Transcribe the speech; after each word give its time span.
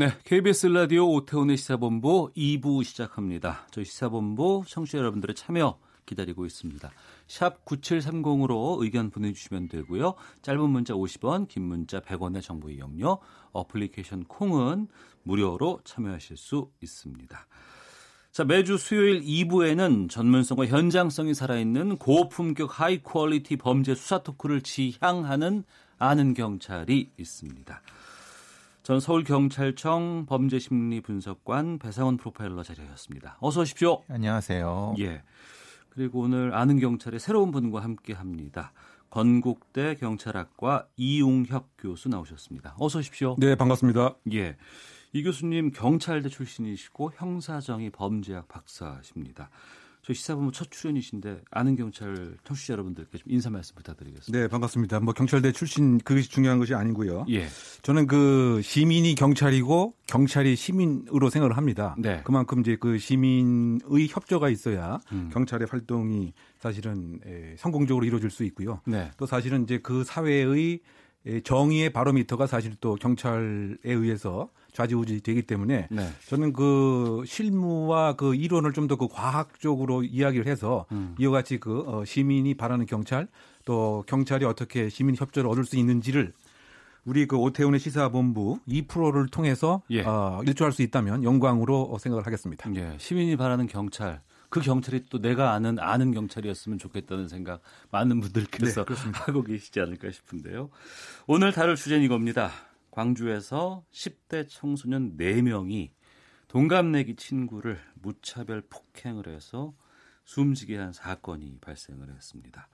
네, 0.00 0.08
KBS 0.24 0.68
라디오 0.68 1.12
오태훈의 1.12 1.58
시사본부 1.58 2.32
2부 2.34 2.82
시작합니다. 2.84 3.66
저희 3.70 3.84
시사본부 3.84 4.62
청취자 4.66 4.96
여러분들의 4.96 5.34
참여 5.34 5.78
기다리고 6.06 6.46
있습니다. 6.46 6.90
샵 7.26 7.62
9730으로 7.66 8.82
의견 8.82 9.10
보내주시면 9.10 9.68
되고요. 9.68 10.14
짧은 10.40 10.70
문자 10.70 10.94
50원, 10.94 11.48
긴 11.48 11.64
문자 11.64 12.00
100원의 12.00 12.40
정보 12.40 12.70
이용료, 12.70 13.18
어플리케이션 13.52 14.24
콩은 14.24 14.88
무료로 15.24 15.80
참여하실 15.84 16.38
수 16.38 16.70
있습니다. 16.80 17.46
자, 18.32 18.44
매주 18.44 18.78
수요일 18.78 19.20
2부에는 19.20 20.08
전문성과 20.08 20.64
현장성이 20.64 21.34
살아있는 21.34 21.98
고품격 21.98 22.80
high 22.80 23.02
quality 23.02 23.56
범죄 23.56 23.94
수사 23.94 24.22
토크를 24.22 24.62
지향하는 24.62 25.64
아는 25.98 26.32
경찰이 26.32 27.10
있습니다. 27.18 27.82
전 28.82 28.98
서울경찰청 28.98 30.24
범죄심리분석관 30.26 31.78
배상원 31.78 32.16
프로파일러 32.16 32.62
자리하였습니다. 32.62 33.36
어서 33.40 33.60
오십시오. 33.60 34.02
안녕하세요. 34.08 34.94
예. 35.00 35.22
그리고 35.90 36.20
오늘 36.20 36.54
아는 36.54 36.78
경찰의 36.80 37.20
새로운 37.20 37.50
분과 37.50 37.82
함께 37.82 38.14
합니다. 38.14 38.72
건국대 39.10 39.96
경찰학과 39.96 40.86
이용혁 40.96 41.68
교수 41.78 42.08
나오셨습니다. 42.08 42.76
어서 42.78 43.00
오십시오. 43.00 43.36
네, 43.38 43.54
반갑습니다. 43.54 44.14
예. 44.32 44.56
이 45.12 45.22
교수님 45.24 45.72
경찰대 45.72 46.30
출신이시고 46.30 47.12
형사정의 47.16 47.90
범죄학 47.90 48.48
박사십니다. 48.48 49.50
저희 50.10 50.16
시사본부 50.16 50.50
첫 50.50 50.72
출연이신데 50.72 51.42
아는 51.52 51.76
경찰 51.76 52.34
청취자 52.42 52.72
여러분들께 52.72 53.16
좀 53.18 53.30
인사 53.30 53.48
말씀 53.48 53.76
부탁드리겠습니다. 53.76 54.36
네, 54.36 54.48
반갑습니다. 54.48 54.98
뭐 54.98 55.14
경찰대 55.14 55.52
출신 55.52 55.98
그것이 55.98 56.28
중요한 56.28 56.58
것이 56.58 56.74
아니고요. 56.74 57.26
예. 57.30 57.46
저는 57.82 58.08
그 58.08 58.60
시민이 58.60 59.14
경찰이고 59.14 59.94
경찰이 60.08 60.56
시민으로 60.56 61.30
생각을 61.30 61.56
합니다. 61.56 61.94
네. 61.96 62.22
그만큼 62.24 62.58
이제 62.58 62.74
그 62.74 62.98
시민의 62.98 64.08
협조가 64.08 64.48
있어야 64.48 64.98
음. 65.12 65.30
경찰의 65.32 65.68
활동이 65.70 66.32
사실은 66.58 67.20
에, 67.24 67.54
성공적으로 67.56 68.04
이루어질 68.04 68.30
수 68.30 68.42
있고요. 68.42 68.80
네. 68.86 69.12
또 69.16 69.26
사실은 69.26 69.62
이제 69.62 69.78
그 69.78 70.02
사회의 70.02 70.80
에, 71.24 71.40
정의의 71.42 71.92
바로미터가 71.92 72.48
사실 72.48 72.74
또 72.80 72.96
경찰에 72.96 73.76
의해서 73.84 74.50
좌지우지 74.72 75.22
되기 75.22 75.42
때문에 75.42 75.88
네. 75.90 76.08
저는 76.26 76.52
그 76.52 77.22
실무와 77.26 78.14
그 78.14 78.34
이론을 78.34 78.72
좀 78.72 78.86
더 78.88 78.96
그 78.96 79.08
과학적으로 79.08 80.02
이야기를 80.02 80.46
해서 80.46 80.86
음. 80.92 81.14
이와 81.18 81.32
같이 81.32 81.58
그 81.58 81.84
어, 81.86 82.04
시민이 82.04 82.54
바라는 82.54 82.86
경찰 82.86 83.28
또 83.64 84.04
경찰이 84.06 84.44
어떻게 84.44 84.88
시민 84.88 85.14
협조를 85.16 85.48
얻을 85.50 85.64
수 85.64 85.76
있는지를 85.76 86.32
우리 87.04 87.26
그 87.26 87.36
오태훈의 87.36 87.80
시사본부 87.80 88.60
2%를 88.68 89.28
통해서 89.28 89.82
예. 89.90 90.02
어, 90.02 90.42
일조할 90.46 90.72
수 90.72 90.82
있다면 90.82 91.24
영광으로 91.24 91.96
생각을 91.98 92.26
하겠습니다. 92.26 92.70
예. 92.74 92.94
시민이 92.98 93.36
바라는 93.36 93.66
경찰. 93.68 94.20
그 94.50 94.60
경찰이 94.60 95.04
또 95.08 95.20
내가 95.20 95.52
아는 95.52 95.78
아는 95.78 96.12
경찰이었으면 96.12 96.78
좋겠다는 96.78 97.28
생각 97.28 97.60
많은 97.92 98.20
분들께서 98.20 98.84
하고 99.14 99.44
계시지 99.44 99.80
않을까 99.80 100.10
싶은데요. 100.10 100.70
오늘 101.28 101.52
다룰 101.52 101.76
주제는 101.76 102.04
이겁니다. 102.04 102.50
광주에서 102.90 103.84
10대 103.92 104.46
청소년 104.48 105.16
4명이 105.16 105.90
동갑내기 106.48 107.16
친구를 107.16 107.78
무차별 107.94 108.60
폭행을 108.62 109.28
해서 109.28 109.72
숨지게 110.24 110.76
한 110.76 110.92
사건이 110.92 111.58
발생을 111.60 112.08
했습니다. 112.10 112.68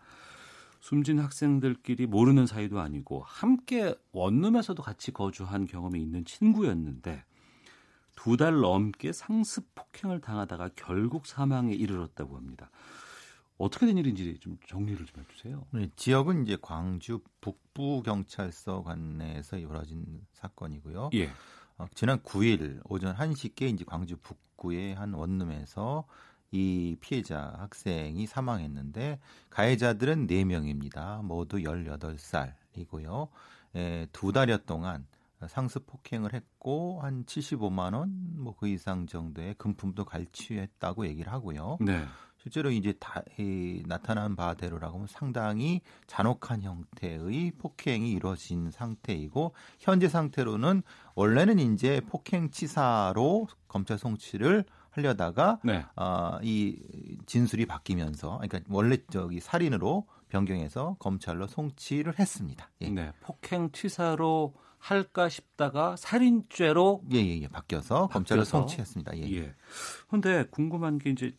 숨진 0.81 1.19
학생들끼리 1.19 2.07
모르는 2.07 2.47
사이도 2.47 2.81
아니고 2.81 3.23
함께 3.27 3.95
원룸에서도 4.13 4.83
같이 4.83 5.11
거주한 5.13 5.67
경험이 5.67 6.01
있는 6.01 6.25
친구였는데 6.25 7.25
두 8.15 8.37
달 8.37 8.61
넘게 8.61 9.13
상습 9.13 9.75
폭행을 9.75 10.21
당하다가 10.21 10.71
결국 10.75 11.27
사망에 11.27 11.73
이르렀다고 11.75 12.37
합니다. 12.37 12.71
어떻게 13.59 13.87
된 13.87 13.97
일인지 13.99 14.39
좀 14.41 14.59
정리를 14.69 15.05
좀 15.07 15.23
해주세요. 15.23 15.67
네, 15.73 15.89
지역은 15.97 16.45
이제 16.45 16.59
광주 16.61 17.21
북부 17.41 18.03
경찰서 18.03 18.83
관내에서 18.83 19.59
벌어진 19.67 20.05
사건이고요. 20.33 21.11
예. 21.15 21.31
어, 21.79 21.87
지난 21.95 22.19
9일 22.21 22.81
오전 22.85 23.15
1시께 23.15 23.63
이제 23.73 23.85
광주 23.87 24.17
북구의 24.19 24.95
한 24.95 25.13
원룸에서 25.15 26.05
이 26.53 26.97
피해자 27.01 27.55
학생이 27.59 28.27
사망했는데 28.27 29.19
가해자들은 29.51 30.27
4명입니다. 30.27 31.23
모두 31.23 31.59
18살이고요. 31.59 33.29
에, 33.75 34.07
두 34.13 34.33
달여 34.33 34.59
동안 34.59 35.07
상습 35.49 35.87
폭행을 35.87 36.33
했고 36.35 37.01
한 37.03 37.25
75만 37.25 37.95
원 37.95 38.09
뭐 38.39 38.55
그 38.59 38.69
이상 38.69 39.07
정도의 39.07 39.55
금품도 39.59 40.05
갈취했다고 40.05 41.07
얘기를 41.09 41.33
하고요. 41.33 41.79
네. 41.81 42.05
실제로 42.47 42.71
이제 42.71 42.95
다, 43.01 43.23
이, 43.41 43.83
나타난 43.87 44.37
바대로라고 44.37 44.95
하면 44.95 45.09
상당히 45.09 45.81
잔혹한 46.07 46.63
형태의 46.63 47.51
폭행이 47.59 48.13
이루어진 48.13 48.71
상태이고 48.71 49.53
현재 49.81 50.09
상태로는 50.09 50.85
원래는 51.17 51.59
이제 51.59 52.01
폭행 52.09 52.51
치사로 52.51 53.49
검찰 53.67 53.99
송치를 53.99 54.65
하려다가 54.91 55.59
네. 55.65 55.85
아, 55.97 56.39
이 56.41 56.79
진술이 57.27 57.67
바뀌면서 57.67 58.39
그러니까 58.41 58.61
원래 58.69 58.99
저기 59.11 59.41
살인으로 59.41 60.07
변경해서 60.29 60.97
검찰로 61.01 61.49
송치를 61.49 62.17
했습니다. 62.21 62.71
예. 62.83 62.91
네. 62.91 63.13
폭행 63.23 63.73
치사로 63.73 64.55
할까 64.79 65.29
싶다가 65.29 65.97
살인죄로 65.97 67.03
예, 67.13 67.17
예, 67.17 67.41
예. 67.41 67.49
바뀌어서 67.49 68.07
검찰로 68.07 68.43
바뀌어서? 68.43 68.45
송치했습니다. 68.45 69.17
예. 69.19 69.33
예. 69.33 69.55
근데 70.09 70.45
궁금한 70.45 70.99
게 70.99 71.11
이제 71.11 71.37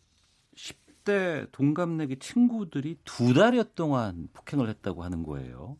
10 0.56 0.87
대 1.08 1.46
동갑내기 1.54 2.20
친구들이 2.20 2.98
두 3.06 3.34
달여 3.34 3.64
동안 3.76 4.28
폭행을 4.34 4.68
했다고 4.68 5.06
하는 5.06 5.24
거예요. 5.24 5.78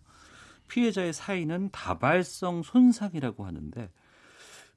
피해자의 0.70 1.12
사인은 1.14 1.70
다발성 1.72 2.64
손상이라고 2.64 3.46
하는데 3.46 3.92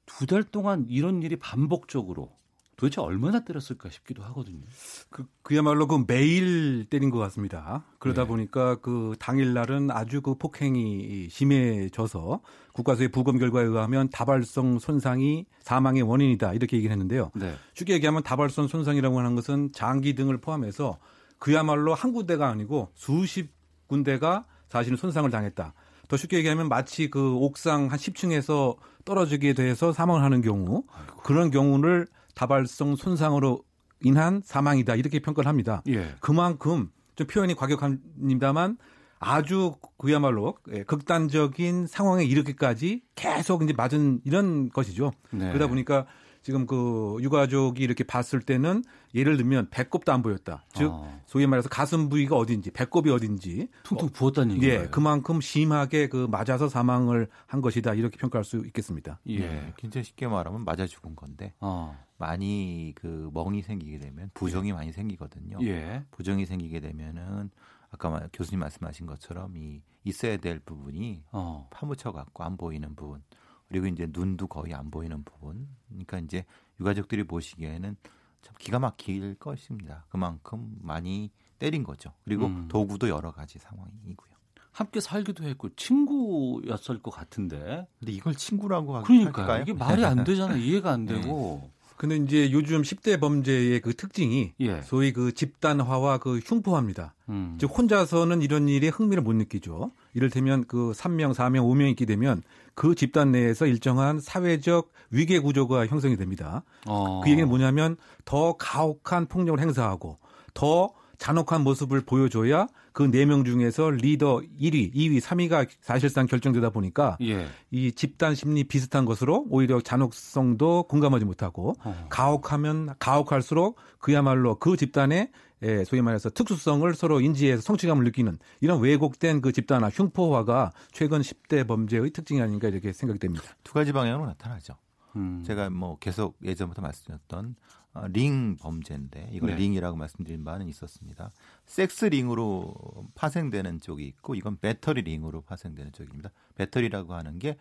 두 0.05 0.25
달 0.25 0.43
동안 0.43 0.85
이런 0.89 1.23
일이 1.23 1.37
반복적으로 1.37 2.37
도대체 2.81 2.99
얼마나 2.99 3.41
때렸을까 3.41 3.91
싶기도 3.91 4.23
하거든요. 4.23 4.63
그, 5.11 5.27
그야말로 5.43 5.85
그 5.85 6.03
매일 6.07 6.87
때린 6.89 7.11
것 7.11 7.19
같습니다. 7.19 7.85
그러다 7.99 8.23
네. 8.23 8.27
보니까 8.27 8.77
그 8.77 9.15
당일날은 9.19 9.91
아주 9.91 10.23
그 10.23 10.33
폭행이 10.33 11.29
심해져서 11.29 12.41
국가수의 12.73 13.09
부검 13.09 13.37
결과에 13.37 13.65
의하면 13.65 14.09
다발성 14.09 14.79
손상이 14.79 15.45
사망의 15.59 16.01
원인이다 16.01 16.53
이렇게 16.53 16.75
얘기를 16.77 16.91
했는데요. 16.91 17.29
네. 17.35 17.53
쉽게 17.75 17.93
얘기하면 17.93 18.23
다발성 18.23 18.67
손상이라고 18.67 19.19
하는 19.19 19.35
것은 19.35 19.73
장기 19.73 20.15
등을 20.15 20.39
포함해서 20.39 20.97
그야말로 21.37 21.93
한 21.93 22.13
군데가 22.13 22.49
아니고 22.49 22.89
수십 22.95 23.51
군데가 23.85 24.45
사실은 24.69 24.97
손상을 24.97 25.29
당했다. 25.29 25.75
더 26.07 26.17
쉽게 26.17 26.37
얘기하면 26.37 26.67
마치 26.67 27.11
그 27.11 27.35
옥상 27.35 27.91
한 27.91 27.99
10층에서 27.99 28.77
떨어지게 29.05 29.53
돼서 29.53 29.93
사망을 29.93 30.23
하는 30.23 30.41
경우 30.41 30.83
그런 31.23 31.51
경우를 31.51 32.07
다발성 32.41 32.95
손상으로 32.95 33.63
인한 34.01 34.41
사망이다 34.43 34.95
이렇게 34.95 35.19
평가를 35.19 35.47
합니다. 35.47 35.83
예. 35.87 36.15
그만큼 36.21 36.89
좀 37.13 37.27
표현이 37.27 37.53
과격합니다만 37.53 38.79
아주 39.19 39.75
그야말로 39.97 40.57
예, 40.73 40.81
극단적인 40.81 41.85
상황에 41.85 42.23
이르기까지 42.23 43.03
계속 43.13 43.61
이제 43.61 43.73
맞은 43.73 44.21
이런 44.23 44.69
것이죠. 44.69 45.11
네. 45.29 45.49
그러다 45.49 45.67
보니까 45.67 46.07
지금 46.41 46.65
그 46.65 47.17
유가족이 47.21 47.83
이렇게 47.83 48.03
봤을 48.03 48.39
때는 48.39 48.83
예를 49.13 49.37
들면 49.37 49.69
배꼽도 49.69 50.11
안 50.11 50.23
보였다. 50.23 50.65
즉 50.73 50.89
어. 50.91 51.21
소위 51.27 51.45
말해서 51.45 51.69
가슴 51.69 52.09
부위가 52.09 52.35
어딘지 52.35 52.71
배꼽이 52.71 53.11
어딘지 53.11 53.67
퉁퉁 53.83 54.09
부었다는 54.09 54.55
얘기예요. 54.55 54.81
예, 54.81 54.87
그만큼 54.87 55.41
심하게 55.41 56.09
그 56.09 56.27
맞아서 56.31 56.67
사망을 56.67 57.27
한 57.45 57.61
것이다 57.61 57.93
이렇게 57.93 58.17
평가할 58.17 58.43
수 58.43 58.57
있겠습니다. 58.65 59.19
예. 59.29 59.41
예. 59.41 59.73
굉장히 59.77 60.05
쉽게 60.05 60.27
말하면 60.27 60.65
맞아 60.65 60.87
죽은 60.87 61.15
건데 61.15 61.53
어. 61.59 61.95
많이 62.21 62.93
그 62.95 63.29
멍이 63.33 63.63
생기게 63.63 63.97
되면 63.97 64.29
부정이 64.35 64.71
많이 64.73 64.91
생기거든요. 64.93 65.57
예. 65.63 66.05
부정이 66.11 66.45
생기게 66.45 66.79
되면은 66.79 67.49
아까 67.89 68.09
말- 68.09 68.29
교수님 68.31 68.59
말씀하신 68.59 69.07
것처럼 69.07 69.57
이 69.57 69.81
있어야 70.03 70.37
될 70.37 70.59
부분이 70.59 71.23
어. 71.31 71.67
파묻혀 71.71 72.11
갖고 72.11 72.43
안 72.43 72.55
보이는 72.57 72.95
부분 72.95 73.21
그리고 73.67 73.87
이제 73.87 74.07
눈도 74.09 74.47
거의 74.47 74.73
안 74.73 74.89
보이는 74.91 75.23
부분 75.23 75.67
그러니까 75.89 76.19
이제 76.19 76.45
유가족들이 76.79 77.23
보시기에는 77.25 77.95
참 78.43 78.55
기가 78.59 78.79
막힐 78.79 79.35
것입니다. 79.35 80.05
그만큼 80.09 80.75
많이 80.81 81.31
때린 81.59 81.83
거죠. 81.83 82.11
그리고 82.23 82.45
음. 82.47 82.67
도구도 82.69 83.09
여러 83.09 83.31
가지 83.31 83.59
상황이고요. 83.59 84.31
함께 84.71 84.99
살기도 85.01 85.43
했고 85.43 85.69
친구였을 85.75 87.01
것 87.01 87.11
같은데. 87.11 87.87
근데 87.99 88.11
이걸 88.13 88.35
친구라고 88.35 88.95
하- 88.97 89.03
그러니까? 89.03 89.59
이게 89.59 89.73
말이 89.73 90.05
안 90.05 90.23
되잖아요. 90.23 90.57
이해가 90.63 90.91
안 90.91 91.05
되고. 91.05 91.69
근데 92.01 92.15
이제 92.15 92.51
요즘 92.51 92.81
10대 92.81 93.19
범죄의 93.19 93.79
그 93.79 93.93
특징이 93.93 94.53
예. 94.59 94.81
소위 94.81 95.13
그 95.13 95.35
집단화와 95.35 96.17
그 96.17 96.39
흉포화입니다. 96.39 97.13
음. 97.29 97.59
즉 97.61 97.69
혼자서는 97.77 98.41
이런 98.41 98.67
일에 98.67 98.87
흥미를 98.87 99.21
못 99.21 99.33
느끼죠. 99.33 99.91
이를테면 100.15 100.65
그 100.67 100.93
3명, 100.95 101.35
4명, 101.35 101.59
5명 101.59 101.91
있게 101.91 102.05
되면 102.05 102.41
그 102.73 102.95
집단 102.95 103.31
내에서 103.31 103.67
일정한 103.67 104.19
사회적 104.19 104.91
위계 105.11 105.37
구조가 105.37 105.85
형성이 105.85 106.17
됩니다. 106.17 106.63
어. 106.87 107.21
그 107.23 107.29
얘기는 107.29 107.47
뭐냐면 107.47 107.97
더 108.25 108.53
가혹한 108.57 109.27
폭력을 109.27 109.59
행사하고 109.59 110.17
더 110.55 110.93
잔혹한 111.21 111.61
모습을 111.61 112.01
보여줘야 112.01 112.67
그 112.93 113.03
네 113.03 113.25
명 113.25 113.43
중에서 113.45 113.91
리더 113.91 114.41
1위, 114.59 114.93
2위, 114.93 115.21
3위가 115.21 115.67
사실상 115.81 116.25
결정되다 116.25 116.71
보니까 116.71 117.15
예. 117.21 117.47
이 117.69 117.91
집단 117.91 118.33
심리 118.33 118.63
비슷한 118.63 119.05
것으로 119.05 119.45
오히려 119.49 119.79
잔혹성도 119.81 120.83
공감하지 120.83 121.25
못하고 121.25 121.75
어. 121.83 122.07
가혹하면 122.09 122.95
가혹할수록 122.99 123.77
그야말로 123.99 124.55
그 124.55 124.75
집단의 124.75 125.29
예, 125.63 125.83
소위 125.83 126.01
말해서 126.01 126.31
특수성을 126.31 126.91
서로 126.95 127.21
인지해서 127.21 127.61
성취감을 127.61 128.03
느끼는 128.05 128.39
이런 128.61 128.81
왜곡된 128.81 129.41
그 129.41 129.51
집단화 129.51 129.89
흉포화가 129.89 130.71
최근 130.91 131.21
10대 131.21 131.67
범죄의 131.67 132.09
특징이 132.09 132.41
아닌가 132.41 132.67
이렇게 132.67 132.91
생각이 132.91 133.19
됩니다. 133.19 133.45
두 133.63 133.73
가지 133.73 133.91
방향으로 133.93 134.25
나타나죠. 134.25 134.73
음. 135.17 135.43
제가 135.45 135.69
뭐 135.69 135.97
계속 135.99 136.35
예전부터 136.43 136.81
말씀드렸던 136.81 137.55
어, 137.79 137.80
링 138.11 138.55
범죄인데 138.57 139.29
이걸 139.33 139.51
네. 139.51 139.55
ring이라고 139.57 139.97
말씀드린 139.97 140.43
바는 140.43 140.69
있었습니다. 140.69 141.31
섹스 141.65 142.05
링으로 142.05 142.73
파생되는 143.15 143.81
쪽이 143.81 144.05
있고 144.05 144.35
이건 144.35 144.57
battery 144.59 145.01
ring으로 145.01 145.41
파생되는 145.41 145.91
쪽입니다. 145.91 146.31
battery라고 146.55 147.13
하는 147.13 147.39
게 147.39 147.57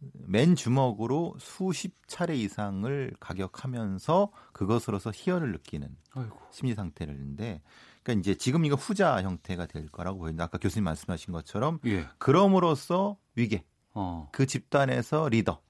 맨 0.00 0.54
주먹으로 0.54 1.34
수십 1.40 1.94
차례 2.06 2.36
이상을 2.36 3.14
가격하면서 3.18 4.30
그것으로서 4.52 5.10
희열을 5.14 5.52
느끼는 5.52 5.96
아이고. 6.12 6.38
심리 6.50 6.74
상태인데 6.74 7.62
그러니까 8.02 8.20
이제 8.20 8.34
지금 8.36 8.64
이거 8.64 8.76
후자 8.76 9.20
형태가 9.22 9.66
될 9.66 9.88
거라고 9.88 10.18
보입니다. 10.20 10.44
아까 10.44 10.58
교수님 10.58 10.84
말씀하신 10.84 11.32
것처럼 11.32 11.80
예. 11.86 12.06
그럼으로써 12.18 13.16
위계 13.34 13.64
어. 13.94 14.28
그 14.32 14.46
집단에서 14.46 15.28
리더, 15.28 15.60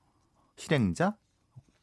실행자, 0.57 1.17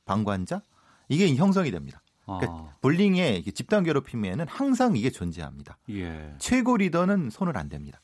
방관자 0.05 0.61
이게 1.09 1.33
형성이 1.35 1.71
됩니다. 1.71 2.01
그러니까 2.25 2.51
아. 2.51 2.75
볼링의 2.81 3.39
이게 3.39 3.51
집단 3.51 3.83
괴롭힘에는 3.83 4.47
항상 4.47 4.95
이게 4.95 5.09
존재합니다. 5.09 5.77
예. 5.91 6.35
최고 6.39 6.77
리더는 6.77 7.29
손을 7.29 7.57
안 7.57 7.69
댑니다. 7.69 7.95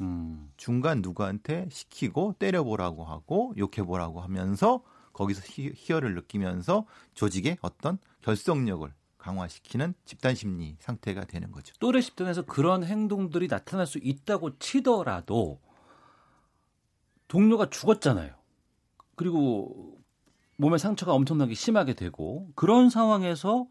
음. 0.00 0.50
중간 0.56 1.00
누구한테 1.02 1.68
시키고 1.70 2.34
때려보라고 2.38 3.04
하고 3.04 3.52
욕해보라고 3.56 4.20
하면서 4.20 4.82
거기서 5.12 5.42
희, 5.44 5.72
희열을 5.74 6.14
느끼면서 6.14 6.86
조직의 7.14 7.58
어떤 7.60 7.98
결속력을 8.22 8.92
강화시키는 9.18 9.94
집단 10.04 10.34
심리 10.34 10.76
상태가 10.78 11.24
되는 11.24 11.50
거죠. 11.50 11.74
또래 11.80 12.00
집단에서 12.00 12.42
그런 12.42 12.84
행동들이 12.84 13.48
나타날 13.48 13.86
수 13.86 13.98
있다고 13.98 14.58
치더라도 14.58 15.60
동료가 17.26 17.68
죽었잖아요. 17.68 18.34
그리고 19.16 19.97
몸에 20.58 20.76
상처가 20.76 21.12
엄청나게 21.14 21.54
심하게 21.54 21.94
되고 21.94 22.48
그런 22.54 22.90
상황에서 22.90 23.66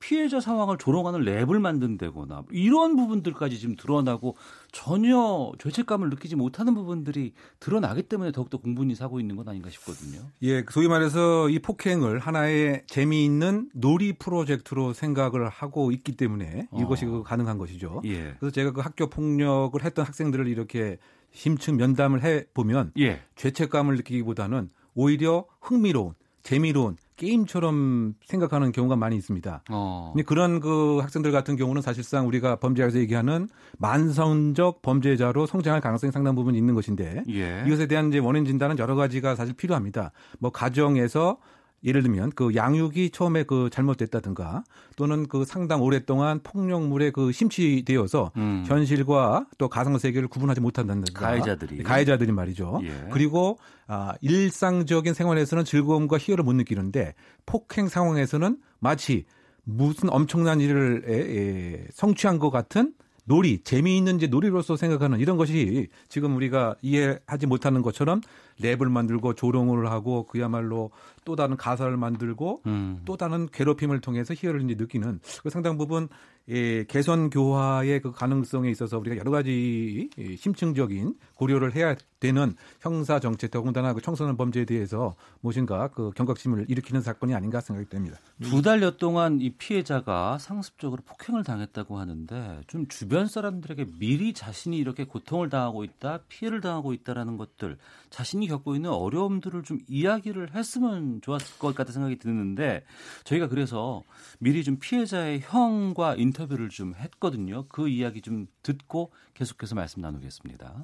피해자 0.00 0.40
상황을 0.40 0.76
조롱하는 0.76 1.20
랩을 1.20 1.60
만든다거나 1.60 2.42
이런 2.50 2.96
부분들까지 2.96 3.58
지금 3.58 3.76
드러나고 3.76 4.36
전혀 4.70 5.52
죄책감을 5.58 6.10
느끼지 6.10 6.36
못하는 6.36 6.74
부분들이 6.74 7.32
드러나기 7.60 8.02
때문에 8.02 8.32
더욱더 8.32 8.58
공분이 8.58 8.96
사고 8.96 9.18
있는 9.20 9.36
건 9.36 9.48
아닌가 9.48 9.70
싶거든요. 9.70 10.20
예, 10.42 10.64
소위 10.68 10.88
말해서 10.88 11.48
이 11.48 11.60
폭행을 11.60 12.18
하나의 12.18 12.82
재미있는 12.86 13.70
놀이 13.72 14.12
프로젝트로 14.14 14.92
생각을 14.92 15.48
하고 15.48 15.90
있기 15.92 16.16
때문에 16.16 16.66
어. 16.70 16.80
이것이 16.82 17.06
그 17.06 17.22
가능한 17.22 17.56
것이죠. 17.56 18.02
예. 18.04 18.34
그래서 18.38 18.50
제가 18.50 18.72
그 18.72 18.80
학교 18.82 19.08
폭력을 19.08 19.82
했던 19.82 20.04
학생들을 20.04 20.48
이렇게 20.48 20.98
심층 21.30 21.76
면담을 21.76 22.22
해 22.24 22.44
보면 22.52 22.92
예. 22.98 23.22
죄책감을 23.36 23.96
느끼기보다는 23.96 24.68
오히려 24.94 25.46
흥미로운 25.60 26.14
재미로운 26.44 26.96
게임처럼 27.16 28.14
생각하는 28.24 28.70
경우가 28.70 28.96
많이 28.96 29.16
있습니다. 29.16 29.62
어. 29.70 30.10
근데 30.12 30.24
그런 30.24 30.60
그 30.60 30.98
학생들 30.98 31.32
같은 31.32 31.56
경우는 31.56 31.80
사실상 31.80 32.26
우리가 32.26 32.56
범죄학에서 32.56 32.98
얘기하는 32.98 33.48
만성적 33.78 34.82
범죄자로 34.82 35.46
성장할 35.46 35.80
가능성이 35.80 36.12
상당 36.12 36.34
부분 36.34 36.54
있는 36.54 36.74
것인데 36.74 37.22
예. 37.30 37.64
이것에 37.66 37.86
대한 37.86 38.08
이제 38.08 38.18
원인 38.18 38.44
진단은 38.44 38.78
여러 38.78 38.94
가지가 38.94 39.36
사실 39.36 39.54
필요합니다. 39.54 40.12
뭐 40.38 40.50
가정에서 40.50 41.38
예를 41.84 42.02
들면 42.02 42.32
그 42.34 42.54
양육이 42.54 43.10
처음에 43.10 43.44
그 43.44 43.68
잘못됐다든가 43.70 44.64
또는 44.96 45.26
그 45.26 45.44
상당 45.44 45.82
오랫동안 45.82 46.40
폭력물에 46.42 47.10
그 47.10 47.32
심취되어서 47.32 48.32
음. 48.36 48.64
현실과 48.66 49.46
또 49.58 49.68
가상 49.68 49.98
세계를 49.98 50.28
구분하지 50.28 50.60
못한다든가 50.60 51.20
가해자들이. 51.20 51.82
가해자들이 51.82 52.32
말이죠. 52.32 52.80
예. 52.84 53.08
그리고 53.10 53.58
아 53.86 54.14
일상적인 54.20 55.14
생활에서는 55.14 55.64
즐거움과 55.64 56.18
희열을 56.18 56.44
못 56.44 56.54
느끼는데 56.54 57.14
폭행 57.44 57.88
상황에서는 57.88 58.56
마치 58.78 59.24
무슨 59.64 60.10
엄청난 60.10 60.60
일을 60.60 61.04
에, 61.06 61.14
에, 61.14 61.86
성취한 61.92 62.38
것 62.38 62.50
같은 62.50 62.92
놀이, 63.26 63.62
재미있는 63.64 64.16
이제 64.16 64.26
놀이로서 64.26 64.76
생각하는 64.76 65.18
이런 65.18 65.36
것이 65.36 65.88
지금 66.08 66.36
우리가 66.36 66.76
이해하지 66.82 67.46
못하는 67.46 67.80
것처럼 67.80 68.20
랩을 68.60 68.88
만들고 68.90 69.34
조롱을 69.34 69.90
하고 69.90 70.26
그야말로 70.26 70.90
또 71.24 71.36
다른 71.36 71.56
가사를 71.56 71.96
만들고 71.96 72.62
음. 72.66 73.00
또 73.04 73.16
다른 73.16 73.48
괴롭힘을 73.50 74.00
통해서 74.00 74.34
희열을 74.34 74.62
이제 74.62 74.74
느끼는 74.74 75.20
그 75.42 75.50
상당 75.50 75.78
부분 75.78 76.08
예, 76.50 76.84
개선 76.84 77.30
교화의 77.30 78.00
그 78.02 78.12
가능성에 78.12 78.70
있어서 78.70 78.98
우리가 78.98 79.16
여러 79.16 79.30
가지 79.30 80.10
이 80.18 80.36
심층적인 80.36 81.14
고려를 81.34 81.74
해야 81.74 81.96
되는 82.20 82.54
형사 82.80 83.18
정책 83.18 83.50
더군다나 83.50 83.94
그 83.94 84.02
청소년 84.02 84.36
범죄에 84.36 84.66
대해서 84.66 85.14
무엇인가 85.40 85.88
그 85.88 86.10
경각심을 86.10 86.66
일으키는 86.68 87.00
사건이 87.00 87.34
아닌가 87.34 87.60
생각이 87.60 87.88
됩니다. 87.88 88.18
두 88.42 88.60
달여 88.60 88.98
동안 88.98 89.40
이 89.40 89.50
피해자가 89.50 90.36
상습적으로 90.38 91.02
폭행을 91.06 91.44
당했다고 91.44 91.98
하는데 91.98 92.60
좀 92.66 92.86
주변 92.88 93.26
사람들에게 93.26 93.86
미리 93.98 94.34
자신이 94.34 94.76
이렇게 94.76 95.04
고통을 95.04 95.48
당하고 95.48 95.82
있다, 95.84 96.20
피해를 96.28 96.60
당하고 96.60 96.92
있다라는 96.92 97.38
것들, 97.38 97.78
자신이 98.10 98.43
겪고 98.46 98.74
있는 98.74 98.90
어려움들을 98.90 99.62
좀 99.62 99.78
이야기를 99.88 100.54
했으면 100.54 101.20
좋았을 101.22 101.58
것 101.58 101.74
같다 101.74 101.92
생각이 101.92 102.18
드는데 102.18 102.82
저희가 103.24 103.48
그래서 103.48 104.02
미리 104.40 104.62
좀 104.62 104.78
피해자의 104.80 105.40
형과 105.40 106.14
인터뷰를 106.14 106.68
좀 106.68 106.94
했거든요. 106.94 107.64
그 107.68 107.88
이야기 107.88 108.20
좀 108.20 108.46
듣고 108.62 109.10
계속해서 109.34 109.74
말씀 109.74 110.02
나누겠습니다. 110.02 110.74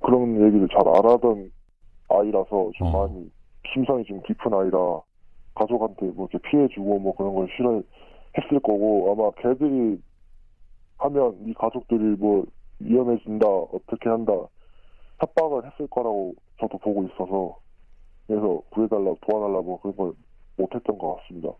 그런 0.00 0.34
얘기를 0.46 0.68
잘 0.68 0.86
알아던 0.86 1.50
아이라서 2.08 2.70
좀 2.74 2.86
어. 2.88 3.06
많이 3.06 3.30
심성이 3.72 4.04
좀 4.04 4.20
깊은 4.22 4.52
아이라 4.52 5.00
가족한테 5.54 6.06
뭐 6.06 6.28
이렇게 6.30 6.38
피해주고 6.48 6.98
뭐 6.98 7.14
그런 7.14 7.34
걸 7.34 7.48
싫어했을 7.56 8.60
거고 8.62 9.12
아마 9.12 9.30
걔들이 9.42 10.00
하면 10.98 11.36
이 11.46 11.54
가족들이 11.54 12.16
뭐 12.18 12.44
위험해진다 12.80 13.46
어떻게 13.46 14.08
한다 14.08 14.32
협박을 15.20 15.64
했을 15.70 15.86
거라고 15.88 16.34
저도 16.60 16.78
보고 16.78 17.04
있어서 17.04 17.58
그래서 18.26 18.62
구해달라고 18.70 19.18
도와달라고 19.20 19.80
그런 19.80 19.96
걸 19.96 20.12
못했던 20.56 20.98
것 20.98 21.16
같습니다. 21.16 21.50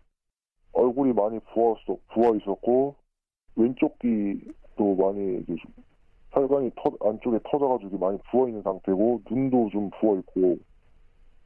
얼굴이 0.73 1.13
많이 1.13 1.39
부었어 1.39 1.97
부어 2.13 2.35
있었고 2.35 2.95
왼쪽 3.55 3.97
귀도 3.99 4.95
많이 4.95 5.45
좀 5.45 5.55
혈관이 6.31 6.71
터, 6.75 6.91
안쪽에 7.07 7.39
터져가지고 7.49 7.97
많이 7.97 8.17
부어 8.29 8.47
있는 8.47 8.61
상태고 8.61 9.21
눈도 9.29 9.69
좀 9.69 9.89
부어 9.99 10.17
있고 10.19 10.57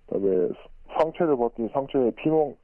그다음에 0.07 0.49
상체를 0.97 1.37
봤더니 1.37 1.69
상체에 1.69 2.11
피멍 2.11 2.55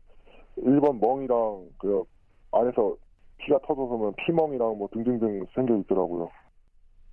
일반 0.58 1.00
멍이랑 1.00 1.70
그 1.78 2.04
안에서 2.52 2.96
피가 3.38 3.60
터져서면 3.60 4.14
피멍이랑 4.26 4.78
뭐 4.78 4.88
등등등 4.92 5.46
생겨 5.54 5.76
있더라고요. 5.78 6.30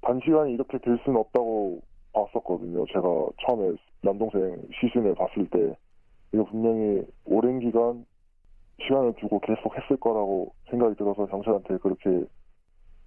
단시간에 0.00 0.52
이렇게 0.52 0.78
될 0.78 0.98
수는 1.04 1.18
없다고 1.20 1.80
봤었거든요. 2.12 2.84
제가 2.86 3.08
처음에 3.46 3.76
남동생 4.02 4.62
시신을 4.80 5.14
봤을 5.14 5.48
때 5.50 5.76
이거 6.32 6.44
분명히 6.44 7.04
오랜 7.24 7.60
기간 7.60 8.04
시간을 8.82 9.14
두고 9.20 9.40
계속 9.40 9.76
했을 9.76 9.96
거라고 9.98 10.54
생각이 10.70 10.96
들어서 10.96 11.26
경찰한테 11.26 11.78
그렇게 11.78 12.24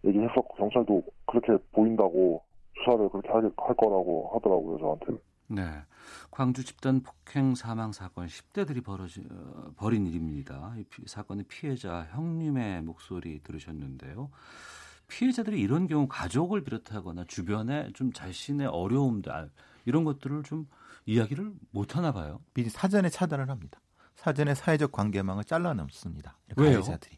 얘기했었고 0.05 0.55
경찰도 0.55 1.03
그렇게 1.25 1.57
보인다고 1.71 2.41
수사를 2.77 3.09
그렇게 3.09 3.29
할, 3.29 3.51
할 3.57 3.75
거라고 3.75 4.31
하더라고요 4.33 4.77
저한테. 4.77 5.21
네. 5.47 5.61
광주 6.31 6.63
집단 6.63 7.01
폭행 7.01 7.55
사망 7.55 7.91
사건 7.91 8.27
10대들이 8.27 8.83
벌어지, 8.83 9.21
어, 9.29 9.71
벌인 9.77 10.05
일입니다. 10.07 10.73
이 10.77 10.83
피, 10.85 11.03
사건의 11.07 11.45
피해자 11.47 12.07
형님의 12.11 12.81
목소리 12.81 13.39
들으셨는데요. 13.43 14.29
피해자들이 15.07 15.59
이런 15.61 15.87
경우 15.87 16.07
가족을 16.07 16.63
비롯하거나 16.63 17.25
주변에 17.27 17.91
좀 17.93 18.11
자신의 18.11 18.67
어려움들 18.67 19.51
이런 19.85 20.03
것들을 20.03 20.43
좀 20.43 20.67
이야기를 21.05 21.53
못 21.71 21.95
하나 21.95 22.11
봐요. 22.11 22.41
미리 22.53 22.69
사전에 22.69 23.09
차단을 23.09 23.49
합니다. 23.49 23.79
사전에 24.15 24.55
사회적 24.55 24.91
관계망을 24.91 25.43
잘라놓습니다. 25.43 26.37
왜요? 26.57 26.81
가해자들이 26.81 27.17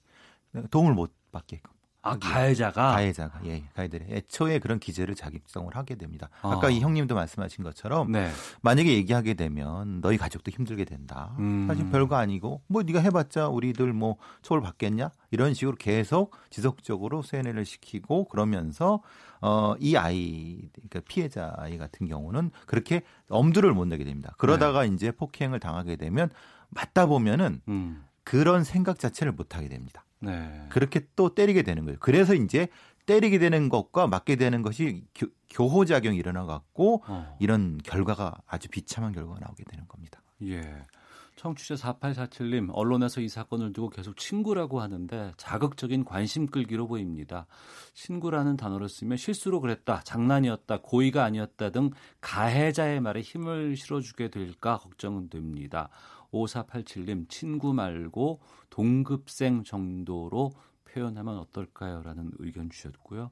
도움을 0.72 0.94
못 0.94 1.14
받게끔. 1.32 1.77
아, 2.04 2.12
위해. 2.12 2.20
가해자가 2.20 2.92
가해자가 2.92 3.42
예, 3.46 3.64
가해들이 3.76 4.06
애초에 4.10 4.60
그런 4.60 4.80
기재를 4.80 5.16
작성을 5.16 5.76
하게 5.76 5.96
됩니다. 5.96 6.30
아. 6.42 6.52
아까 6.52 6.70
이 6.70 6.80
형님도 6.80 7.16
말씀하신 7.16 7.64
것처럼 7.64 8.12
네. 8.12 8.32
만약에 8.62 8.94
얘기하게 8.94 9.34
되면 9.34 10.00
너희 10.02 10.18
가족도 10.18 10.52
힘들게 10.52 10.86
된다. 10.86 11.36
음. 11.40 11.66
사실 11.68 11.90
별거 11.90 12.16
아니고 12.16 12.62
뭐 12.68 12.84
네가 12.84 13.00
해봤자 13.02 13.48
우리들 13.50 13.92
뭐 13.94 14.18
처벌 14.42 14.62
받겠냐 14.62 15.12
이런 15.32 15.54
식으로 15.54 15.76
계속 15.76 16.36
지속적으로 16.50 17.22
세뇌를 17.22 17.66
시키고 17.66 18.26
그러면서 18.26 19.02
어 19.42 19.76
이 19.80 19.96
아이 19.98 20.70
그러니까 20.74 21.02
피해자 21.08 21.54
아이 21.58 21.78
같은 21.78 22.08
경우는 22.08 22.52
그렇게 22.66 23.02
엄두를 23.30 23.74
못 23.74 23.86
내게 23.86 24.04
됩니다. 24.04 24.34
그러다가 24.38 24.82
네. 24.84 24.94
이제 24.94 25.12
폭행을 25.12 25.60
당하게 25.60 25.96
되면 25.96 26.30
맞다 26.70 27.06
보면은 27.06 27.62
음. 27.68 28.04
그런 28.24 28.64
생각 28.64 28.98
자체를 29.00 29.32
못 29.34 29.56
하게 29.56 29.70
됩니다. 29.70 30.04
네. 30.20 30.66
그렇게 30.70 31.08
또 31.16 31.34
때리게 31.34 31.64
되는 31.64 31.86
거예요. 31.86 31.98
그래서 32.00 32.34
이제 32.34 32.68
때리게 33.06 33.40
되는 33.40 33.70
것과 33.70 34.08
맞게 34.08 34.36
되는 34.36 34.62
것이 34.62 35.04
교, 35.16 35.28
교호작용이 35.50 36.18
일어나 36.18 36.46
갖고 36.46 37.04
어. 37.08 37.38
이런 37.40 37.78
결과가 37.84 38.36
아주 38.46 38.68
비참한 38.70 39.14
결과가 39.14 39.40
나오게 39.40 39.64
되는 39.64 39.88
겁니다. 39.88 40.22
예. 40.44 40.86
청취자 41.38 41.76
4847님, 41.76 42.70
언론에서 42.74 43.22
이 43.22 43.30
사건을 43.30 43.72
두고 43.72 43.90
계속 43.90 44.18
친구라고 44.18 44.82
하는데 44.82 45.32
자극적인 45.38 46.04
관심 46.04 46.48
끌기로 46.48 46.88
보입니다. 46.88 47.46
친구라는 47.94 48.58
단어를 48.58 48.90
쓰면 48.90 49.18
실수로 49.18 49.62
그랬다, 49.62 50.02
장난이었다, 50.04 50.82
고의가 50.82 51.24
아니었다 51.24 51.70
등 51.70 51.92
가해자의 52.22 53.02
말에 53.02 53.22
힘을 53.22 53.78
실어주게 53.78 54.30
될까 54.30 54.78
걱정은 54.80 55.30
됩니다. 55.30 55.90
5487님, 56.32 57.30
친구 57.30 57.74
말고 57.74 58.40
동급생 58.70 59.64
정도로 59.64 60.52
표현하면 60.86 61.38
어떨까요? 61.38 62.02
라는 62.04 62.32
의견 62.40 62.70
주셨고요. 62.70 63.32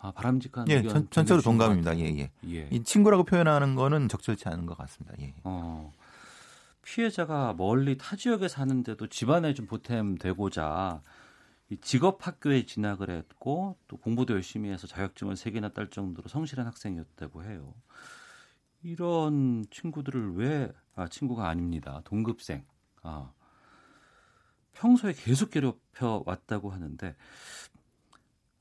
아, 0.00 0.12
바람직한 0.12 0.68
예, 0.68 0.76
의견 0.76 1.08
전, 1.10 1.24
것 1.24 1.42
동감입니다. 1.42 1.98
예. 1.98 2.04
예. 2.18 2.30
예. 2.48 2.68
이 2.70 2.82
친구라고 2.82 3.24
표현하는 3.24 3.74
거는 3.74 4.08
적절치 4.08 4.48
않은 4.48 4.66
것 4.66 4.76
같습니다. 4.76 5.14
예. 5.20 5.34
어, 5.44 5.92
피해자가 6.82 7.54
멀리 7.56 7.96
타 7.96 8.14
지역에 8.14 8.48
사는데도 8.48 9.06
집안에 9.06 9.54
좀 9.54 9.66
보탬되고자 9.66 11.00
이 11.70 11.78
직업 11.78 12.26
학교에 12.26 12.66
진학을 12.66 13.08
했고 13.08 13.78
또 13.88 13.96
공부도 13.96 14.34
열심히 14.34 14.70
해서 14.70 14.86
자격증을 14.86 15.36
세 15.36 15.50
개나 15.50 15.70
딸 15.70 15.88
정도로 15.88 16.28
성실한 16.28 16.66
학생이었다고 16.66 17.44
해요. 17.44 17.72
이런 18.84 19.64
친구들을 19.70 20.36
왜 20.36 20.72
아, 20.94 21.08
친구가 21.08 21.48
아닙니다. 21.48 22.02
동급생. 22.04 22.64
아, 23.02 23.32
평소에 24.74 25.14
계속 25.14 25.50
괴롭혀 25.50 26.22
왔다고 26.26 26.70
하는데 26.70 27.16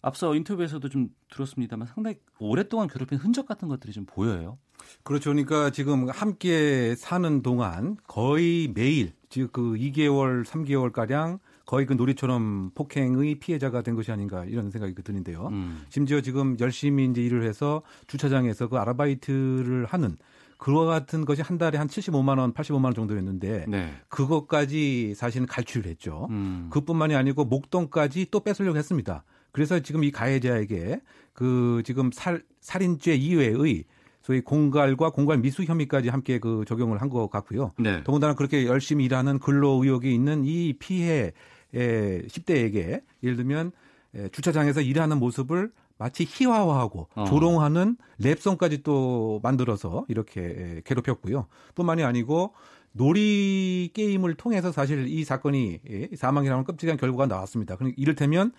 앞서 0.01 0.33
인터뷰에서도 0.35 0.87
좀 0.89 1.13
들었습니다만 1.29 1.87
상당히 1.87 2.19
오랫동안 2.39 2.87
괴롭힌 2.87 3.17
흔적 3.17 3.45
같은 3.45 3.67
것들이 3.67 3.93
좀 3.93 4.05
보여요. 4.05 4.57
그렇죠. 5.03 5.31
그러니까 5.31 5.69
지금 5.69 6.09
함께 6.09 6.95
사는 6.95 7.41
동안 7.41 7.97
거의 8.07 8.71
매일 8.73 9.13
즉 9.29 9.51
그 9.51 9.73
2개월, 9.73 10.45
3개월 10.45 10.91
가량 10.91 11.39
거의 11.65 11.85
그 11.85 11.93
놀이처럼 11.93 12.71
폭행의 12.75 13.35
피해자가 13.35 13.81
된 13.81 13.95
것이 13.95 14.11
아닌가 14.11 14.43
이런 14.45 14.69
생각이 14.69 14.93
드는데요. 15.01 15.47
음. 15.51 15.83
심지어 15.89 16.19
지금 16.21 16.57
열심히 16.59 17.05
이제 17.05 17.21
일을 17.21 17.43
해서 17.43 17.81
주차장에서 18.07 18.67
그 18.67 18.77
아르바이트를 18.77 19.85
하는 19.85 20.17
그와 20.57 20.85
같은 20.85 21.25
것이 21.25 21.41
한 21.41 21.57
달에 21.57 21.77
한 21.77 21.87
75만 21.87 22.39
원, 22.39 22.53
85만 22.53 22.85
원 22.85 22.93
정도였는데 22.93 23.65
네. 23.67 23.93
그것까지 24.07 25.13
사실은 25.15 25.45
갈취를 25.45 25.89
했죠. 25.89 26.27
음. 26.31 26.67
그뿐만이 26.69 27.15
아니고 27.15 27.45
목돈까지 27.45 28.27
또 28.31 28.39
뺏으려고 28.41 28.77
했습니다. 28.77 29.23
그래서 29.51 29.79
지금 29.79 30.03
이 30.03 30.11
가해자에게 30.11 31.01
그 31.33 31.81
지금 31.85 32.11
살 32.11 32.43
살인죄 32.61 33.15
이외의 33.15 33.83
소위 34.21 34.39
공갈과 34.41 35.09
공갈 35.09 35.37
미수 35.39 35.63
혐의까지 35.63 36.09
함께 36.09 36.39
그 36.39 36.63
적용을 36.65 37.01
한 37.01 37.09
것 37.09 37.29
같고요. 37.29 37.73
네. 37.77 38.01
더군다나 38.05 38.33
그렇게 38.33 38.65
열심히 38.65 39.03
일하는 39.05 39.37
근로 39.39 39.83
의혹이 39.83 40.13
있는 40.13 40.45
이 40.45 40.73
피해 40.79 41.33
에 41.73 42.21
10대에게 42.27 43.01
예를 43.23 43.35
들면 43.37 43.71
에, 44.15 44.29
주차장에서 44.29 44.81
일하는 44.81 45.19
모습을 45.19 45.71
마치 45.97 46.25
희화화하고 46.27 47.07
어. 47.15 47.23
조롱하는 47.25 47.97
랩송까지 48.19 48.83
또 48.83 49.39
만들어서 49.43 50.05
이렇게 50.07 50.41
에, 50.41 50.81
괴롭혔고요. 50.85 51.47
뿐만이 51.75 52.03
아니고 52.03 52.53
놀이 52.93 53.89
게임을 53.93 54.35
통해서 54.35 54.71
사실 54.71 55.07
이 55.07 55.23
사건이 55.23 55.79
예, 55.89 56.09
사망이라는 56.15 56.63
끔찍한 56.63 56.97
결과가 56.97 57.25
나왔습니다. 57.25 57.75
그러니까 57.75 57.95
이를테면 57.99 58.51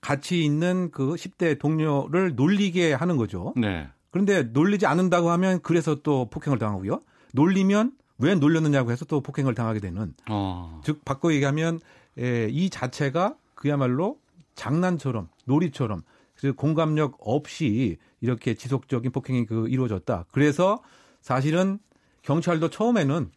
같이 0.00 0.44
있는 0.44 0.90
그 0.90 1.14
10대 1.14 1.58
동료를 1.58 2.34
놀리게 2.34 2.92
하는 2.92 3.16
거죠. 3.16 3.52
네. 3.56 3.88
그런데 4.10 4.42
놀리지 4.42 4.86
않는다고 4.86 5.30
하면 5.30 5.60
그래서 5.62 5.96
또 6.02 6.28
폭행을 6.30 6.58
당하고요. 6.58 7.00
놀리면 7.34 7.92
왜 8.18 8.34
놀렸느냐고 8.34 8.92
해서 8.92 9.04
또 9.04 9.20
폭행을 9.20 9.54
당하게 9.54 9.80
되는 9.80 10.14
어. 10.28 10.80
즉 10.84 11.04
바꿔 11.04 11.32
얘기하면 11.32 11.80
에, 12.18 12.48
이 12.50 12.70
자체가 12.70 13.36
그야말로 13.54 14.18
장난처럼 14.54 15.28
놀이처럼 15.46 16.02
그 16.34 16.52
공감력 16.52 17.16
없이 17.20 17.98
이렇게 18.20 18.54
지속적인 18.54 19.12
폭행이 19.12 19.46
그 19.46 19.68
이루어졌다. 19.68 20.26
그래서 20.32 20.82
사실은 21.20 21.78
경찰도 22.22 22.70
처음에는 22.70 23.30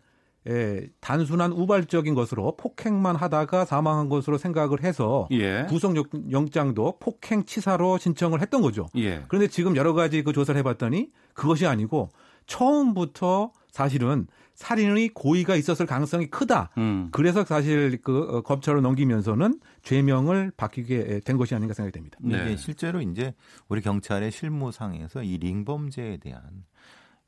에, 0.48 0.88
단순한 1.00 1.52
우발적인 1.52 2.14
것으로 2.14 2.56
폭행만 2.56 3.16
하다가 3.16 3.66
사망한 3.66 4.10
것으로 4.10 4.38
생각을 4.38 4.84
해서 4.84 5.28
예. 5.32 5.66
구속 5.68 5.96
영장도 6.32 6.98
폭행 7.00 7.46
치사로 7.46 7.98
신청을 7.98 8.42
했던 8.42 8.62
거죠. 8.62 8.88
예. 8.96 9.24
그런데 9.28 9.48
지금 9.48 9.76
여러 9.76 9.94
가지 9.94 10.22
그 10.24 10.34
조사를 10.34 10.58
해봤더니 10.60 11.10
그것이 11.34 11.66
아니고 11.66 12.10
처음부터 12.46 13.52
사실은 13.76 14.28
살인의 14.54 15.10
고의가 15.10 15.58
있었을 15.58 15.86
가능성이 15.86 16.28
크다. 16.28 16.70
음. 16.78 17.10
그래서 17.12 17.44
사실 17.44 18.00
그 18.02 18.20
어, 18.22 18.42
검찰로 18.42 18.80
넘기면서는 18.80 19.60
죄명을 19.84 20.54
바뀌게 20.56 21.20
된 21.26 21.36
것이 21.36 21.56
아닌가 21.56 21.74
생각이 21.74 21.92
됩니다. 21.92 22.18
네. 22.22 22.42
이게 22.42 22.56
실제로 22.56 23.02
이제 23.02 23.36
우리 23.68 23.82
경찰의 23.82 24.32
실무상에서 24.32 25.24
이 25.24 25.38
링범죄에 25.40 26.18
대한 26.18 26.42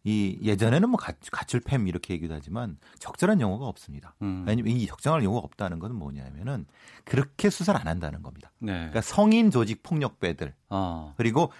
이 0.05 0.39
예전에는 0.41 0.89
뭐 0.89 0.97
가, 0.97 1.11
가출팸 1.11 1.89
이렇게 1.89 2.13
얘기도 2.13 2.33
하지만 2.33 2.77
적절한 2.99 3.41
용어가 3.41 3.65
없습니다. 3.65 4.15
음. 4.21 4.45
왜냐면 4.47 4.71
이 4.71 4.87
적절한 4.87 5.25
용어가 5.25 5.43
없다는 5.43 5.79
건 5.79 5.95
뭐냐면은 5.95 6.65
그렇게 7.03 7.49
수사를 7.49 7.77
안 7.77 7.87
한다는 7.87 8.23
겁니다. 8.23 8.53
네. 8.59 8.71
그러니까 8.71 9.01
성인 9.01 9.51
조직 9.51 9.83
폭력배들 9.83 10.55
어. 10.69 11.13
그리고 11.17 11.51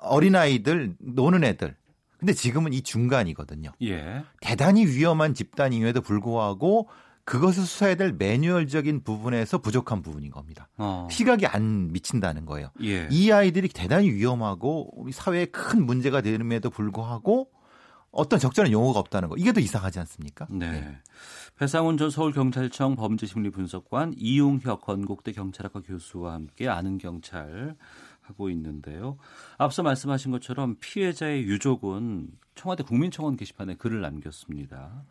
어린아이들 0.00 0.96
노는 0.98 1.44
애들. 1.44 1.76
근데 2.24 2.32
지금은 2.32 2.72
이 2.72 2.80
중간이거든요. 2.80 3.70
예. 3.82 4.24
대단히 4.40 4.86
위험한 4.86 5.34
집단임에도 5.34 6.00
불구하고 6.00 6.88
그것을 7.26 7.64
수사해야 7.64 7.96
될 7.96 8.14
매뉴얼적인 8.14 9.04
부분에서 9.04 9.58
부족한 9.58 10.00
부분인 10.00 10.30
겁니다. 10.30 10.70
어. 10.78 11.06
시각이 11.10 11.46
안 11.46 11.92
미친다는 11.92 12.46
거예요. 12.46 12.70
예. 12.82 13.08
이 13.10 13.30
아이들이 13.30 13.68
대단히 13.68 14.10
위험하고 14.10 14.88
우리 14.98 15.12
사회에 15.12 15.44
큰 15.44 15.84
문제가 15.84 16.22
되는데도 16.22 16.70
불구하고 16.70 17.50
어떤 18.10 18.38
적절한 18.38 18.72
용어가 18.72 19.00
없다는 19.00 19.28
거. 19.28 19.36
이게 19.36 19.52
더 19.52 19.60
이상하지 19.60 19.98
않습니까? 19.98 20.46
네. 20.48 20.96
배상훈 21.58 21.98
전 21.98 22.08
서울경찰청 22.08 22.96
범죄심리분석관 22.96 24.14
이용혁 24.16 24.80
건국대 24.80 25.32
경찰학과 25.32 25.82
교수와 25.82 26.32
함께 26.32 26.68
아는 26.68 26.96
경찰 26.96 27.76
하고 28.24 28.50
있는데요. 28.50 29.18
앞서 29.58 29.82
말씀하신 29.82 30.32
것처럼 30.32 30.76
피해자의 30.80 31.44
유족은 31.44 32.28
청와대 32.54 32.82
국민청원 32.82 33.36
게시판에 33.36 33.76
글을 33.76 34.00
남겼습니다. 34.00 35.04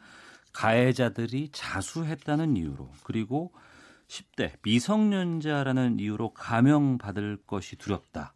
가해자들이 0.53 1.49
자수했다는 1.51 2.57
이유로 2.57 2.89
그리고 3.03 3.51
10대 4.07 4.51
미성년자라는 4.63 5.99
이유로 5.99 6.33
감형받을 6.33 7.37
것이 7.47 7.77
두렵다. 7.77 8.33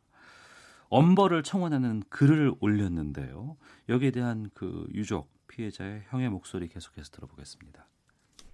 엄벌을 0.89 1.43
청원하는 1.43 2.01
글을 2.09 2.53
올렸는데요. 2.61 3.57
여기에 3.89 4.11
대한 4.11 4.49
그 4.53 4.87
유족 4.93 5.29
피해자의 5.47 6.03
형의 6.07 6.29
목소리 6.29 6.67
계속해서 6.67 7.11
들어보겠습니다. 7.11 7.85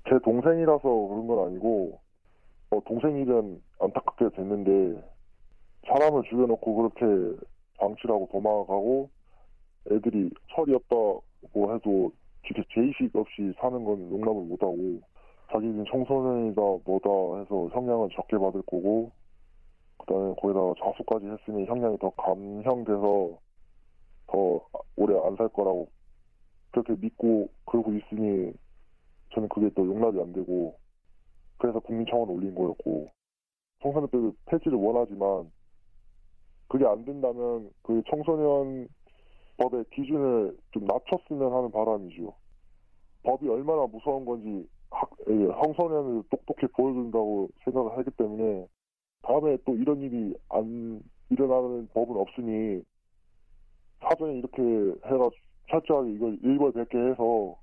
제 0.09 0.19
동생이라서 0.23 0.81
그런 0.81 1.27
건 1.27 1.47
아니고 1.47 1.99
어, 2.71 2.81
동생이면 2.85 3.61
안타깝게 3.79 4.35
됐는데 4.35 5.12
사람을 5.87 6.23
죽여놓고 6.23 6.75
그렇게 6.75 7.43
방치하고 7.77 8.29
도망가고 8.31 9.09
애들이 9.91 10.29
철이 10.55 10.73
없다 10.75 10.95
뭐 11.53 11.73
해도 11.73 12.11
진짜 12.45 12.63
죄의식 12.73 13.15
없이 13.15 13.53
사는 13.59 13.83
건 13.83 14.09
용납을 14.11 14.43
못하고 14.45 14.99
자기는 15.51 15.85
청소년이다 15.91 16.61
뭐다 16.61 17.39
해서 17.39 17.69
형량은 17.73 18.09
적게 18.15 18.37
받을 18.37 18.61
거고 18.63 19.11
그다음에 19.99 20.33
거기다가 20.35 20.73
자수까지 20.79 21.27
했으니 21.27 21.65
형량이 21.65 21.97
더 21.99 22.09
감형돼서 22.11 23.37
더 24.27 24.61
오래 24.95 25.17
안 25.25 25.35
살 25.35 25.49
거라고 25.49 25.89
그렇게 26.71 26.95
믿고 26.99 27.49
그러고 27.65 27.93
있으니 27.93 28.53
저는 29.33 29.49
그게 29.49 29.69
또 29.75 29.85
용납이 29.85 30.19
안 30.21 30.33
되고 30.33 30.75
그래서 31.57 31.79
국민청원을 31.79 32.33
올린 32.33 32.55
거였고 32.55 33.09
청소년법 33.81 34.33
폐지를 34.45 34.77
원하지만 34.77 35.51
그게 36.73 36.87
안 36.87 37.05
된다면 37.05 37.69
그 37.83 38.01
청소년 38.09 38.87
법의 39.57 39.85
기준을 39.91 40.57
좀 40.71 40.85
낮췄으면 40.85 41.53
하는 41.53 41.69
바람이죠. 41.69 42.33
법이 43.21 43.47
얼마나 43.47 43.85
무서운 43.85 44.25
건지 44.25 44.67
학, 44.89 45.07
예, 45.29 45.33
청소년을 45.63 46.23
똑똑히 46.31 46.65
보여준다고 46.75 47.47
생각을 47.63 47.95
하기 47.99 48.09
때문에 48.17 48.67
다음에 49.21 49.55
또 49.67 49.75
이런 49.75 50.01
일이 50.01 50.35
안 50.49 50.99
일어나는 51.29 51.89
법은 51.93 52.17
없으니 52.17 52.81
사전에 53.99 54.39
이렇게 54.39 54.63
해가 55.05 55.29
철저하게 55.69 56.13
이걸 56.13 56.39
일벌백계 56.41 56.97
해서 56.97 57.55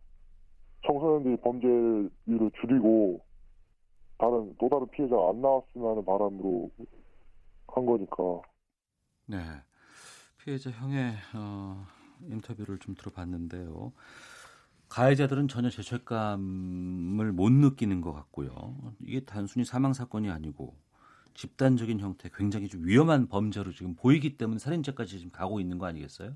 청소년들이 0.87 1.37
범죄율을 1.39 2.51
줄이고 2.61 3.21
다른 4.19 4.55
또 4.61 4.69
다른 4.69 4.87
피해자가 4.87 5.31
안 5.31 5.41
나왔으면 5.41 5.91
하는 5.91 6.05
바람으로 6.05 6.71
한 7.67 7.87
거니까. 7.87 8.43
네. 9.31 9.63
피해자 10.39 10.73
형의 10.73 11.15
어, 11.35 11.87
인터뷰를 12.23 12.79
좀 12.81 12.97
들어봤는데요. 12.97 13.93
가해자들은 14.89 15.47
전혀 15.47 15.71
죄책감을 15.71 17.31
못 17.33 17.53
느끼는 17.53 18.01
것 18.01 18.13
같고요. 18.13 18.93
이게 18.99 19.21
단순히 19.21 19.65
사망 19.65 19.93
사건이 19.93 20.29
아니고 20.31 20.77
집단적인 21.35 22.01
형태, 22.01 22.29
굉장히 22.35 22.67
좀 22.67 22.85
위험한 22.85 23.29
범죄로 23.29 23.73
지금 23.73 23.95
보이기 23.95 24.37
때문에 24.37 24.59
살인죄까지 24.59 25.19
지금 25.19 25.31
가고 25.31 25.61
있는 25.61 25.79
거 25.79 25.87
아니겠어요? 25.87 26.35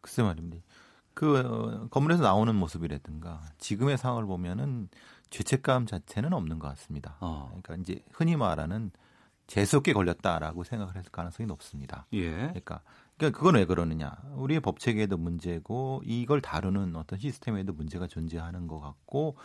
글쎄 0.00 0.22
말입니다. 0.22 0.64
그 1.14 1.38
어, 1.40 1.88
건물에서 1.88 2.22
나오는 2.22 2.54
모습이라든가 2.54 3.42
지금의 3.58 3.98
상황을 3.98 4.26
보면은 4.26 4.88
죄책감 5.30 5.86
자체는 5.86 6.32
없는 6.32 6.60
것 6.60 6.68
같습니다. 6.68 7.16
어. 7.18 7.60
그러니까 7.60 7.82
이제 7.82 8.04
흔히 8.12 8.36
말하는 8.36 8.92
재수없게 9.48 9.92
걸렸다라고 9.94 10.62
생각을 10.62 10.94
했을 10.96 11.10
가능성이 11.10 11.46
높습니다. 11.48 12.06
예. 12.12 12.30
그러니까 12.30 12.82
그러니까 13.16 13.36
그건 13.36 13.56
왜 13.56 13.64
그러느냐? 13.64 14.16
우리의 14.36 14.60
법 14.60 14.78
체계에도 14.78 15.16
문제고 15.16 16.02
이걸 16.04 16.40
다루는 16.40 16.94
어떤 16.94 17.18
시스템에도 17.18 17.72
문제가 17.72 18.06
존재하는 18.06 18.68
것 18.68 18.78
같고 18.78 19.36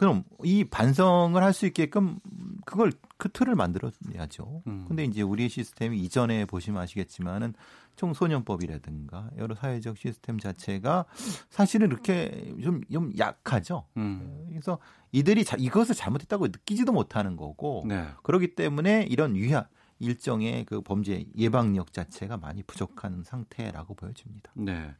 그럼 0.00 0.24
이 0.42 0.64
반성을 0.64 1.42
할 1.42 1.52
수 1.52 1.66
있게끔 1.66 2.20
그걸 2.64 2.90
그 3.18 3.28
틀을 3.30 3.54
만들어야죠. 3.54 4.62
음. 4.66 4.86
근데 4.88 5.04
이제 5.04 5.20
우리의 5.20 5.50
시스템이 5.50 5.98
이전에 5.98 6.46
보시면 6.46 6.80
아시겠지만은 6.80 7.52
청소년법이라든가 7.96 9.28
여러 9.36 9.54
사회적 9.54 9.98
시스템 9.98 10.38
자체가 10.38 11.04
사실은 11.50 11.88
이렇게 11.88 12.54
좀, 12.62 12.80
좀 12.90 13.12
약하죠. 13.18 13.84
음. 13.98 14.46
그래서 14.48 14.78
이들이 15.12 15.44
자, 15.44 15.56
이것을 15.58 15.94
잘못했다고 15.94 16.46
느끼지도 16.46 16.92
못하는 16.92 17.36
거고 17.36 17.84
네. 17.86 18.06
그렇기 18.22 18.54
때문에 18.54 19.06
이런 19.10 19.34
위하 19.34 19.66
일정의 19.98 20.64
그 20.64 20.80
범죄 20.80 21.26
예방력 21.36 21.92
자체가 21.92 22.38
많이 22.38 22.62
부족한 22.62 23.22
상태라고 23.22 23.92
보여집니다. 23.96 24.50
네. 24.54 24.94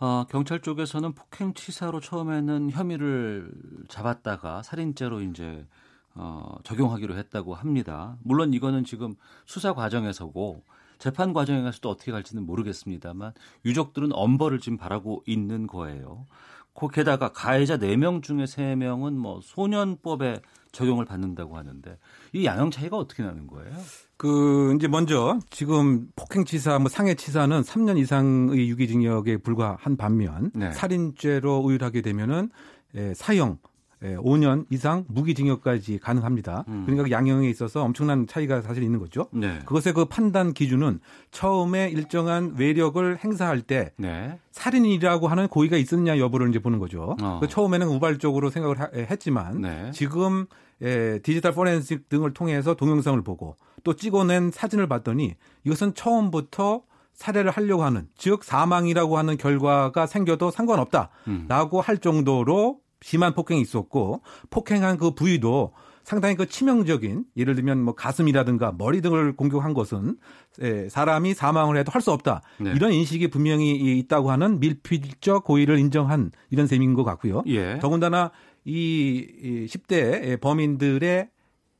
어, 0.00 0.24
경찰 0.30 0.60
쪽에서는 0.60 1.12
폭행 1.12 1.52
치사로 1.52 2.00
처음에는 2.00 2.70
혐의를 2.70 3.52
잡았다가 3.88 4.62
살인죄로 4.62 5.20
이제 5.20 5.66
어, 6.14 6.56
적용하기로 6.64 7.16
했다고 7.18 7.54
합니다. 7.54 8.16
물론 8.22 8.54
이거는 8.54 8.84
지금 8.84 9.14
수사 9.44 9.74
과정에서고 9.74 10.64
재판 10.98 11.34
과정에 11.34 11.60
가서 11.60 11.80
또 11.82 11.90
어떻게 11.90 12.12
갈지는 12.12 12.46
모르겠습니다만 12.46 13.34
유족들은 13.66 14.10
엄벌을 14.12 14.60
지금 14.60 14.78
바라고 14.78 15.22
있는 15.26 15.66
거예요. 15.66 16.26
그 16.74 16.88
게다가 16.88 17.32
가해자 17.32 17.76
4명 17.76 18.22
중에 18.22 18.44
3명은 18.44 19.12
뭐 19.14 19.40
소년법에 19.42 20.40
적용을 20.72 21.04
받는다고 21.04 21.56
하는데 21.56 21.98
이 22.32 22.44
양형 22.44 22.70
차이가 22.70 22.96
어떻게 22.96 23.22
나는 23.22 23.46
거예요? 23.46 23.72
그 24.16 24.74
이제 24.76 24.86
먼저 24.86 25.38
지금 25.50 26.08
폭행치사, 26.14 26.78
뭐 26.78 26.88
상해치사는 26.88 27.62
3년 27.62 27.98
이상의 27.98 28.68
유기징역에 28.68 29.38
불과한 29.38 29.96
반면 29.96 30.50
네. 30.54 30.70
살인죄로 30.72 31.62
의율하게 31.66 32.02
되면은 32.02 32.50
에, 32.94 33.14
사형 33.14 33.50
에, 33.52 33.69
5년 34.02 34.64
이상 34.70 35.04
무기징역까지 35.08 35.98
가능합니다. 35.98 36.64
음. 36.68 36.82
그러니까 36.86 37.04
그 37.04 37.10
양형에 37.10 37.48
있어서 37.50 37.82
엄청난 37.82 38.26
차이가 38.26 38.62
사실 38.62 38.82
있는 38.82 38.98
거죠. 38.98 39.26
네. 39.32 39.58
그것의 39.66 39.92
그 39.94 40.06
판단 40.06 40.52
기준은 40.54 41.00
처음에 41.30 41.90
일정한 41.90 42.54
외력을 42.56 43.18
행사할 43.22 43.60
때 43.62 43.92
네. 43.98 44.38
살인이라고 44.52 45.28
하는 45.28 45.48
고의가 45.48 45.76
있었냐 45.76 46.18
여부를 46.18 46.48
이제 46.48 46.58
보는 46.58 46.78
거죠. 46.78 47.16
어. 47.22 47.38
그 47.40 47.48
처음에는 47.48 47.86
우발적으로 47.88 48.50
생각을 48.50 48.80
하- 48.80 48.88
했지만 48.94 49.60
네. 49.60 49.90
지금 49.92 50.46
에, 50.82 51.18
디지털 51.18 51.52
포렌식 51.52 52.08
등을 52.08 52.32
통해서 52.32 52.74
동영상을 52.74 53.20
보고 53.22 53.56
또 53.84 53.94
찍어낸 53.96 54.50
사진을 54.50 54.86
봤더니 54.88 55.34
이것은 55.64 55.94
처음부터 55.94 56.82
살해를 57.12 57.50
하려고 57.50 57.84
하는 57.84 58.08
즉 58.16 58.44
사망이라고 58.44 59.18
하는 59.18 59.36
결과가 59.36 60.06
생겨도 60.06 60.50
상관없다라고 60.50 61.78
음. 61.78 61.82
할 61.82 61.98
정도로 61.98 62.78
심한 63.02 63.34
폭행이 63.34 63.60
있었고 63.60 64.22
폭행한 64.50 64.98
그 64.98 65.12
부위도 65.14 65.72
상당히 66.04 66.34
그 66.34 66.46
치명적인 66.46 67.24
예를 67.36 67.54
들면 67.54 67.82
뭐 67.82 67.94
가슴이라든가 67.94 68.72
머리 68.76 69.00
등을 69.00 69.36
공격한 69.36 69.74
것은 69.74 70.16
에, 70.60 70.88
사람이 70.88 71.34
사망을 71.34 71.76
해도 71.76 71.90
할 71.92 72.00
수 72.00 72.10
없다 72.12 72.42
네. 72.58 72.72
이런 72.74 72.92
인식이 72.92 73.28
분명히 73.28 73.98
있다고 73.98 74.30
하는 74.30 74.58
밀필적 74.60 75.44
고의를 75.44 75.78
인정한 75.78 76.30
이런 76.50 76.66
셈인 76.66 76.94
것 76.94 77.04
같고요. 77.04 77.42
예. 77.46 77.78
더군다나 77.80 78.30
이, 78.64 79.26
이 79.42 79.66
10대 79.66 80.40
범인들의 80.40 81.28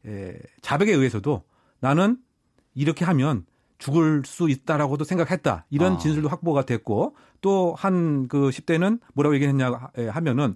에, 0.07 0.39
자백에 0.61 0.93
의해서도 0.93 1.43
나는 1.81 2.19
이렇게 2.75 3.05
하면 3.07 3.45
죽을 3.79 4.23
수 4.27 4.49
있다라고도 4.51 5.05
생각했다. 5.05 5.65
이런 5.71 5.95
아. 5.95 5.99
진술도 5.99 6.29
확보가 6.29 6.67
됐고 6.67 7.17
또 7.41 7.75
한 7.75 8.29
그 8.29 8.51
10대는 8.51 9.01
뭐라고 9.15 9.35
얘기했냐 9.37 9.73
하면은 10.11 10.55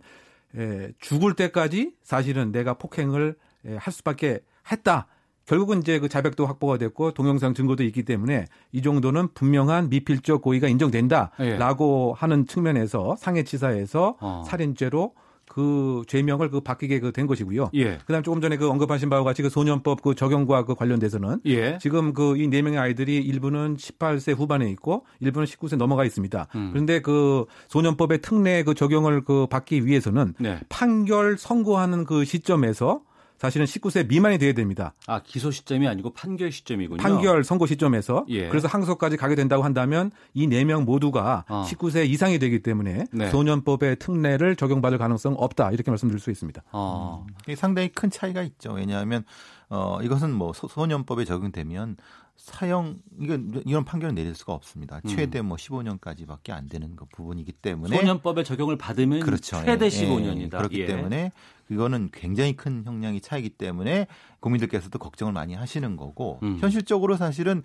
에, 0.56 0.92
죽을 1.00 1.34
때까지 1.34 1.94
사실은 2.02 2.52
내가 2.52 2.74
폭행을 2.74 3.36
에, 3.66 3.76
할 3.76 3.92
수밖에 3.92 4.40
했다. 4.70 5.06
결국은 5.46 5.80
이제 5.80 5.98
그 5.98 6.08
자백도 6.08 6.46
확보가 6.46 6.78
됐고 6.78 7.12
동영상 7.12 7.52
증거도 7.52 7.82
있기 7.84 8.04
때문에 8.04 8.46
이 8.72 8.82
정도는 8.82 9.28
분명한 9.34 9.90
미필적 9.90 10.40
고의가 10.40 10.68
예. 10.68 10.70
인정된다라고 10.70 12.14
하는 12.16 12.46
측면에서 12.46 13.16
상해치사에서 13.16 14.16
어. 14.20 14.42
살인죄로 14.46 15.14
그 15.46 16.02
죄명을 16.09 16.50
그 16.50 16.61
바뀌게 16.61 17.00
그 17.00 17.12
된 17.12 17.26
것이고요. 17.26 17.70
예. 17.74 17.98
그다음 18.07 18.22
조금 18.22 18.40
전에 18.40 18.57
그 18.57 18.68
언급하신 18.68 19.09
바와 19.11 19.22
같이 19.24 19.42
그 19.42 19.48
소년법 19.48 20.02
그 20.02 20.14
적용과 20.14 20.64
그 20.64 20.74
관련돼서는 20.74 21.40
예. 21.46 21.78
지금 21.80 22.12
그 22.14 22.37
이 22.37 22.48
네 22.48 22.62
명의 22.62 22.78
아이들이 22.78 23.18
일부는 23.18 23.76
18세 23.76 24.37
후반에 24.37 24.68
있고 24.70 25.07
일부는 25.20 25.46
19세 25.46 25.76
넘어가 25.76 26.04
있습니다. 26.04 26.46
음. 26.54 26.70
그런데 26.72 27.00
그 27.00 27.44
소년법의 27.68 28.20
특례 28.22 28.62
그 28.62 28.74
적용을 28.74 29.22
그 29.24 29.46
받기 29.46 29.87
위해서는 29.87 30.35
네. 30.38 30.59
판결 30.68 31.37
선고하는 31.38 32.04
그 32.04 32.24
시점에서 32.24 33.02
사실은 33.44 33.66
19세 33.66 34.09
미만이 34.09 34.38
돼야 34.38 34.54
됩니다. 34.54 34.94
아, 35.07 35.20
기소 35.22 35.50
시점이 35.50 35.87
아니고 35.87 36.14
판결 36.14 36.50
시점이군요. 36.50 37.02
판결 37.02 37.44
선고 37.44 37.66
시점에서 37.66 38.24
예. 38.30 38.48
그래서 38.48 38.68
항소까지 38.68 39.18
가게 39.18 39.35
된다고 39.35 39.62
한다면 39.64 40.11
이 40.33 40.46
네 40.46 40.64
명 40.64 40.85
모두가 40.87 41.44
어. 41.48 41.64
19세 41.68 42.09
이상이 42.09 42.38
되기 42.38 42.62
때문에 42.62 43.04
네. 43.12 43.28
소년법의 43.30 43.96
특례를 43.98 44.57
적용받을 44.57 44.96
가능성 44.96 45.35
없다 45.38 45.70
이렇게 45.72 45.90
말씀드릴 45.90 46.20
수 46.20 46.30
있습니다. 46.30 46.62
어. 46.72 47.26
이게 47.44 47.54
상당히 47.54 47.88
큰 47.88 48.11
차이가 48.11 48.42
있죠. 48.42 48.72
왜냐하면 48.72 49.24
어 49.68 49.98
이것은 50.02 50.33
뭐 50.33 50.52
소- 50.52 50.68
소년법에 50.68 51.24
적용되면 51.24 51.96
사형 52.37 52.99
이건 53.20 53.62
이런 53.64 53.85
판결을 53.85 54.14
내릴 54.14 54.35
수가 54.35 54.53
없습니다. 54.53 55.01
최대 55.07 55.40
뭐 55.40 55.57
15년까지밖에 55.57 56.51
안 56.51 56.68
되는 56.68 56.94
그 56.97 57.07
부분이기 57.07 57.53
때문에 57.53 57.97
소년법의 57.97 58.44
적용을 58.44 58.77
받으면 58.77 59.20
그렇죠. 59.20 59.62
최대 59.64 59.87
예, 59.87 59.88
15년이다. 59.88 60.42
예, 60.42 60.49
그렇기 60.49 60.81
예. 60.81 60.87
때문에 60.87 61.33
이거는 61.70 62.11
굉장히 62.12 62.55
큰 62.55 62.85
형량이 62.85 63.20
차이기 63.20 63.51
때문에 63.51 64.09
국민들께서도 64.40 64.99
걱정을 64.99 65.33
많이 65.33 65.55
하시는 65.55 65.97
거고 65.97 66.40
음. 66.42 66.59
현실적으로 66.61 67.16
사실은 67.16 67.62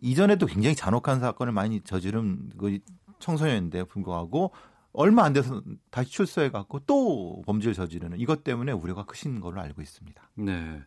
이전에도 0.00 0.46
굉장히 0.46 0.74
잔혹한 0.74 1.20
사건을 1.20 1.52
많이 1.52 1.80
저지른 1.80 2.50
그 2.58 2.78
청소년인데 3.20 3.84
불구하고 3.84 4.52
얼마 4.92 5.24
안 5.24 5.32
돼서 5.32 5.62
다시 5.90 6.10
출소해 6.10 6.50
갖고 6.50 6.80
또 6.80 7.42
범죄를 7.46 7.74
저지르는 7.74 8.18
이것 8.18 8.42
때문에 8.42 8.72
우려가 8.72 9.04
크신 9.04 9.40
걸로 9.40 9.60
알고 9.60 9.82
있습니다. 9.82 10.30
네. 10.34 10.80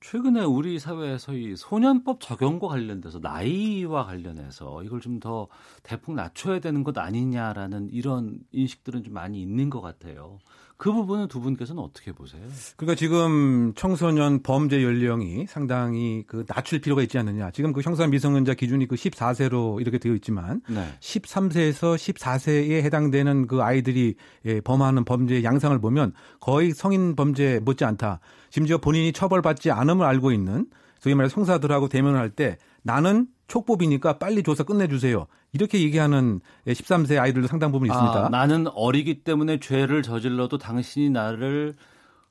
최근에 0.00 0.42
우리 0.44 0.78
사회에서 0.78 1.34
이 1.34 1.56
소년법 1.56 2.20
적용과 2.20 2.68
관련돼서 2.68 3.18
나이와 3.20 4.06
관련해서 4.06 4.82
이걸 4.84 5.00
좀 5.00 5.18
더 5.18 5.48
대폭 5.82 6.14
낮춰야 6.14 6.60
되는 6.60 6.84
것 6.84 6.96
아니냐라는 6.96 7.88
이런 7.90 8.38
인식들은 8.52 9.02
좀 9.02 9.14
많이 9.14 9.40
있는 9.42 9.68
것 9.68 9.80
같아요. 9.80 10.38
그 10.76 10.92
부분은 10.92 11.26
두 11.26 11.40
분께서는 11.40 11.82
어떻게 11.82 12.12
보세요? 12.12 12.40
그러니까 12.76 12.94
지금 12.94 13.72
청소년 13.74 14.44
범죄 14.44 14.84
연령이 14.84 15.46
상당히 15.48 16.22
그 16.28 16.46
낮출 16.46 16.80
필요가 16.80 17.02
있지 17.02 17.18
않느냐. 17.18 17.50
지금 17.50 17.72
그 17.72 17.80
형사 17.80 18.06
미성년자 18.06 18.54
기준이 18.54 18.86
그 18.86 18.94
14세로 18.94 19.80
이렇게 19.80 19.98
되어 19.98 20.14
있지만 20.14 20.60
네. 20.68 20.86
13세에서 21.00 21.96
14세에 21.96 22.82
해당되는 22.84 23.48
그 23.48 23.60
아이들이 23.60 24.14
예, 24.44 24.60
범하는 24.60 25.04
범죄의 25.04 25.42
양상을 25.42 25.76
보면 25.80 26.12
거의 26.38 26.70
성인 26.70 27.16
범죄 27.16 27.58
못지않다. 27.58 28.20
심지어 28.50 28.78
본인이 28.78 29.12
처벌받지 29.12 29.70
않음을 29.70 30.04
알고 30.06 30.32
있는 30.32 30.66
소위 31.00 31.14
말해 31.14 31.30
형사들하고 31.32 31.88
대면을 31.88 32.18
할 32.18 32.30
때 32.30 32.56
나는 32.82 33.26
촉법이니까 33.48 34.18
빨리 34.18 34.42
조사 34.42 34.62
끝내주세요. 34.62 35.26
이렇게 35.52 35.80
얘기하는 35.80 36.40
13세 36.66 37.18
아이들도 37.18 37.48
상당 37.48 37.72
부분 37.72 37.88
있습니다. 37.88 38.26
아, 38.26 38.28
나는 38.28 38.66
어리기 38.74 39.22
때문에 39.24 39.58
죄를 39.58 40.02
저질러도 40.02 40.58
당신이 40.58 41.10
나를 41.10 41.74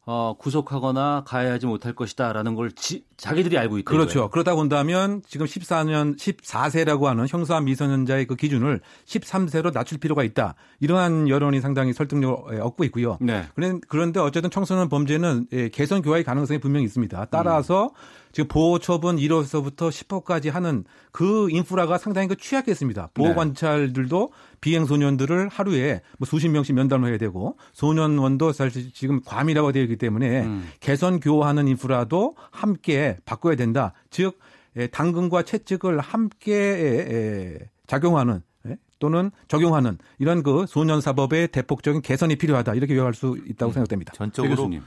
어, 0.10 0.36
구속하거나 0.40 1.26
가해하지 1.28 1.66
못할 1.66 1.94
것이다라는 1.94 2.56
걸 2.56 2.72
지, 2.72 3.04
자기들이 3.18 3.58
알고 3.58 3.78
있다. 3.80 3.92
그렇죠. 3.92 4.12
이거예요. 4.12 4.30
그러다 4.30 4.56
본다면 4.56 5.22
지금 5.28 5.46
14년 5.46 6.18
14세라고 6.18 7.04
하는 7.04 7.28
형사 7.28 7.60
미성년자의 7.60 8.26
그 8.26 8.38
기준을 8.38 8.80
13세로 9.06 9.74
낮출 9.74 9.98
필요가 9.98 10.24
있다. 10.24 10.56
이러한 10.80 11.28
여론이 11.28 11.60
상당히 11.60 11.92
설득력을 11.92 12.62
얻고 12.62 12.86
있고요. 12.86 13.18
네. 13.20 13.44
그런- 13.56 13.82
그런데 13.90 14.22
어쨌든 14.22 14.50
청소년 14.50 14.88
범죄는 14.88 15.48
예, 15.52 15.68
개선 15.68 16.02
교화의 16.02 16.24
가능성이 16.24 16.60
분명히 16.62 16.86
있습니다. 16.86 17.26
따라서 17.30 17.92
지금 18.38 18.50
보호 18.50 18.78
처분 18.78 19.16
1호서부터 19.16 19.90
10호까지 19.90 20.52
하는 20.52 20.84
그 21.12 21.50
인프라가 21.50 21.98
상당히 21.98 22.28
그 22.28 22.36
취약했습니다. 22.36 23.10
보호 23.16 23.30
네. 23.30 23.34
관찰들도 23.34 24.32
비행 24.62 24.86
소년들을 24.86 25.48
하루에 25.48 26.02
뭐 26.20 26.28
수십 26.28 26.48
명씩 26.50 26.76
면담을 26.76 27.10
해야 27.10 27.18
되고 27.18 27.58
소년원도 27.74 28.52
사실 28.52 28.94
지금 28.94 29.22
과밀화가 29.26 29.72
되어 29.72 29.82
있기 29.82 29.96
때문에 29.96 30.44
음. 30.44 30.70
개선 30.80 31.20
교화하는 31.20 31.68
인프라도 31.68 32.36
함께 32.52 33.18
바꿔야 33.26 33.56
된다. 33.56 33.94
즉 34.12 34.38
예, 34.76 34.86
당근과 34.86 35.42
채찍을 35.42 36.00
함께 36.00 36.54
예, 36.54 37.08
예, 37.10 37.58
작용하는 37.88 38.44
예, 38.68 38.78
또는 39.00 39.32
적용하는 39.48 39.98
이런 40.20 40.44
그 40.44 40.68
소년 40.68 41.02
사법의 41.02 41.48
대폭적인 41.48 42.04
개선이 42.04 42.36
필요하다 42.36 42.76
이렇게 42.76 42.94
요구할 42.94 43.16
수 43.16 43.36
있다고 43.48 43.72
생각됩니다. 43.72 44.12
배 44.12 44.18
전적으로 44.20 44.56
교수님. 44.58 44.84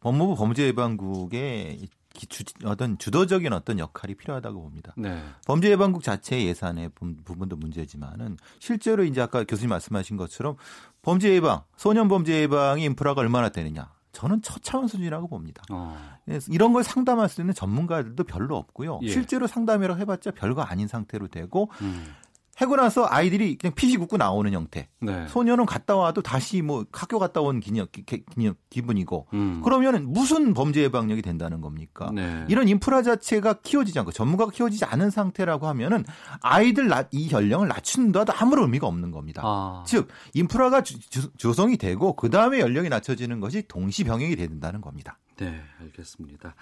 법무부 0.00 0.34
범죄예방국의 0.34 1.78
주, 2.14 2.44
어떤 2.64 2.98
주도적인 2.98 3.52
어떤 3.52 3.78
역할이 3.78 4.14
필요하다고 4.14 4.60
봅니다. 4.62 4.92
네. 4.96 5.22
범죄 5.46 5.70
예방국 5.70 6.02
자체 6.02 6.42
예산의 6.44 6.90
부- 6.94 7.14
부분도 7.24 7.56
문제지만은 7.56 8.36
실제로 8.58 9.04
이제 9.04 9.20
아까 9.20 9.44
교수님 9.44 9.70
말씀하신 9.70 10.16
것처럼 10.16 10.56
범죄 11.02 11.32
예방, 11.32 11.62
소년 11.76 12.08
범죄 12.08 12.40
예방의 12.42 12.84
인프라가 12.84 13.20
얼마나 13.20 13.48
되느냐. 13.48 13.90
저는 14.12 14.42
처차원 14.42 14.88
수준이라고 14.88 15.28
봅니다. 15.28 15.62
어. 15.70 15.96
그래서 16.24 16.50
이런 16.52 16.72
걸 16.72 16.82
상담할 16.82 17.28
수 17.28 17.40
있는 17.40 17.54
전문가들도 17.54 18.24
별로 18.24 18.56
없고요. 18.56 18.98
예. 19.04 19.08
실제로 19.08 19.46
상담이라고 19.46 20.00
해봤자 20.00 20.32
별거 20.32 20.62
아닌 20.62 20.88
상태로 20.88 21.28
되고 21.28 21.70
음. 21.80 22.12
해고 22.60 22.76
나서 22.76 23.06
아이들이 23.08 23.56
그냥 23.56 23.74
피시 23.74 23.96
굽고 23.96 24.16
나오는 24.18 24.52
형태. 24.52 24.88
네. 25.00 25.26
소년은 25.28 25.64
갔다 25.66 25.96
와도 25.96 26.20
다시 26.22 26.60
뭐 26.62 26.84
학교 26.92 27.18
갔다 27.18 27.40
온 27.40 27.60
기념, 27.60 27.86
기, 27.90 28.04
기분이고 28.68 29.28
음. 29.32 29.60
그러면 29.64 30.12
무슨 30.12 30.52
범죄 30.52 30.82
예방력이 30.82 31.22
된다는 31.22 31.60
겁니까? 31.60 32.10
네. 32.14 32.44
이런 32.48 32.68
인프라 32.68 33.02
자체가 33.02 33.54
키워지지 33.62 33.98
않고 34.00 34.12
전문가가 34.12 34.50
키워지지 34.50 34.84
않은 34.84 35.10
상태라고 35.10 35.66
하면은 35.68 36.04
아이들 36.42 36.88
낮- 36.88 37.08
이 37.12 37.30
연령을 37.30 37.68
낮춘다도 37.68 38.32
아무런 38.36 38.64
의미가 38.66 38.86
없는 38.86 39.10
겁니다. 39.10 39.42
아. 39.44 39.82
즉 39.86 40.08
인프라가 40.34 40.82
주- 40.82 40.98
주- 41.08 41.30
조성이 41.36 41.76
되고 41.78 42.14
그 42.14 42.28
다음에 42.30 42.60
연령이 42.60 42.88
낮춰지는 42.88 43.40
것이 43.40 43.64
동시 43.68 44.04
병행이 44.04 44.36
된다는 44.36 44.80
겁니다. 44.80 45.18
네, 45.38 45.60
알겠습니다. 45.80 46.54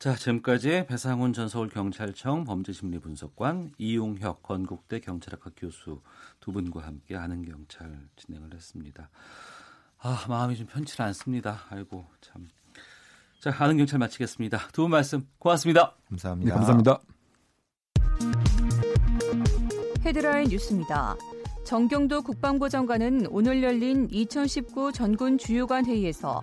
자, 0.00 0.14
지금까지 0.16 0.86
배상훈 0.86 1.34
전 1.34 1.48
서울경찰청 1.50 2.44
범죄심리분석관, 2.44 3.72
이용혁 3.76 4.42
건국대 4.42 4.98
경찰학과 5.00 5.50
교수 5.54 6.00
두 6.40 6.52
분과 6.52 6.80
함께 6.80 7.16
아는 7.16 7.44
경찰 7.44 8.08
진행을 8.16 8.54
했습니다. 8.54 9.10
아, 9.98 10.24
마음이 10.26 10.56
좀 10.56 10.66
편치 10.66 11.00
않습니다. 11.02 11.66
아이고, 11.68 12.06
참. 12.22 12.48
자, 13.42 13.54
아는 13.58 13.76
경찰 13.76 13.98
마치겠습니다. 13.98 14.68
두 14.72 14.82
분 14.84 14.90
말씀 14.92 15.26
고맙습니다. 15.38 15.94
감사합니다. 16.08 16.50
네, 16.50 16.54
감사합니다. 16.54 16.98
헤드라인 20.02 20.48
뉴스입니다. 20.48 21.14
정경도 21.66 22.22
국방부 22.22 22.70
장관은 22.70 23.26
오늘 23.26 23.62
열린 23.62 24.08
2019 24.10 24.92
전군 24.92 25.36
주요관 25.36 25.84
회의에서 25.84 26.42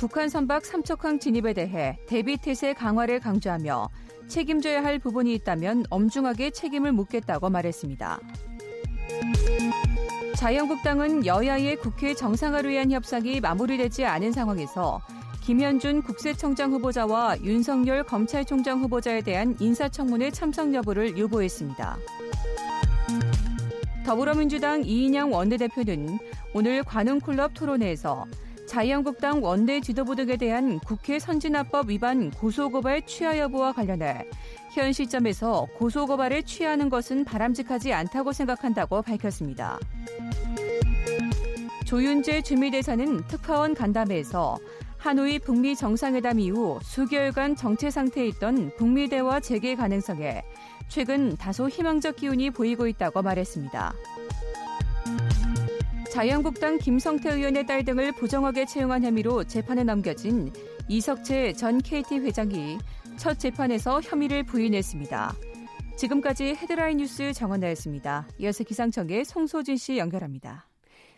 북한 0.00 0.30
선박 0.30 0.64
삼척항 0.64 1.18
진입에 1.18 1.52
대해 1.52 1.98
대비 2.06 2.38
태세 2.38 2.72
강화를 2.72 3.20
강조하며 3.20 3.90
책임져야 4.28 4.82
할 4.82 4.98
부분이 4.98 5.34
있다면 5.34 5.84
엄중하게 5.90 6.52
책임을 6.52 6.92
묻겠다고 6.92 7.50
말했습니다. 7.50 8.18
자유한국당은 10.36 11.26
여야의 11.26 11.76
국회 11.76 12.14
정상화를 12.14 12.70
위한 12.70 12.90
협상이 12.90 13.40
마무리되지 13.40 14.06
않은 14.06 14.32
상황에서 14.32 15.02
김현준 15.42 16.00
국세청장 16.04 16.72
후보자와 16.72 17.36
윤석열 17.42 18.02
검찰총장 18.02 18.80
후보자에 18.80 19.20
대한 19.20 19.54
인사청문회 19.60 20.30
참석 20.30 20.72
여부를 20.72 21.18
유보했습니다. 21.18 21.98
더불어민주당 24.06 24.82
이인영 24.82 25.30
원내대표는 25.30 26.18
오늘 26.54 26.82
관훈클럽 26.84 27.52
토론회에서 27.52 28.24
자유한국당 28.70 29.42
원내 29.42 29.80
지도부 29.80 30.14
등에 30.14 30.36
대한 30.36 30.78
국회 30.78 31.18
선진화법 31.18 31.90
위반 31.90 32.30
고소고발 32.30 33.04
취하 33.04 33.36
여부와 33.36 33.72
관련해 33.72 34.24
현 34.72 34.92
시점에서 34.92 35.66
고소고발에 35.76 36.42
취하는 36.42 36.88
것은 36.88 37.24
바람직하지 37.24 37.92
않다고 37.92 38.32
생각한다고 38.32 39.02
밝혔습니다. 39.02 39.76
조윤재 41.84 42.42
주미대사는 42.42 43.26
특파원 43.26 43.74
간담회에서 43.74 44.56
하노이 44.98 45.40
북미 45.40 45.74
정상회담 45.74 46.38
이후 46.38 46.78
수개월간 46.84 47.56
정체 47.56 47.90
상태에 47.90 48.28
있던 48.28 48.70
북미 48.76 49.08
대화 49.08 49.40
재개 49.40 49.74
가능성에 49.74 50.44
최근 50.86 51.36
다소 51.36 51.68
희망적 51.68 52.14
기운이 52.14 52.50
보이고 52.50 52.86
있다고 52.86 53.22
말했습니다. 53.22 53.94
자유한국당 56.10 56.78
김성태 56.78 57.32
의원의 57.34 57.66
딸 57.66 57.84
등을 57.84 58.12
부정하게 58.12 58.66
채용한 58.66 59.04
혐의로 59.04 59.44
재판에 59.44 59.84
넘겨진 59.84 60.52
이석채 60.88 61.52
전 61.52 61.78
KT 61.78 62.18
회장이 62.18 62.78
첫 63.16 63.38
재판에서 63.38 64.00
혐의를 64.00 64.42
부인했습니다. 64.42 65.34
지금까지 65.96 66.56
헤드라인 66.56 66.96
뉴스 66.96 67.32
정원나였습니다. 67.32 68.26
이어서 68.38 68.64
기상청의 68.64 69.24
송소진 69.24 69.76
씨 69.76 69.98
연결합니다. 69.98 70.69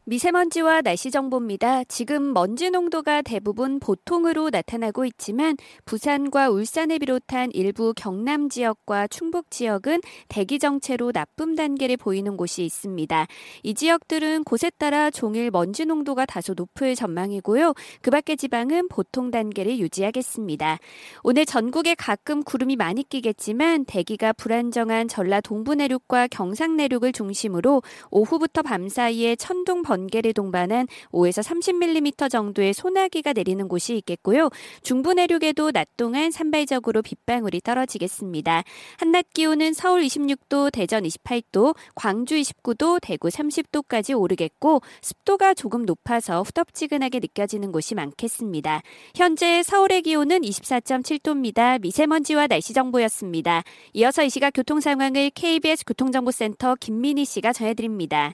미세먼지와 0.05 0.83
날씨 0.83 1.13
정보입니다. 1.13 1.85
지금 1.85 2.33
먼지 2.33 2.71
농도가 2.71 3.23
대부분 3.23 3.79
보통으로 3.79 4.51
나타나고 4.51 5.05
있지만 5.05 5.57
부산과 5.85 6.51
울산을 6.51 6.99
비롯한 6.99 7.51
일부 7.53 7.95
경남 7.95 8.49
지역과 8.49 9.07
충북 9.07 9.53
지역은 9.53 10.01
대기 10.27 10.59
정체로 10.59 11.13
나쁨 11.13 11.55
단계를 11.55 11.97
보이는 11.99 12.37
곳이 12.37 12.65
있습니다. 12.65 13.29
이 13.63 13.75
지역들은 13.75 14.43
곳에 14.43 14.71
따라 14.77 15.09
종일 15.09 15.53
먼지 15.53 15.87
농도가 15.87 16.27
다소 16.27 16.55
높을 16.57 16.97
전망이고요. 16.97 17.73
그 18.01 18.11
밖의 18.11 18.39
지방은 18.39 18.89
보통 18.89 19.31
단계를 19.31 19.79
유지하겠습니다. 19.79 20.79
오늘 21.23 21.47
전국에 21.47 21.95
가끔 21.95 22.43
구름이 22.43 22.75
많이 22.75 23.09
끼겠지만 23.09 23.85
대기가 23.85 24.33
불안정한 24.33 25.07
전라 25.07 25.41
동부 25.41 25.77
내륙과 25.77 26.27
경상 26.27 26.77
내륙을 26.77 27.13
중심으로 27.13 27.83
오후부터 28.11 28.63
밤 28.63 28.89
사이에 28.89 29.37
천둥 29.37 29.83
번개를 29.93 30.33
동반한 30.33 30.87
5에서 31.11 31.43
30mm 31.43 32.31
정도의 32.31 32.73
소나기가 32.73 33.35
내리는 33.35 33.69
곳이 33.69 33.97
있겠고요. 33.99 34.49
중부 34.83 35.13
내륙에도 35.13 35.71
낮 35.71 35.87
동안 35.99 36.31
산발적으로 36.31 37.03
빗방울이 37.03 37.61
떨어지겠습니다. 37.61 38.65
한낮 38.97 39.27
기온은 39.35 39.75
서울 39.75 40.03
26도, 40.03 40.73
대전 40.73 41.05
28도, 41.05 41.77
광주 41.95 42.37
29도, 42.37 43.01
대구 43.03 43.29
30도까지 43.29 44.19
오르겠고 44.19 44.81
습도가 45.03 45.53
조금 45.53 45.85
높아서 45.85 46.43
후덥지근하게 46.43 47.21
느껴지는 47.21 47.71
곳이 47.71 47.95
많겠습니다. 47.95 48.83
현재 49.15 49.63
서울의 49.63 50.03
기온은 50.03 50.41
24.7도입니다. 50.41 51.81
미세먼지와 51.83 52.47
날씨 52.47 52.73
정보였습니다. 52.73 53.63
이어서 53.93 54.25
이 54.25 54.31
시각 54.31 54.53
교통 54.55 54.81
상황을 54.81 55.31
KBS 55.31 55.85
교통정보센터 55.85 56.77
김민희 56.77 57.27
씨가 57.27 57.53
전해드립니다. 57.53 58.33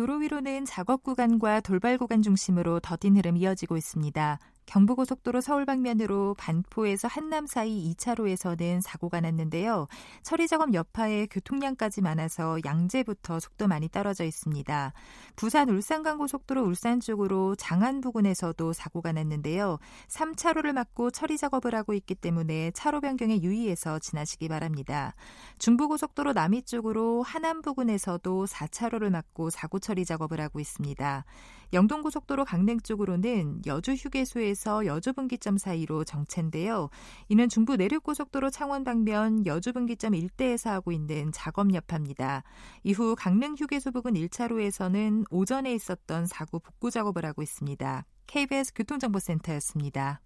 도로 0.00 0.16
위로는 0.16 0.64
작업 0.64 1.02
구간과 1.02 1.60
돌발 1.60 1.98
구간 1.98 2.22
중심으로 2.22 2.80
더딘 2.80 3.18
흐름 3.18 3.36
이어지고 3.36 3.76
있습니다. 3.76 4.38
경부고속도로 4.70 5.40
서울 5.40 5.66
방면으로 5.66 6.34
반포에서 6.38 7.08
한남 7.08 7.46
사이 7.46 7.92
2차로에서는 7.92 8.80
사고가 8.80 9.20
났는데요. 9.20 9.88
처리 10.22 10.46
작업 10.46 10.72
여파에 10.72 11.26
교통량까지 11.26 12.02
많아서 12.02 12.56
양재부터 12.64 13.40
속도 13.40 13.66
많이 13.66 13.88
떨어져 13.88 14.24
있습니다. 14.24 14.92
부산 15.34 15.70
울산간 15.70 16.18
고속도로 16.18 16.62
울산 16.62 17.00
쪽으로 17.00 17.56
장안 17.56 18.00
부근에서도 18.00 18.72
사고가 18.72 19.10
났는데요. 19.10 19.78
3차로를 20.06 20.72
막고 20.72 21.10
처리 21.10 21.36
작업을 21.36 21.74
하고 21.74 21.92
있기 21.92 22.14
때문에 22.14 22.70
차로 22.70 23.00
변경에 23.00 23.42
유의해서 23.42 23.98
지나시기 23.98 24.48
바랍니다. 24.48 25.16
중부고속도로 25.58 26.32
남이 26.32 26.62
쪽으로 26.62 27.24
하남 27.24 27.62
부근에서도 27.62 28.46
4차로를 28.46 29.10
막고 29.10 29.50
사고 29.50 29.80
처리 29.80 30.04
작업을 30.04 30.40
하고 30.40 30.60
있습니다. 30.60 31.24
영동고속도로 31.72 32.44
강릉 32.44 32.80
쪽으로는 32.80 33.62
여주 33.66 33.92
휴게소에서 33.92 34.86
여주 34.86 35.12
분기점 35.12 35.58
사이로 35.58 36.04
정체인데요. 36.04 36.90
이는 37.28 37.48
중부 37.48 37.76
내륙고속도로 37.76 38.50
창원 38.50 38.84
방면 38.84 39.46
여주 39.46 39.72
분기점 39.72 40.14
일대에서 40.14 40.70
하고 40.70 40.92
있는 40.92 41.32
작업 41.32 41.72
여파입니다. 41.72 42.42
이후 42.84 43.14
강릉 43.16 43.54
휴게소 43.56 43.92
부근 43.92 44.14
1차로에서는 44.14 45.26
오전에 45.30 45.74
있었던 45.74 46.26
사고 46.26 46.58
복구 46.58 46.90
작업을 46.90 47.24
하고 47.24 47.42
있습니다. 47.42 48.04
KBS 48.26 48.74
교통정보센터였습니다. 48.74 50.20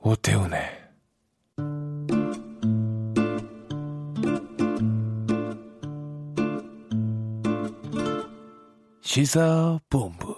오태훈의 0.00 0.83
시사본부 9.14 10.34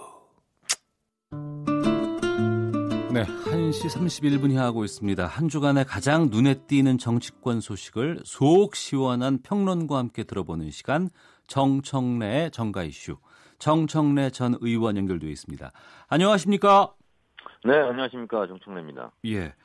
네, 3.11 3.23
1시 3.23 3.89
31분 3.89 4.53
향하고 4.53 4.85
있습니다. 4.85 5.25
한 5.25 5.49
주간의 5.49 5.83
가장 5.85 6.27
눈에 6.29 6.53
띄는 6.67 6.99
정치권 6.99 7.59
소식을 7.59 8.19
속 8.23 8.75
시원한 8.75 9.41
평론과 9.41 9.97
함께 9.97 10.23
들어보는 10.23 10.69
시간 10.69 11.09
정청래의 11.47 12.51
정가 12.51 12.83
이슈. 12.83 13.17
정청래 13.57 14.29
전 14.29 14.55
의원 14.61 14.95
연결되어 14.95 15.31
있습니다. 15.31 15.71
안녕하십니까? 16.07 16.93
네, 17.65 17.75
안녕하십니까. 17.79 18.45
정청래입니다. 18.45 19.11
예. 19.25 19.55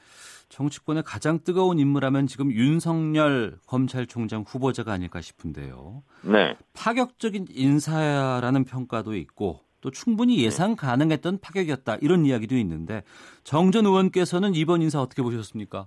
정치권의 0.52 1.02
가장 1.04 1.40
뜨거운 1.42 1.78
인물하면 1.78 2.26
지금 2.26 2.52
윤석열 2.52 3.56
검찰총장 3.66 4.44
후보자가 4.46 4.92
아닐까 4.92 5.22
싶은데요. 5.22 6.02
네. 6.22 6.56
파격적인 6.74 7.46
인사라는 7.48 8.64
평가도 8.64 9.16
있고 9.16 9.60
또 9.80 9.90
충분히 9.90 10.44
예상 10.44 10.76
가능했던 10.76 11.38
파격이었다 11.40 11.96
이런 12.02 12.26
이야기도 12.26 12.54
있는데 12.56 13.02
정 13.44 13.70
전 13.72 13.86
의원께서는 13.86 14.54
이번 14.54 14.82
인사 14.82 15.00
어떻게 15.00 15.22
보셨습니까? 15.22 15.86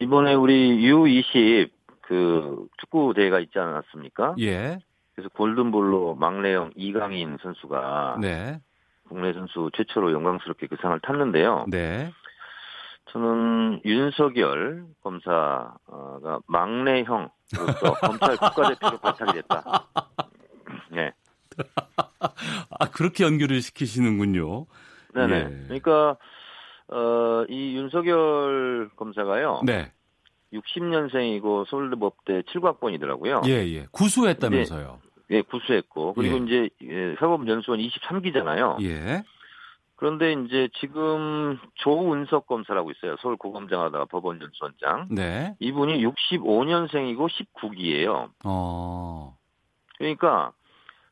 이번에 0.00 0.32
우리 0.32 0.80
U20 0.90 1.68
그 2.00 2.66
축구 2.78 3.12
대회가 3.14 3.40
있지 3.40 3.58
않았습니까? 3.58 4.36
예. 4.40 4.78
그래서 5.14 5.28
골든볼로 5.34 6.14
막내형 6.14 6.70
이강인 6.76 7.36
선수가 7.42 8.18
네. 8.22 8.60
국내 9.06 9.34
선수 9.34 9.70
최초로 9.76 10.12
영광스럽게 10.12 10.66
그 10.68 10.76
상을 10.80 10.98
탔는데요. 11.00 11.66
네. 11.68 12.10
저는 13.10 13.80
윤석열 13.84 14.84
검사가 15.02 15.76
막내형으로서 16.46 17.30
검찰 18.00 18.36
국가대표로 18.36 18.98
발탁이 18.98 19.32
됐다. 19.32 19.86
네. 20.90 21.12
아 22.78 22.90
그렇게 22.90 23.24
연결을 23.24 23.60
시키시는군요. 23.62 24.66
네네. 25.14 25.36
예. 25.36 25.64
그러니까 25.64 26.16
어, 26.88 27.44
이 27.48 27.76
윤석열 27.76 28.90
검사가요. 28.96 29.62
네. 29.64 29.92
60년생이고 30.52 31.68
서울대법대 31.68 32.42
7과학번이더라고요. 32.42 33.42
예, 33.46 33.66
예. 33.74 33.86
구수했다면서요. 33.90 35.00
예, 35.30 35.42
구수했고 35.42 36.14
그리고 36.14 36.38
예. 36.38 36.44
이제 36.44 36.70
예, 36.84 37.14
사법연수원 37.18 37.80
23기잖아요. 37.80 38.82
예. 38.82 39.22
그런데 39.98 40.32
이제 40.32 40.68
지금 40.78 41.58
조은석 41.74 42.46
검사라고 42.46 42.92
있어요. 42.92 43.16
서울 43.20 43.36
고검장 43.36 43.80
하다가 43.82 44.04
법원 44.04 44.40
연수원장. 44.40 45.08
네. 45.10 45.56
이분이 45.58 46.04
65년생이고 46.04 47.28
19기예요. 47.28 48.30
어. 48.44 49.36
그러니까 49.98 50.52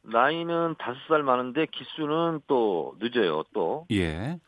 나이는 0.02 0.76
5살 0.76 1.22
많은데 1.22 1.66
기수는 1.66 2.42
또 2.46 2.94
늦어요. 3.00 3.42
또 3.52 3.86
예. 3.90 4.38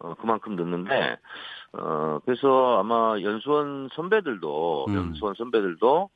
어, 0.00 0.14
그만큼 0.16 0.54
늦는데 0.54 1.16
어, 1.72 2.18
그래서 2.26 2.78
아마 2.78 3.18
연수원 3.22 3.88
선배들도 3.94 4.86
음. 4.88 4.94
연수원 4.94 5.34
선배들도 5.34 6.10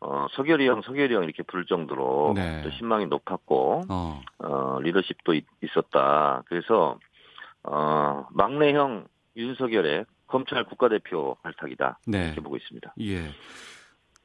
어, 0.00 0.26
서결이 0.32 0.66
형, 0.66 0.80
서결이 0.82 1.14
형 1.14 1.24
이렇게 1.24 1.42
부를 1.42 1.66
정도로 1.66 2.32
네. 2.34 2.62
또 2.62 2.70
신망이 2.70 3.06
높았고 3.06 3.82
어. 3.88 4.22
어, 4.38 4.78
리더십도 4.80 5.34
있, 5.34 5.44
있었다. 5.62 6.42
그래서 6.46 6.98
어, 7.62 8.26
막내 8.30 8.72
형 8.72 9.06
윤석열의 9.36 10.06
검찰 10.26 10.64
국가대표 10.64 11.36
발탁이다. 11.42 11.98
네. 12.06 12.26
이렇게 12.26 12.40
보고 12.40 12.56
있습니다. 12.56 12.94
예. 13.00 13.30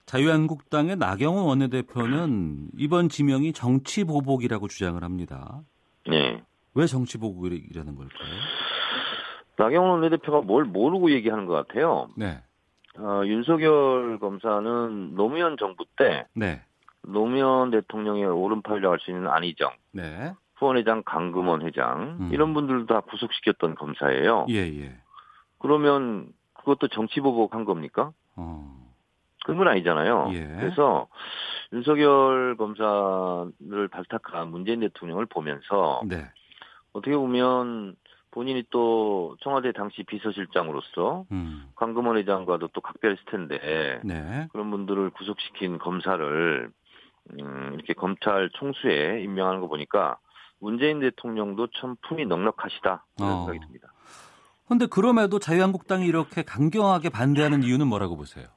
자유한국당의 0.05 0.97
나경원 0.97 1.45
원내대표는 1.45 2.69
이번 2.77 3.09
지명이 3.09 3.53
정치 3.53 4.03
보복이라고 4.03 4.67
주장을 4.67 5.03
합니다. 5.03 5.61
네. 6.07 6.41
왜 6.75 6.85
정치 6.85 7.17
보복이라는 7.17 7.95
걸까요? 7.95 8.33
나경원 9.57 9.91
원내대표가 9.91 10.41
뭘 10.41 10.63
모르고 10.63 11.11
얘기하는 11.11 11.47
것 11.47 11.53
같아요. 11.53 12.09
네. 12.15 12.41
어, 12.97 13.21
윤석열 13.25 14.19
검사는 14.19 15.15
노무현 15.15 15.57
정부 15.57 15.85
때 15.97 16.25
네. 16.33 16.61
노무현 17.03 17.71
대통령의 17.71 18.25
오른팔이라고 18.25 18.91
할 18.93 18.99
수 18.99 19.11
있는 19.11 19.27
안희정, 19.27 19.71
네. 19.91 20.33
후원회장 20.55 21.03
강금원 21.05 21.61
회장 21.61 22.17
음. 22.19 22.29
이런 22.31 22.53
분들 22.53 22.87
다 22.87 23.01
구속시켰던 23.01 23.75
검사예요. 23.75 24.47
예, 24.49 24.55
예. 24.55 24.95
그러면 25.59 26.27
그것도 26.53 26.87
정치 26.87 27.19
보복한 27.19 27.65
겁니까? 27.65 28.11
어. 28.35 28.73
그런 29.43 29.57
건 29.57 29.67
아니잖아요. 29.67 30.31
예. 30.33 30.47
그래서 30.59 31.07
윤석열 31.73 32.55
검사를 32.57 33.87
발탁한 33.91 34.49
문재인 34.49 34.79
대통령을 34.79 35.25
보면서 35.25 36.01
네. 36.05 36.25
어떻게 36.93 37.15
보면 37.15 37.95
본인이 38.35 38.63
또 38.69 39.37
청와대 39.39 39.71
당시 39.71 40.03
비서실장으로서 40.03 41.25
음. 41.31 41.69
강금원 41.75 42.17
회장과도 42.17 42.67
또 42.73 42.81
각별했을 42.81 43.23
텐데 43.31 44.01
네. 44.03 44.47
그런 44.51 44.71
분들을 44.71 45.09
구속시킨 45.11 45.79
검사를 45.79 46.69
음, 47.31 47.71
이렇게 47.73 47.93
검찰 47.93 48.49
총수에 48.49 49.21
임명하는 49.23 49.61
거 49.61 49.67
보니까 49.67 50.17
문재인 50.59 50.99
대통령도 50.99 51.67
참 51.79 51.95
품이 52.09 52.25
넉넉하시다 52.25 53.05
그런 53.15 53.31
어. 53.31 53.37
생각이 53.45 53.59
듭니다. 53.61 53.93
근데 54.67 54.85
그럼에도 54.85 55.39
자유한국당이 55.39 56.05
이렇게 56.05 56.43
강경하게 56.43 57.09
반대하는 57.09 57.63
이유는 57.63 57.87
뭐라고 57.87 58.17
보세요? 58.17 58.47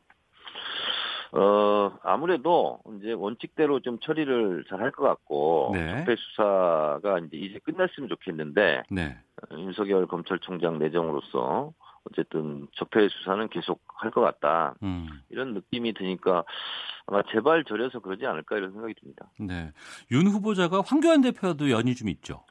어 1.33 1.93
아무래도 2.03 2.81
이제 2.99 3.13
원칙대로 3.13 3.81
좀 3.81 3.99
처리를 4.01 4.65
잘 4.69 4.81
할 4.81 4.91
것 4.93 5.05
같고 5.05 5.71
네. 5.75 5.99
적폐 5.99 6.17
수사가 6.17 7.19
이제 7.27 7.37
이제 7.37 7.59
끝났으면 7.59 8.09
좋겠는데 8.09 8.85
네. 8.91 9.19
어, 9.51 9.57
윤석열 9.59 10.07
검찰총장 10.07 10.79
내정으로서 10.79 11.73
어쨌든 12.05 12.67
적폐 12.73 13.09
수사는 13.09 13.47
계속 13.49 13.81
할 13.97 14.11
것 14.11 14.21
같다 14.23 14.75
음. 14.83 15.07
이런 15.29 15.53
느낌이 15.55 15.93
드니까 15.93 16.45
아마 17.07 17.23
제발 17.31 17.65
저려서 17.65 18.01
그러지 18.01 18.25
않을까 18.25 18.57
이런 18.57 18.73
생각이 18.73 18.95
듭니다. 18.95 19.31
네. 19.39 19.73
윤 20.11 20.27
후보자가 20.29 20.83
황교안 20.87 21.21
대표도 21.21 21.71
연이 21.71 21.95
좀 21.95 22.09
있죠. 22.09 22.45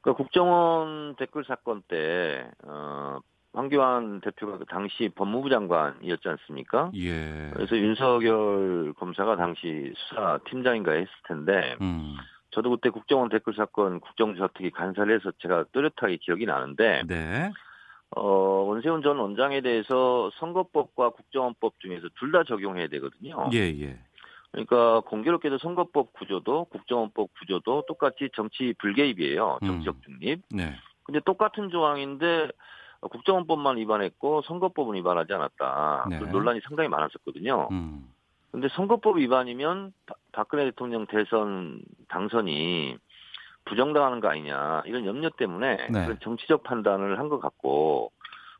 그러니까 0.00 0.22
국정원 0.22 1.14
댓글 1.16 1.44
사건 1.44 1.82
때 1.88 2.48
어, 2.64 3.18
황교안 3.54 4.20
대표가 4.20 4.58
그 4.58 4.64
당시 4.66 5.08
법무부 5.14 5.48
장관이었지 5.48 6.28
않습니까? 6.28 6.90
예. 6.96 7.50
그래서 7.54 7.76
윤석열 7.76 8.92
검사가 8.94 9.36
당시 9.36 9.92
수사 9.96 10.38
팀장인가 10.48 10.92
했을 10.92 11.08
텐데 11.28 11.76
음. 11.80 12.16
저도 12.50 12.70
그때 12.70 12.90
국정원 12.90 13.28
댓글 13.28 13.54
사건 13.54 14.00
국정조사 14.00 14.48
특위 14.54 14.70
간사를 14.70 15.12
해서 15.14 15.32
제가 15.38 15.64
또렷하게 15.72 16.18
기억이 16.18 16.46
나는데 16.46 17.02
네. 17.06 17.52
어, 18.10 18.22
원세훈 18.22 19.02
전 19.02 19.18
원장에 19.18 19.60
대해서 19.60 20.30
선거법과 20.38 21.10
국정원법 21.10 21.80
중에서 21.80 22.08
둘 22.18 22.32
다 22.32 22.42
적용해야 22.44 22.88
되거든요. 22.88 23.48
예, 23.52 23.58
예. 23.80 23.98
그러니까 24.50 25.00
공교롭게도 25.00 25.58
선거법 25.58 26.12
구조도 26.12 26.66
국정원법 26.66 27.30
구조도 27.38 27.84
똑같이 27.88 28.28
정치 28.34 28.74
불개입이에요. 28.78 29.58
정치적 29.64 30.02
중립. 30.02 30.42
네. 30.50 30.74
근데 31.04 31.20
똑같은 31.24 31.70
조항인데 31.70 32.50
국정원법만 33.08 33.76
위반했고 33.78 34.42
선거법은 34.42 34.94
위반하지 34.96 35.32
않았다. 35.32 36.06
네. 36.10 36.18
그 36.18 36.24
논란이 36.24 36.60
상당히 36.66 36.88
많았었거든요. 36.88 37.68
음. 37.70 38.08
근데 38.50 38.68
선거법 38.68 39.16
위반이면 39.18 39.92
바- 40.06 40.14
박근혜 40.32 40.64
대통령 40.64 41.06
대선 41.06 41.80
당선이 42.08 42.96
부정당하는 43.64 44.20
거 44.20 44.28
아니냐 44.28 44.82
이런 44.86 45.06
염려 45.06 45.30
때문에 45.30 45.76
네. 45.88 46.04
그런 46.04 46.18
정치적 46.20 46.62
판단을 46.62 47.18
한 47.18 47.28
것 47.28 47.40
같고 47.40 48.12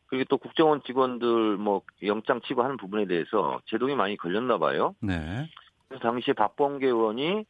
그리고 0.06 0.24
또 0.28 0.38
국정원 0.38 0.82
직원들 0.82 1.56
뭐 1.58 1.82
영장 2.02 2.40
치고 2.40 2.62
하는 2.62 2.76
부분에 2.76 3.06
대해서 3.06 3.60
제동이 3.66 3.94
많이 3.94 4.16
걸렸나 4.16 4.58
봐요. 4.58 4.94
네. 5.00 5.48
그래서 5.88 6.02
당시에 6.02 6.34
박범계 6.34 6.86
의원이 6.86 7.44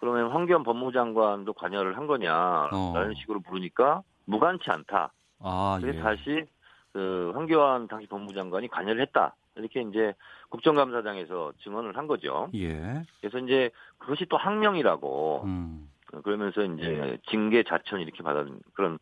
그러면 0.00 0.30
황교안 0.30 0.62
법무장관도 0.64 1.54
관여를 1.54 1.96
한 1.96 2.06
거냐라는 2.06 2.70
어. 2.72 3.14
식으로 3.16 3.40
물으니까 3.48 4.02
무관치 4.26 4.70
않다. 4.70 5.12
아, 5.40 5.78
그래서 5.80 5.98
예. 5.98 6.02
다시 6.02 6.46
그 6.92 7.32
황교안 7.34 7.88
당시 7.88 8.06
법무장관이 8.06 8.68
관여를 8.68 9.02
했다. 9.02 9.34
이렇게 9.56 9.82
이제 9.82 10.14
국정감사장에서 10.50 11.52
증언을 11.62 11.96
한 11.96 12.06
거죠. 12.06 12.48
예. 12.54 13.02
그래서 13.20 13.38
이제 13.38 13.70
그것이 13.98 14.26
또 14.28 14.36
항명이라고 14.36 15.42
음. 15.44 15.90
그러면서 16.22 16.62
이제 16.62 17.18
징계 17.28 17.62
자천 17.62 18.00
이렇게 18.00 18.22
받은 18.22 18.60
그런 18.74 18.98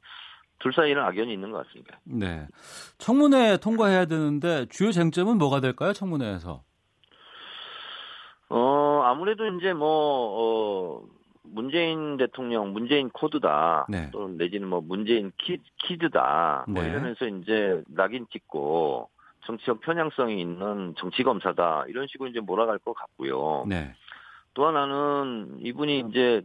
둘 0.58 0.72
사이에는 0.72 1.02
악연이 1.02 1.32
있는 1.32 1.50
것 1.50 1.66
같습니다. 1.66 1.98
네. 2.04 2.46
청문회 2.98 3.58
통과해야 3.58 4.06
되는데 4.06 4.66
주요 4.70 4.92
쟁점은 4.92 5.38
뭐가 5.38 5.60
될까요? 5.60 5.92
청문회에서. 5.92 6.62
어 8.48 9.02
아무래도 9.04 9.46
이제 9.46 9.72
뭐 9.72 9.88
어, 9.88 11.02
문재인 11.44 12.16
대통령 12.16 12.72
문재인 12.72 13.10
코드다. 13.10 13.86
네. 13.88 14.10
또 14.12 14.28
내지는 14.28 14.68
뭐 14.68 14.80
문재인 14.80 15.32
키, 15.38 15.60
키드다. 15.78 16.64
뭐 16.68 16.82
네. 16.82 16.90
이러면서 16.90 17.26
이제 17.26 17.82
낙인 17.88 18.26
찍고 18.32 19.08
정치적 19.46 19.80
편향성이 19.80 20.40
있는 20.40 20.94
정치 20.96 21.22
검사다 21.22 21.84
이런 21.88 22.06
식으로 22.08 22.30
이제 22.30 22.40
몰아갈 22.40 22.78
것 22.78 22.94
같고요. 22.94 23.64
네. 23.68 23.94
또 24.54 24.66
하나는 24.66 25.58
이분이 25.60 26.06
이제 26.08 26.42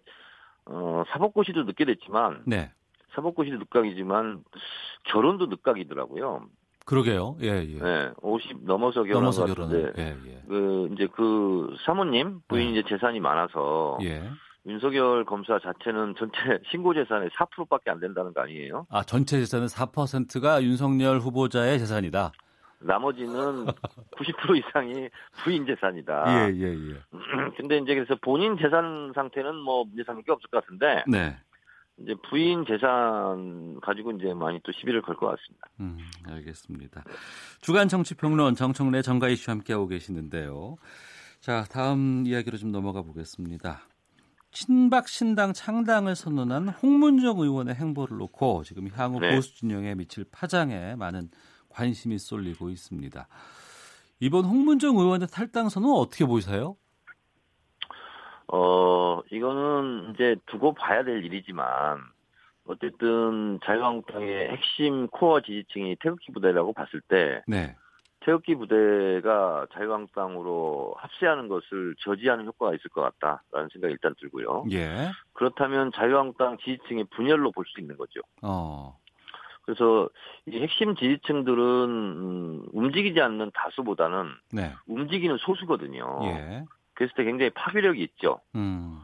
어, 0.66 1.04
사법고시도 1.10 1.64
늦게 1.64 1.86
됐지만 1.86 2.44
네. 2.46 2.72
사법고시도 3.16 3.58
늦각이지만 3.58 4.44
결혼도 5.06 5.48
늦각이더라고요. 5.48 6.48
그러게요. 6.86 7.38
예, 7.42 7.48
예. 7.48 7.80
네, 7.80 8.12
50 8.22 8.66
넘어서 8.66 9.04
결혼한 9.04 9.22
넘어서 9.22 9.46
결혼을. 9.46 9.94
예, 9.98 10.16
예. 10.26 10.44
그 10.48 10.90
이제 10.94 11.08
그 11.16 11.76
사모님 11.86 12.42
부인 12.48 12.74
네. 12.74 12.80
이제 12.80 12.90
재산이 12.90 13.20
많아서 13.20 14.00
예. 14.02 14.24
윤석열 14.66 15.26
검사 15.26 15.58
자체는 15.60 16.16
전체 16.18 16.34
신고 16.72 16.94
재산의 16.94 17.30
4%밖에 17.30 17.90
안 17.92 18.00
된다는 18.00 18.34
거 18.34 18.42
아니에요? 18.42 18.86
아, 18.90 19.04
전체 19.04 19.40
재산은 19.40 19.68
4%가 19.68 20.62
윤석열 20.64 21.20
후보자의 21.20 21.80
재산이다. 21.80 22.32
나머지는 22.82 23.66
90% 24.16 24.58
이상이 24.58 25.10
부인 25.44 25.66
재산이다. 25.66 26.24
예, 26.50 26.54
예, 26.56 26.74
예. 26.92 26.96
근데 27.58 27.78
이제 27.78 27.94
그래서 27.96 28.16
본인 28.22 28.58
재산 28.58 29.12
상태는 29.16 29.56
뭐 29.56 29.84
문제 29.86 30.04
삼을 30.04 30.24
게 30.24 30.32
없을 30.32 30.50
것 30.50 30.62
같은데 30.64 31.04
네. 31.08 31.38
이제 31.98 32.16
부인 32.30 32.66
재산 32.66 33.78
가지고 33.82 34.12
이제 34.14 34.34
많이 34.34 34.60
또 34.64 34.72
시비를 34.72 35.02
걸 35.02 35.16
것 35.18 35.28
같습니다. 35.28 35.68
음, 35.82 35.98
알겠습니다. 36.30 37.04
주간 37.60 37.90
정치 37.90 38.16
평론 38.16 38.56
정청래 38.56 39.02
정가희 39.02 39.36
씨와 39.36 39.56
함께하고 39.56 39.88
계시는데요. 39.88 40.78
자, 41.42 41.66
다음 41.70 42.24
이야기로 42.26 42.58
좀 42.58 42.72
넘어가 42.72 43.02
보겠습니다. 43.02 43.82
친박 44.52 45.08
신당 45.08 45.54
창당을 45.54 46.16
선언한 46.16 46.70
홍문정 46.70 47.40
의원의 47.40 47.76
행보를 47.76 48.18
놓고 48.18 48.64
지금 48.64 48.88
향후 48.94 49.20
네. 49.20 49.36
보수 49.36 49.56
진영에 49.56 49.96
미칠 49.96 50.26
파장에 50.32 50.96
많은 50.96 51.30
관심이 51.70 52.18
쏠리고 52.18 52.70
있습니다. 52.70 53.28
이번 54.20 54.46
홍문정 54.46 54.98
의원의 54.98 55.28
탈당 55.28 55.70
선언 55.70 55.92
어떻게 55.92 56.26
보세요? 56.26 56.76
어, 58.52 59.22
이거는 59.32 60.14
이제 60.14 60.36
두고 60.48 60.74
봐야 60.74 61.04
될 61.04 61.24
일이지만, 61.24 62.00
어쨌든 62.66 63.60
자유한국당의 63.64 64.50
핵심 64.50 65.08
코어 65.08 65.42
지지층이 65.42 65.98
태극기 66.02 66.32
부대라고 66.34 66.74
봤을 66.74 67.02
때, 67.02 67.44
네. 67.48 67.76
태극기 68.22 68.56
부대가 68.56 69.66
자유한국당으로 69.74 70.94
합세하는 70.98 71.48
것을 71.48 71.96
저지하는 72.00 72.46
효과가 72.46 72.74
있을 72.76 72.90
것 72.90 73.02
같다라는 73.02 73.70
생각이 73.72 73.94
일단 73.94 74.14
들고요. 74.20 74.66
예. 74.72 75.12
그렇다면 75.34 75.92
자유한국당 75.94 76.58
지지층의 76.58 77.06
분열로 77.16 77.52
볼 77.52 77.66
수 77.66 77.80
있는 77.80 77.96
거죠. 77.98 78.20
어. 78.42 78.98
그래서 79.64 80.10
이 80.48 80.60
핵심 80.60 80.96
지지층들은 80.96 81.64
음, 81.64 82.66
움직이지 82.74 83.22
않는 83.22 83.52
다수보다는 83.54 84.32
네. 84.52 84.74
움직이는 84.88 85.38
소수거든요. 85.38 86.20
예. 86.24 86.66
그랬을 86.96 87.14
때 87.16 87.24
굉장히 87.24 87.52
파괴력이 87.52 88.02
있죠. 88.04 88.40
음. 88.56 89.00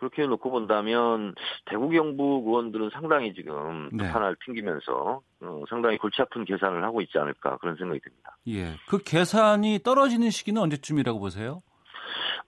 그렇게 0.00 0.26
놓고 0.26 0.50
본다면 0.50 1.34
대구 1.66 1.90
경북 1.90 2.46
의원들은 2.46 2.88
상당히 2.90 3.34
지금 3.34 3.90
네. 3.92 4.10
판을 4.10 4.34
튕기면서 4.46 5.20
어, 5.42 5.62
상당히 5.68 5.98
골치 5.98 6.22
아픈 6.22 6.46
계산을 6.46 6.82
하고 6.82 7.02
있지 7.02 7.18
않을까 7.18 7.58
그런 7.58 7.76
생각이 7.76 8.00
듭니다. 8.00 8.34
예. 8.48 8.76
그 8.88 9.02
계산이 9.04 9.80
떨어지는 9.84 10.30
시기는 10.30 10.60
언제쯤이라고 10.62 11.20
보세요? 11.20 11.62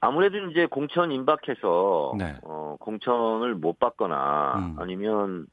아무래도 0.00 0.38
이제 0.50 0.64
공천 0.64 1.12
임박해서 1.12 2.14
네. 2.18 2.36
어, 2.42 2.76
공천을 2.80 3.54
못 3.54 3.78
받거나 3.78 4.54
음. 4.56 4.76
아니면 4.78 5.46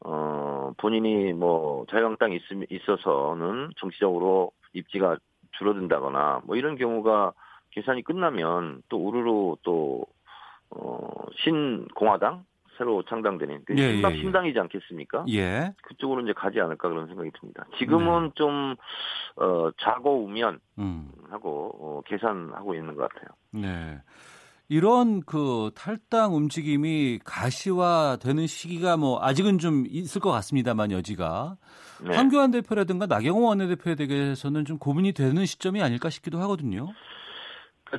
어, 0.00 0.72
본인이 0.76 1.32
뭐 1.32 1.86
자유한국당에 1.88 2.34
있, 2.34 2.42
있어서는 2.68 3.70
정치적으로 3.76 4.50
입지가 4.72 5.18
줄어든다거나 5.52 6.42
뭐 6.46 6.56
이런 6.56 6.76
경우가 6.76 7.32
계산이 7.70 8.02
끝나면 8.02 8.82
또 8.88 8.98
우르르 8.98 9.54
또 9.62 10.04
어, 10.74 11.00
신공화당 11.42 12.44
새로 12.76 13.02
창당되는 13.04 13.62
그 13.64 13.74
예, 13.78 13.92
신당 13.92 14.12
예, 14.12 14.16
예. 14.16 14.20
신당이지 14.20 14.58
않겠습니까? 14.58 15.24
예. 15.30 15.72
그쪽으로 15.82 16.22
이제 16.22 16.32
가지 16.32 16.60
않을까 16.60 16.88
그런 16.88 17.06
생각이 17.06 17.30
듭니다. 17.38 17.64
지금은 17.78 18.32
좀 18.34 18.74
어, 19.36 19.70
좌고 19.78 20.24
우면 20.24 20.58
음. 20.78 21.10
하고 21.30 21.70
어, 21.78 22.02
계산하고 22.06 22.74
있는 22.74 22.94
것 22.94 23.08
같아요. 23.08 23.28
네. 23.52 24.00
이런 24.68 25.20
그 25.20 25.70
탈당 25.74 26.34
움직임이 26.34 27.18
가시화되는 27.24 28.46
시기가 28.46 28.96
뭐 28.96 29.22
아직은 29.22 29.58
좀 29.58 29.84
있을 29.86 30.20
것 30.20 30.30
같습니다만 30.30 30.90
여지가 30.90 31.56
네. 32.02 32.16
황교안 32.16 32.50
대표라든가 32.50 33.06
나경원 33.06 33.60
원내대표에 33.60 33.94
대해서는 33.94 34.64
좀 34.64 34.78
고민이 34.78 35.12
되는 35.12 35.44
시점이 35.44 35.82
아닐까 35.82 36.08
싶기도 36.08 36.38
하거든요. 36.40 36.92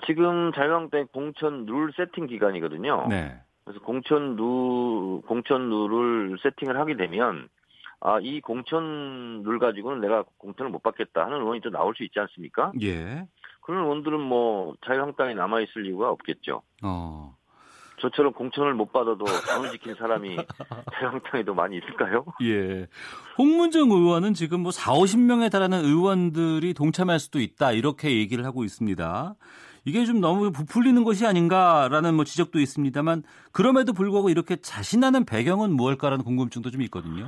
지금 0.06 0.52
자유한국당 0.54 1.08
공천 1.14 1.66
룰 1.66 1.92
세팅 1.96 2.28
기간이거든요. 2.28 3.08
네. 3.10 3.40
그래서 3.64 3.80
공천 3.82 4.36
룰 4.36 5.22
공천 5.28 5.70
룰을 5.70 6.38
세팅을 6.44 6.80
하게 6.80 6.96
되면 6.98 7.50
아 8.02 8.20
이 8.22 8.40
공천 8.42 9.42
룰 9.44 9.58
가지고는 9.58 10.00
내가 10.02 10.24
공천을 10.38 10.72
못 10.72 10.84
받겠다 10.84 11.26
하는 11.26 11.40
의원이 11.40 11.62
또 11.62 11.72
나올 11.72 11.96
수 11.96 12.04
있지 12.04 12.20
않습니까? 12.20 12.72
예. 12.82 13.28
그런 13.62 13.84
의원들은 13.84 14.20
뭐 14.22 14.76
자유한국당에 14.86 15.34
남아 15.34 15.62
있을 15.62 15.88
이유가 15.88 16.12
없겠죠. 16.12 16.62
어. 16.84 17.36
저처럼 18.00 18.34
공천을 18.34 18.74
못 18.76 18.92
받아도 18.92 19.26
당을 19.26 19.72
지킨 19.72 19.96
사람이 19.96 20.36
자유한국당에도 20.94 21.56
많이 21.56 21.78
있을까요? 21.78 22.26
예. 22.44 22.86
홍문정 23.40 23.90
의원은 23.90 24.34
지금 24.34 24.60
뭐 24.60 24.72
4, 24.72 24.92
50명에 24.94 25.50
달하는 25.52 25.84
의원들이 25.84 26.74
동참할 26.76 27.20
수도 27.20 27.40
있다. 27.40 27.72
이렇게 27.72 28.12
얘기를 28.18 28.46
하고 28.46 28.64
있습니다. 28.66 29.36
이게 29.86 30.04
좀 30.06 30.20
너무 30.20 30.52
부풀리는 30.52 31.04
것이 31.04 31.26
아닌가라는 31.26 32.16
뭐 32.16 32.26
지적도 32.26 32.60
있습니다만 32.60 33.24
그럼에도 33.52 33.94
불구하고 33.94 34.30
이렇게 34.30 34.56
자신하는 34.56 35.26
배경은 35.26 35.72
무엇일까라는 35.72 36.26
궁금증도 36.26 36.72
좀 36.72 36.82
있거든요. 36.84 37.28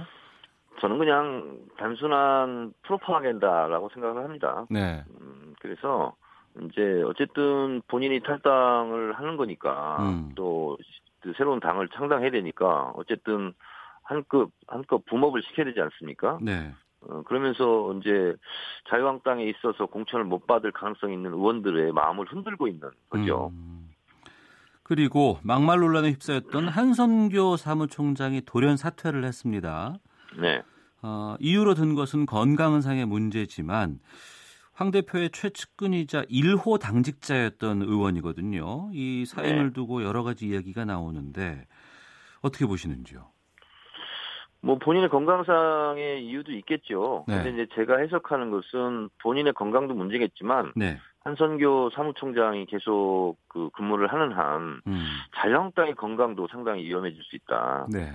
저는 0.82 0.98
그냥 0.98 1.60
단순한 1.78 2.74
프로파간다라고 2.84 3.90
생각을 3.94 4.24
합니다. 4.24 4.66
네. 4.70 5.04
음, 5.22 5.54
그래서 5.60 6.16
이제 6.64 7.04
어쨌든 7.06 7.82
본인이 7.88 8.20
탈당을 8.22 9.14
하는 9.14 9.38
거니까 9.38 9.98
음. 10.00 10.32
또그 10.36 11.34
새로운 11.38 11.60
당을 11.60 11.90
창당해야 11.90 12.32
되니까 12.32 12.92
어쨌든 12.96 13.54
한급 14.04 14.52
한급 14.68 15.06
붐업을 15.06 15.44
시켜야 15.44 15.66
되지 15.66 15.82
않습니까? 15.82 16.40
네. 16.42 16.74
어, 17.02 17.22
그러면서 17.24 17.94
이제 18.00 18.36
자유한국당에 18.90 19.44
있어서 19.46 19.86
공천을 19.86 20.26
못 20.26 20.48
받을 20.48 20.72
가능성이 20.72 21.14
있는 21.14 21.34
의원들의 21.34 21.92
마음을 21.92 22.26
흔들고 22.26 22.68
있는 22.68 22.90
거죠. 23.10 23.52
음. 23.54 23.90
그리고 24.84 25.38
막말 25.44 25.80
논란에 25.80 26.12
휩싸였던 26.12 26.70
한선교 26.70 27.58
사무총장이 27.58 28.42
돌연 28.46 28.78
사퇴를 28.78 29.26
했습니다. 29.26 29.96
네. 30.40 30.64
어, 31.02 31.36
이유로 31.40 31.74
든 31.74 31.94
것은 31.94 32.26
건강상의 32.26 33.06
문제지만 33.06 34.00
황 34.74 34.92
대표의 34.92 35.32
최측근이자 35.32 36.24
1호 36.26 36.80
당직자였던 36.80 37.82
의원이거든요. 37.82 38.92
이 38.94 39.26
사임을 39.26 39.68
네. 39.68 39.74
두고 39.74 40.04
여러 40.04 40.24
가지 40.24 40.48
이야기가 40.48 40.86
나오는데 40.86 41.68
어떻게 42.42 42.66
보시는지요? 42.66 43.30
뭐 44.68 44.78
본인의 44.78 45.08
건강상의 45.08 46.26
이유도 46.26 46.52
있겠죠. 46.52 47.24
네. 47.26 47.42
근데 47.42 47.52
이제 47.52 47.74
제가 47.74 48.00
해석하는 48.00 48.52
것은 48.52 49.10
본인의 49.24 49.54
건강도 49.54 49.94
문제겠지만 49.94 50.74
네. 50.76 50.98
한선교 51.24 51.92
사무총장이 51.92 52.66
계속 52.66 53.38
그 53.48 53.70
근무를 53.70 54.12
하는 54.12 54.34
한 54.34 54.82
음. 54.86 55.06
자유한국당의 55.38 55.96
건강도 55.96 56.50
상당히 56.52 56.84
위험해질 56.84 57.24
수 57.24 57.38
있다. 57.38 57.88
네. 57.90 58.12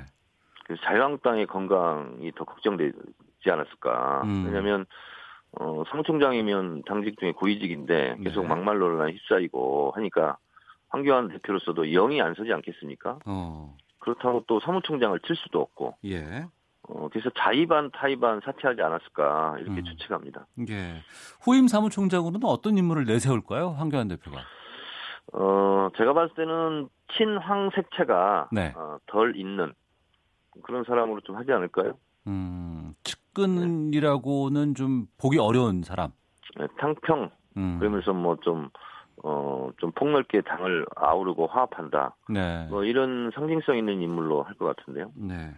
그래서 0.66 0.82
자유한국당의 0.82 1.46
건강이 1.46 2.30
더 2.32 2.44
걱정되지 2.44 2.92
않았을까. 3.46 4.20
음. 4.24 4.44
왜냐하면 4.44 4.84
어, 5.52 5.84
사무총장이면 5.88 6.82
당직 6.84 7.18
중에 7.18 7.32
고위직인데 7.32 8.18
계속 8.22 8.42
네. 8.42 8.48
막말 8.48 8.78
논란에 8.78 9.12
휩싸이고 9.12 9.92
하니까 9.94 10.36
황교안 10.90 11.28
대표로서도 11.28 11.86
영이 11.86 12.20
안 12.20 12.34
서지 12.34 12.52
않겠습니까? 12.52 13.20
어. 13.24 13.74
그렇다고 14.02 14.42
또 14.46 14.60
사무총장을 14.60 15.18
칠 15.20 15.36
수도 15.36 15.60
없고 15.60 15.94
예. 16.04 16.44
어, 16.88 17.08
그래서 17.10 17.30
자의반 17.38 17.90
타의반 17.92 18.40
사퇴하지 18.44 18.82
않았을까 18.82 19.56
이렇게 19.60 19.80
음. 19.80 19.84
추측합니다. 19.84 20.46
예. 20.68 21.02
후임 21.40 21.68
사무총장으로는 21.68 22.40
어떤 22.44 22.76
인물을 22.76 23.04
내세울까요? 23.04 23.70
황교안 23.70 24.08
대표가. 24.08 24.40
어, 25.32 25.88
제가 25.96 26.12
봤을 26.12 26.34
때는 26.34 26.88
친황 27.16 27.70
색채가 27.74 28.48
네. 28.50 28.72
어, 28.76 28.98
덜 29.06 29.36
있는 29.36 29.72
그런 30.64 30.82
사람으로 30.84 31.20
좀 31.20 31.36
하지 31.36 31.52
않을까요? 31.52 31.92
음, 32.26 32.94
측근이라고는 33.04 34.74
좀 34.74 35.06
보기 35.18 35.38
어려운 35.38 35.82
사람. 35.82 36.10
네, 36.58 36.66
탕평 36.78 37.30
음. 37.56 37.78
그러면서 37.78 38.12
뭐 38.12 38.36
좀 38.42 38.68
어, 39.22 39.70
좀 39.78 39.92
폭넓게 39.92 40.42
당을 40.42 40.86
아우르고 40.96 41.46
화합한다. 41.46 42.16
네. 42.28 42.66
뭐 42.70 42.84
이런 42.84 43.30
상징성 43.34 43.76
있는 43.78 44.00
인물로 44.02 44.42
할 44.42 44.54
것 44.54 44.76
같은데요. 44.76 45.10
네. 45.16 45.54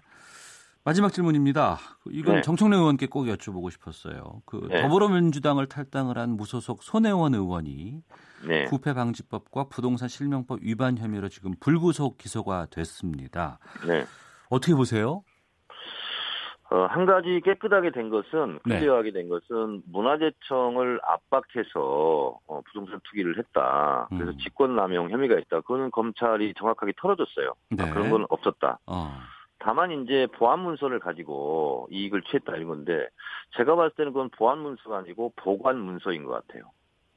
마지막 0.87 1.11
질문입니다. 1.13 1.79
이건 2.11 2.37
네. 2.37 2.43
정청래 2.43 2.77
의원께 2.77 3.07
꼭 3.07 3.25
여쭤보고 3.25 3.71
싶었어요. 3.71 4.43
그 4.45 4.67
네. 4.71 4.83
더불어민주당을 4.83 5.67
탈당을 5.67 6.19
한 6.19 6.31
무소속 6.37 6.83
손혜원 6.83 7.35
의원이 7.35 8.03
네. 8.47 8.65
부패 8.67 8.93
방지법과 8.93 9.69
부동산 9.71 10.09
실명법 10.09 10.59
위반 10.63 10.99
혐의로 10.99 11.31
지금 11.31 11.55
불구속 11.59 12.19
기소가 12.19 12.67
됐습니다. 12.71 13.59
네. 13.87 14.05
어떻게 14.51 14.75
보세요? 14.75 15.23
어, 16.75 16.87
한 16.87 17.07
가지 17.07 17.41
깨끗하게 17.45 17.93
된 17.93 18.11
것은 18.11 18.59
네. 18.65 18.81
클리어하게 18.81 19.13
된 19.13 19.29
것은 19.29 19.85
문화재청을 19.87 21.01
압박해서 21.05 22.41
어, 22.49 22.61
부동산 22.67 22.99
투기를 23.05 23.39
했다. 23.39 24.09
그래서 24.11 24.33
음. 24.33 24.39
직권남용 24.39 25.11
혐의가 25.11 25.37
있다. 25.39 25.61
그거는 25.61 25.93
검찰이 25.93 26.53
정확하게 26.59 26.95
털어줬어요. 26.97 27.53
네. 27.71 27.85
아, 27.85 27.95
그런 27.95 28.11
건 28.11 28.27
없었다. 28.29 28.81
어. 28.87 29.13
다만 29.59 29.93
이제 29.93 30.27
보안 30.37 30.59
문서를 30.59 30.99
가지고 30.99 31.87
이익을 31.93 32.23
취했다 32.23 32.57
이런 32.57 32.67
건데 32.67 33.07
제가 33.57 33.77
봤을 33.77 33.95
때는 33.97 34.13
그건 34.13 34.31
보안 34.31 34.59
문서가 34.59 34.99
아니고 34.99 35.33
보관 35.37 35.79
문서인 35.79 36.25
것 36.25 36.33
같아요. 36.33 36.65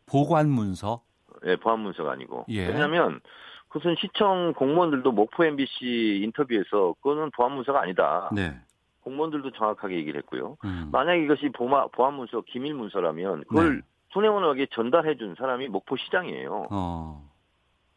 보관 0.05 0.49
문서. 0.49 1.01
예, 1.45 1.55
보안 1.55 1.79
문서가 1.79 2.11
아니고. 2.11 2.45
예. 2.49 2.67
왜냐하면 2.67 3.21
그것은 3.69 3.95
시청 3.99 4.53
공무원들도 4.53 5.11
목포 5.11 5.45
MBC 5.45 6.21
인터뷰에서 6.23 6.93
그거는 7.01 7.31
보안 7.31 7.53
문서가 7.53 7.81
아니다. 7.81 8.29
네. 8.31 8.55
공무원들도 9.07 9.51
정확하게 9.51 9.95
얘기를 9.95 10.19
했고요. 10.19 10.57
음. 10.65 10.89
만약 10.91 11.15
이것이 11.15 11.49
보마, 11.49 11.87
보안 11.87 12.15
문서, 12.15 12.41
기밀 12.41 12.73
문서라면 12.73 13.45
그걸 13.47 13.77
네. 13.77 13.81
손혜원에게 14.09 14.67
전달해 14.71 15.15
준 15.15 15.35
사람이 15.37 15.69
목포 15.69 15.95
시장이에요. 15.95 16.67
어. 16.69 17.29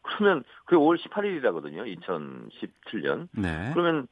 그러면 0.02 0.44
그게 0.64 0.76
5월 0.76 0.98
18일이라거든요. 0.98 1.84
2017년. 1.98 3.28
네. 3.32 3.70
그러면 3.72 4.06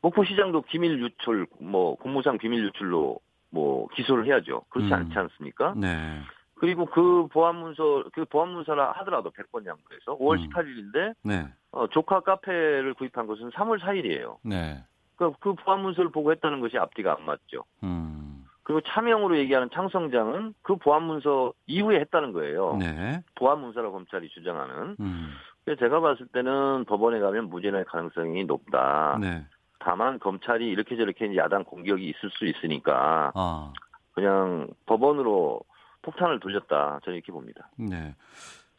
목포 0.00 0.24
시장도 0.24 0.62
기밀 0.62 0.98
유출, 1.00 1.46
뭐 1.60 1.96
공무상 1.96 2.38
비밀 2.38 2.64
유출로 2.64 3.20
뭐 3.50 3.88
기소를 3.88 4.26
해야죠. 4.26 4.62
그렇지 4.70 4.88
음. 4.88 4.92
않지 4.94 5.18
않습니까? 5.18 5.74
네. 5.76 6.22
그리고 6.54 6.86
그 6.86 7.28
보안 7.30 7.56
문서, 7.56 8.04
그 8.14 8.24
보안 8.24 8.48
문서라 8.48 8.92
하더라도 8.98 9.30
100번 9.30 9.66
양보해서 9.66 10.16
5월 10.18 10.40
음. 10.40 10.48
18일인데 10.48 11.14
네. 11.24 11.46
어, 11.72 11.86
조카 11.88 12.20
카페를 12.20 12.94
구입한 12.94 13.26
것은 13.26 13.50
3월 13.50 13.78
4일이에요. 13.80 14.38
네. 14.42 14.82
그, 15.18 15.32
그 15.40 15.54
보안 15.54 15.82
문서를 15.82 16.10
보고 16.10 16.30
했다는 16.32 16.60
것이 16.60 16.78
앞뒤가 16.78 17.16
안 17.18 17.24
맞죠. 17.26 17.64
음. 17.82 18.46
그리고 18.62 18.80
차명으로 18.82 19.36
얘기하는 19.38 19.68
창성장은 19.72 20.54
그 20.62 20.76
보안 20.76 21.02
문서 21.02 21.52
이후에 21.66 22.00
했다는 22.00 22.32
거예요. 22.32 22.76
네. 22.76 23.22
보안 23.34 23.60
문서라고 23.60 23.94
검찰이 23.94 24.28
주장하는. 24.28 24.96
음. 25.00 25.30
그래서 25.64 25.80
제가 25.80 26.00
봤을 26.00 26.26
때는 26.28 26.84
법원에 26.84 27.18
가면 27.18 27.48
무죄날 27.48 27.84
가능성이 27.84 28.44
높다. 28.44 29.18
네. 29.20 29.44
다만 29.80 30.18
검찰이 30.18 30.66
이렇게 30.66 30.96
저렇게 30.96 31.34
야당 31.36 31.64
공격이 31.64 32.04
있을 32.08 32.30
수 32.30 32.46
있으니까 32.46 33.32
아. 33.34 33.72
그냥 34.12 34.68
법원으로 34.86 35.60
폭탄을 36.02 36.40
돌렸다. 36.40 37.00
저는 37.04 37.16
이렇게 37.16 37.32
봅니다. 37.32 37.70
네. 37.76 38.14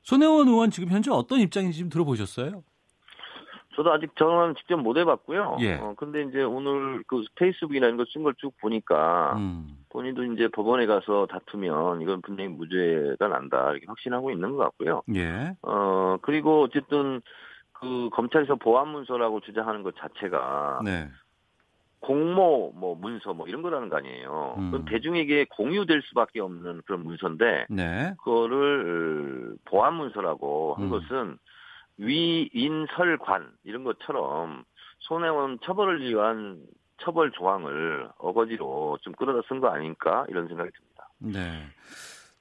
손혜원 0.04 0.48
의원 0.48 0.72
지금 0.72 0.90
현재 0.90 1.12
어떤 1.12 1.40
입장인지 1.40 1.80
좀 1.80 1.90
들어보셨어요? 1.90 2.64
저도 3.80 3.94
아직 3.94 4.14
전화는 4.18 4.56
직접 4.56 4.76
못 4.76 4.98
해봤고요. 4.98 5.56
예. 5.62 5.76
어, 5.76 5.94
근데 5.96 6.22
이제 6.24 6.44
오늘 6.44 7.02
그 7.08 7.24
페이스북이나 7.36 7.88
이런 7.88 7.96
거 7.96 8.04
쓴 8.12 8.24
걸 8.24 8.34
쭉 8.38 8.54
보니까 8.60 9.36
음. 9.38 9.78
본인도 9.88 10.26
이제 10.34 10.50
법원에 10.50 10.86
가서 10.86 11.28
다투면 11.28 12.02
이건 12.02 12.22
분명히 12.22 12.50
무죄가 12.50 13.30
난다 13.30 13.72
이렇게 13.72 13.86
확신하고 13.88 14.32
있는 14.32 14.52
것 14.52 14.58
같고요. 14.58 15.02
예. 15.16 15.54
어 15.62 16.18
그리고 16.22 16.64
어쨌든 16.64 17.22
그 17.72 18.10
검찰에서 18.12 18.56
보안 18.58 18.90
문서라고 18.90 19.40
주장하는 19.40 19.84
것 19.84 19.96
자체가 19.96 20.82
네. 20.84 21.08
공모 22.02 22.74
뭐 22.76 22.96
문서 22.96 23.34
뭐 23.34 23.48
이런 23.48 23.62
거라는 23.62 23.88
거 23.88 23.96
아니에요. 23.96 24.56
음. 24.58 24.72
그건 24.72 24.86
대중에게 24.92 25.46
공유될 25.52 26.02
수밖에 26.10 26.42
없는 26.42 26.82
그런 26.86 27.06
문서인데 27.06 27.68
네. 27.70 28.14
그거를 28.26 29.56
보안 29.64 29.94
문서라고 29.94 30.74
한 30.76 30.88
음. 30.88 30.90
것은 30.90 31.38
위인설관 32.00 33.52
이런 33.64 33.84
것처럼 33.84 34.64
손해원 35.00 35.60
처벌을 35.64 36.02
위한 36.02 36.62
처벌 36.98 37.32
조항을 37.32 38.10
어거지로 38.18 38.98
좀 39.02 39.14
끌어다 39.14 39.42
쓴 39.48 39.60
거 39.60 39.68
아닐까 39.70 40.26
이런 40.30 40.48
생각이 40.48 40.70
듭니다. 40.72 41.10
네. 41.20 41.64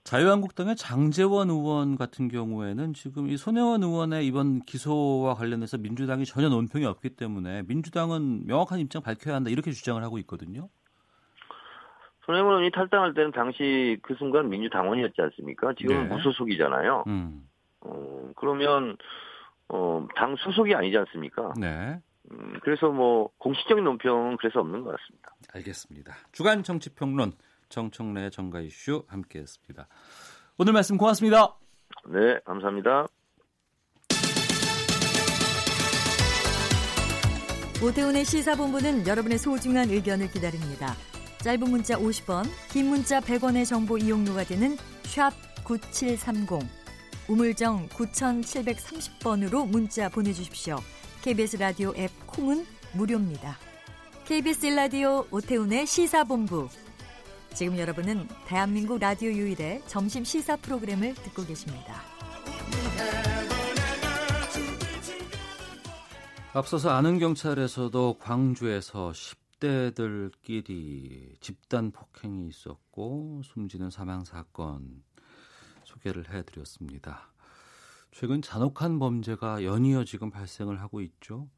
자유한국당의 0.04 0.76
장재원 0.76 1.50
의원 1.50 1.96
같은 1.96 2.28
경우에는 2.28 2.94
지금 2.94 3.28
이 3.28 3.36
손혜원 3.36 3.82
의원의 3.82 4.26
이번 4.26 4.60
기소와 4.60 5.34
관련해서 5.34 5.76
민주당이 5.76 6.24
전혀 6.24 6.48
논평이 6.48 6.86
없기 6.86 7.10
때문에 7.10 7.64
민주당은 7.68 8.46
명확한 8.46 8.78
입장 8.78 9.02
밝혀야 9.02 9.34
한다 9.34 9.50
이렇게 9.50 9.70
주장을 9.70 10.02
하고 10.02 10.18
있거든요. 10.20 10.70
손해원 12.24 12.48
의원이 12.48 12.70
탈당할 12.70 13.12
때는 13.12 13.32
당시 13.32 13.98
그 14.02 14.14
순간 14.14 14.48
민주당원이었지 14.48 15.20
않습니까? 15.20 15.74
지금은 15.74 16.08
네. 16.08 16.14
무소속이잖아요. 16.14 17.04
음. 17.06 17.48
어, 17.80 18.30
그러면 18.36 18.96
어, 19.68 20.06
당 20.16 20.34
소속이 20.36 20.74
아니지 20.74 20.96
않습니까? 20.98 21.52
네. 21.58 22.00
음, 22.30 22.58
그래서 22.62 22.88
뭐 22.88 23.30
공식적인 23.38 23.84
논평은 23.84 24.36
그래서 24.38 24.60
없는 24.60 24.82
것 24.82 24.96
같습니다. 24.96 25.34
알겠습니다. 25.54 26.14
주간 26.32 26.62
정치 26.62 26.94
평론 26.94 27.32
정청래 27.68 28.30
정가 28.30 28.60
이슈 28.60 29.04
함께했습니다. 29.08 29.86
오늘 30.58 30.72
말씀 30.72 30.96
고맙습니다. 30.96 31.54
네, 32.06 32.38
감사합니다. 32.44 33.06
오태훈의 37.82 38.24
시사본부는 38.24 39.06
여러분의 39.06 39.38
소중한 39.38 39.88
의견을 39.88 40.28
기다립니다. 40.30 40.94
짧은 41.38 41.70
문자 41.70 41.96
50원, 41.96 42.44
긴 42.72 42.86
문자 42.86 43.20
100원의 43.20 43.64
정보 43.64 43.96
이용료가 43.96 44.42
되는 44.44 44.76
샵 45.04 45.30
9730, 45.64 46.58
우물정 47.28 47.88
9730번으로 47.90 49.68
문자 49.68 50.08
보내주십시오. 50.08 50.78
KBS 51.22 51.58
라디오 51.58 51.92
앱 51.96 52.10
콩은 52.26 52.64
무료입니다. 52.94 53.58
KBS 54.24 54.68
라디오 54.68 55.26
오태훈의 55.30 55.86
시사본부. 55.86 56.68
지금 57.54 57.76
여러분은 57.78 58.26
대한민국 58.46 58.98
라디오 58.98 59.30
유일의 59.30 59.82
점심 59.86 60.24
시사 60.24 60.56
프로그램을 60.56 61.14
듣고 61.14 61.44
계십니다. 61.44 62.02
앞서서 66.54 66.88
아는 66.90 67.18
경찰에서도 67.18 68.16
광주에서 68.20 69.12
10대들끼리 69.60 71.38
집단 71.40 71.90
폭행이 71.90 72.48
있었고 72.48 73.42
숨지는 73.44 73.90
사망 73.90 74.24
사건 74.24 75.02
소개를 76.08 76.30
해드렸습니다. 76.30 77.32
최근 78.10 78.40
잔혹한 78.40 78.98
범죄가 78.98 79.64
연이어 79.64 80.04
지금 80.04 80.30
발생을 80.30 80.80
하고 80.80 81.00
있죠. 81.02 81.48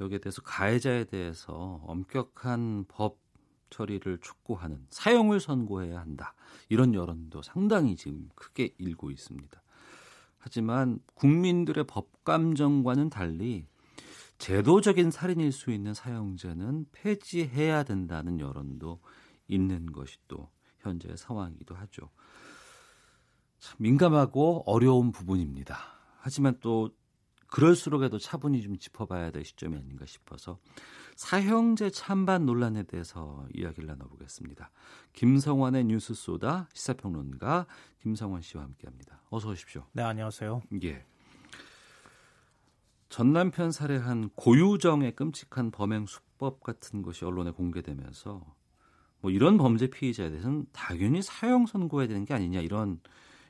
여기에 0.00 0.18
대해서 0.18 0.42
가해자에 0.42 1.04
대해서 1.04 1.80
엄격한 1.84 2.86
법 2.88 3.18
처리를 3.70 4.18
촉구하는 4.18 4.86
사형을 4.90 5.40
선고해야 5.40 5.98
한다. 5.98 6.34
이런 6.68 6.94
여론도 6.94 7.42
상당히 7.42 7.96
지금 7.96 8.28
크게 8.34 8.74
일고 8.78 9.10
있습니다. 9.10 9.62
하지만 10.38 11.00
국민들의 11.14 11.84
법 11.86 12.24
감정과는 12.24 13.10
달리 13.10 13.66
제도적인 14.38 15.10
살인일 15.10 15.52
수 15.52 15.70
있는 15.70 15.94
사형제는 15.94 16.86
폐지해야 16.92 17.84
된다는 17.84 18.40
여론도 18.40 19.00
있는 19.48 19.86
것이 19.86 20.18
또 20.28 20.50
현재의 20.80 21.16
상황이기도 21.16 21.74
하죠. 21.74 22.10
참 23.64 23.76
민감하고 23.78 24.64
어려운 24.66 25.10
부분입니다. 25.10 25.78
하지만 26.18 26.58
또 26.60 26.90
그럴수록에도 27.46 28.18
차분히 28.18 28.60
좀 28.60 28.76
짚어봐야 28.76 29.30
될 29.30 29.44
시점이 29.44 29.74
아닌가 29.74 30.04
싶어서 30.04 30.58
사형제 31.16 31.88
찬반 31.90 32.44
논란에 32.44 32.82
대해서 32.82 33.46
이야기를 33.54 33.86
나눠보겠습니다. 33.86 34.70
김성환의 35.14 35.84
뉴스 35.84 36.12
소다 36.12 36.68
시사평론가 36.74 37.66
김성환 38.00 38.42
씨와 38.42 38.64
함께합니다. 38.64 39.22
어서 39.30 39.48
오십시오. 39.50 39.86
네, 39.92 40.02
안녕하세요. 40.02 40.62
예. 40.82 41.06
전 43.08 43.32
남편 43.32 43.70
살해한 43.70 44.30
고유정의 44.34 45.14
끔찍한 45.14 45.70
범행 45.70 46.06
수법 46.06 46.62
같은 46.62 47.00
것이 47.00 47.24
언론에 47.24 47.52
공개되면서 47.52 48.44
뭐 49.20 49.30
이런 49.30 49.56
범죄 49.56 49.86
피의자에 49.86 50.28
대해서는 50.30 50.66
당연히 50.72 51.22
사형 51.22 51.64
선고해야 51.66 52.08
되는 52.08 52.26
게 52.26 52.34
아니냐 52.34 52.60
이런 52.60 53.00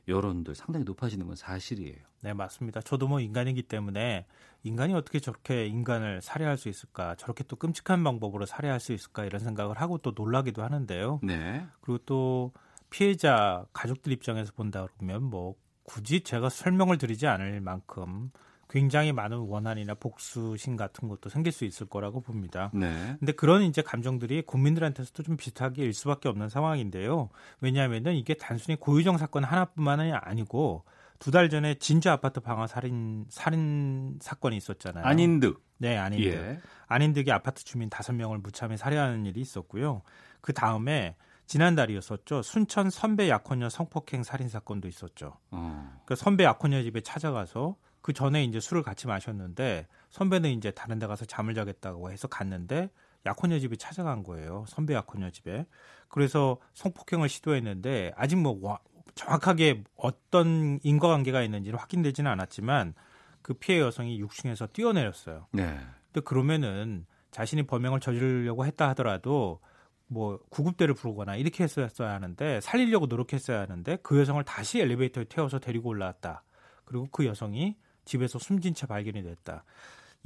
여론들 0.08 0.54
상당히 0.54 0.84
높아지는 0.84 1.26
건 1.26 1.36
사실이에요. 1.36 1.96
네, 2.20 2.32
맞습니다. 2.32 2.80
저도 2.80 3.08
뭐 3.08 3.20
인간이기 3.20 3.62
때문에 3.62 4.26
인간이 4.62 4.94
어떻게 4.94 5.20
저렇게 5.20 5.66
인간을 5.66 6.22
살해할 6.22 6.56
수 6.56 6.68
있을까? 6.68 7.14
저렇게 7.16 7.44
또 7.44 7.56
끔찍한 7.56 8.02
방법으로 8.02 8.46
살해할 8.46 8.80
수 8.80 8.92
있을까? 8.92 9.24
이런 9.24 9.40
생각을 9.40 9.80
하고 9.80 9.98
또 9.98 10.12
놀라기도 10.16 10.62
하는데요. 10.62 11.20
네. 11.22 11.66
그리고 11.80 11.98
또 12.06 12.52
피해자 12.90 13.66
가족들 13.72 14.12
입장에서 14.12 14.52
본다 14.54 14.86
그러면 14.96 15.24
뭐 15.24 15.54
굳이 15.82 16.22
제가 16.22 16.48
설명을 16.48 16.96
드리지 16.96 17.26
않을 17.26 17.60
만큼 17.60 18.30
굉장히 18.74 19.12
많은 19.12 19.38
원한이나 19.38 19.94
복수심 19.94 20.74
같은 20.74 21.06
것도 21.08 21.30
생길 21.30 21.52
수 21.52 21.64
있을 21.64 21.86
거라고 21.86 22.20
봅니다. 22.20 22.72
네. 22.74 23.14
근데 23.20 23.30
그런 23.30 23.62
이제 23.62 23.82
감정들이 23.82 24.42
국민들한테서도 24.42 25.22
좀 25.22 25.36
비슷하게 25.36 25.84
일 25.84 25.94
수밖에 25.94 26.28
없는 26.28 26.48
상황인데요. 26.48 27.28
왜냐하면은 27.60 28.14
이게 28.14 28.34
단순히 28.34 28.76
고유정 28.76 29.16
사건 29.16 29.44
하나뿐만이 29.44 30.12
아니고 30.12 30.82
두 31.20 31.30
달 31.30 31.48
전에 31.50 31.76
진주 31.76 32.10
아파트 32.10 32.40
방화 32.40 32.66
살인 32.66 33.26
살인 33.28 34.18
사건이 34.20 34.56
있었잖아요. 34.56 35.04
안인득. 35.04 35.62
네, 35.78 35.96
안인득. 35.96 36.26
예. 36.26 36.58
안인득이 36.88 37.30
아파트 37.30 37.62
주민 37.62 37.88
다섯 37.88 38.12
명을 38.12 38.38
무참히 38.38 38.76
살해하는 38.76 39.24
일이 39.24 39.40
있었고요. 39.40 40.02
그 40.40 40.52
다음에 40.52 41.14
지난달이었었죠. 41.46 42.42
순천 42.42 42.90
선배 42.90 43.28
약혼녀 43.28 43.68
성폭행 43.68 44.24
살인 44.24 44.48
사건도 44.48 44.88
있었죠. 44.88 45.36
어. 45.52 46.00
그 46.06 46.16
선배 46.16 46.42
약혼녀 46.42 46.82
집에 46.82 47.00
찾아가서 47.02 47.76
그 48.04 48.12
전에 48.12 48.44
이제 48.44 48.60
술을 48.60 48.82
같이 48.82 49.06
마셨는데 49.06 49.86
선배는 50.10 50.50
이제 50.50 50.70
다른 50.70 50.98
데 50.98 51.06
가서 51.06 51.24
잠을 51.24 51.54
자겠다고 51.54 52.12
해서 52.12 52.28
갔는데 52.28 52.90
약혼녀 53.24 53.58
집에 53.58 53.76
찾아간 53.76 54.22
거예요. 54.22 54.66
선배 54.68 54.92
약혼녀 54.92 55.30
집에. 55.30 55.64
그래서 56.08 56.58
성폭행을 56.74 57.30
시도했는데 57.30 58.12
아직 58.14 58.36
뭐 58.36 58.58
와, 58.60 58.78
정확하게 59.14 59.84
어떤 59.96 60.80
인과관계가 60.82 61.40
있는지는 61.44 61.78
확인되지는 61.78 62.30
않았지만 62.30 62.92
그 63.40 63.54
피해 63.54 63.80
여성이 63.80 64.22
6층에서 64.22 64.70
뛰어내렸어요. 64.74 65.46
네. 65.52 65.80
근데 66.12 66.20
그러면은 66.26 67.06
자신이 67.30 67.62
범행을 67.62 68.00
저지르려고 68.00 68.66
했다 68.66 68.86
하더라도 68.90 69.60
뭐 70.08 70.40
구급대를 70.50 70.92
부르거나 70.92 71.36
이렇게 71.36 71.64
했어야 71.64 71.88
하는데 72.12 72.60
살리려고 72.60 73.06
노력했어야 73.06 73.62
하는데 73.62 73.96
그 74.02 74.20
여성을 74.20 74.44
다시 74.44 74.80
엘리베이터에 74.80 75.24
태워서 75.24 75.58
데리고 75.58 75.88
올라왔다. 75.88 76.42
그리고 76.84 77.08
그 77.10 77.24
여성이 77.24 77.78
집에서 78.04 78.38
숨진 78.38 78.74
채 78.74 78.86
발견이 78.86 79.22
됐다. 79.22 79.64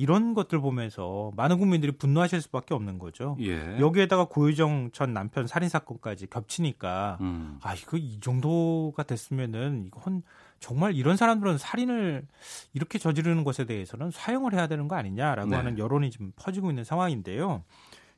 이런 0.00 0.32
것들 0.32 0.60
보면서 0.60 1.32
많은 1.36 1.58
국민들이 1.58 1.90
분노하실 1.90 2.40
수밖에 2.42 2.72
없는 2.72 3.00
거죠. 3.00 3.36
예. 3.40 3.80
여기에다가 3.80 4.26
고유정 4.26 4.90
전 4.92 5.12
남편 5.12 5.48
살인 5.48 5.68
사건까지 5.68 6.28
겹치니까 6.28 7.18
음. 7.20 7.58
아 7.62 7.74
이거 7.74 7.96
이 7.96 8.20
정도가 8.20 9.02
됐으면은 9.02 9.86
이건 9.86 10.22
정말 10.60 10.94
이런 10.94 11.16
사람들은 11.16 11.58
살인을 11.58 12.26
이렇게 12.74 12.98
저지르는 12.98 13.42
것에 13.42 13.64
대해서는 13.64 14.12
사형을 14.12 14.54
해야 14.54 14.68
되는 14.68 14.86
거 14.86 14.94
아니냐라고 14.94 15.50
네. 15.50 15.56
하는 15.56 15.78
여론이 15.78 16.12
지금 16.12 16.32
퍼지고 16.36 16.70
있는 16.70 16.84
상황인데요. 16.84 17.64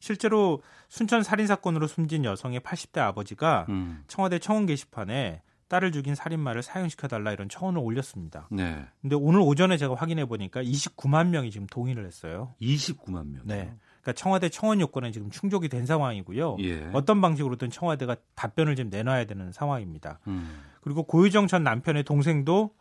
실제로 0.00 0.62
순천 0.88 1.22
살인 1.22 1.46
사건으로 1.46 1.86
숨진 1.86 2.26
여성의 2.26 2.60
80대 2.60 2.98
아버지가 2.98 3.66
음. 3.70 4.04
청와대 4.06 4.38
청원 4.38 4.66
게시판에 4.66 5.40
딸을 5.70 5.92
죽인 5.92 6.16
살인마를 6.16 6.62
사형시켜 6.62 7.06
달라 7.06 7.32
이런 7.32 7.48
청원을 7.48 7.80
올렸습니다. 7.80 8.48
네. 8.50 8.84
근데 9.00 9.14
오늘 9.14 9.40
오전에 9.40 9.76
제가 9.76 9.94
확인해 9.94 10.26
보니까 10.26 10.62
29만 10.62 11.28
명이 11.28 11.52
지금 11.52 11.68
동의를 11.68 12.04
했어요. 12.04 12.54
29만 12.60 13.30
명. 13.30 13.42
네. 13.44 13.72
그러니까 14.02 14.12
청와대 14.14 14.48
청원 14.48 14.80
요건은 14.80 15.12
지금 15.12 15.30
충족이 15.30 15.68
된 15.68 15.86
상황이고요. 15.86 16.56
예. 16.60 16.90
어떤 16.92 17.20
방식으로든 17.20 17.70
청와대가 17.70 18.16
답변을 18.34 18.74
좀 18.74 18.90
내놔야 18.90 19.26
되는 19.26 19.52
상황입니다. 19.52 20.18
음. 20.26 20.60
그리고 20.80 21.04
고유정 21.04 21.46
전 21.46 21.62
남편의 21.62 22.02
동생도 22.02 22.74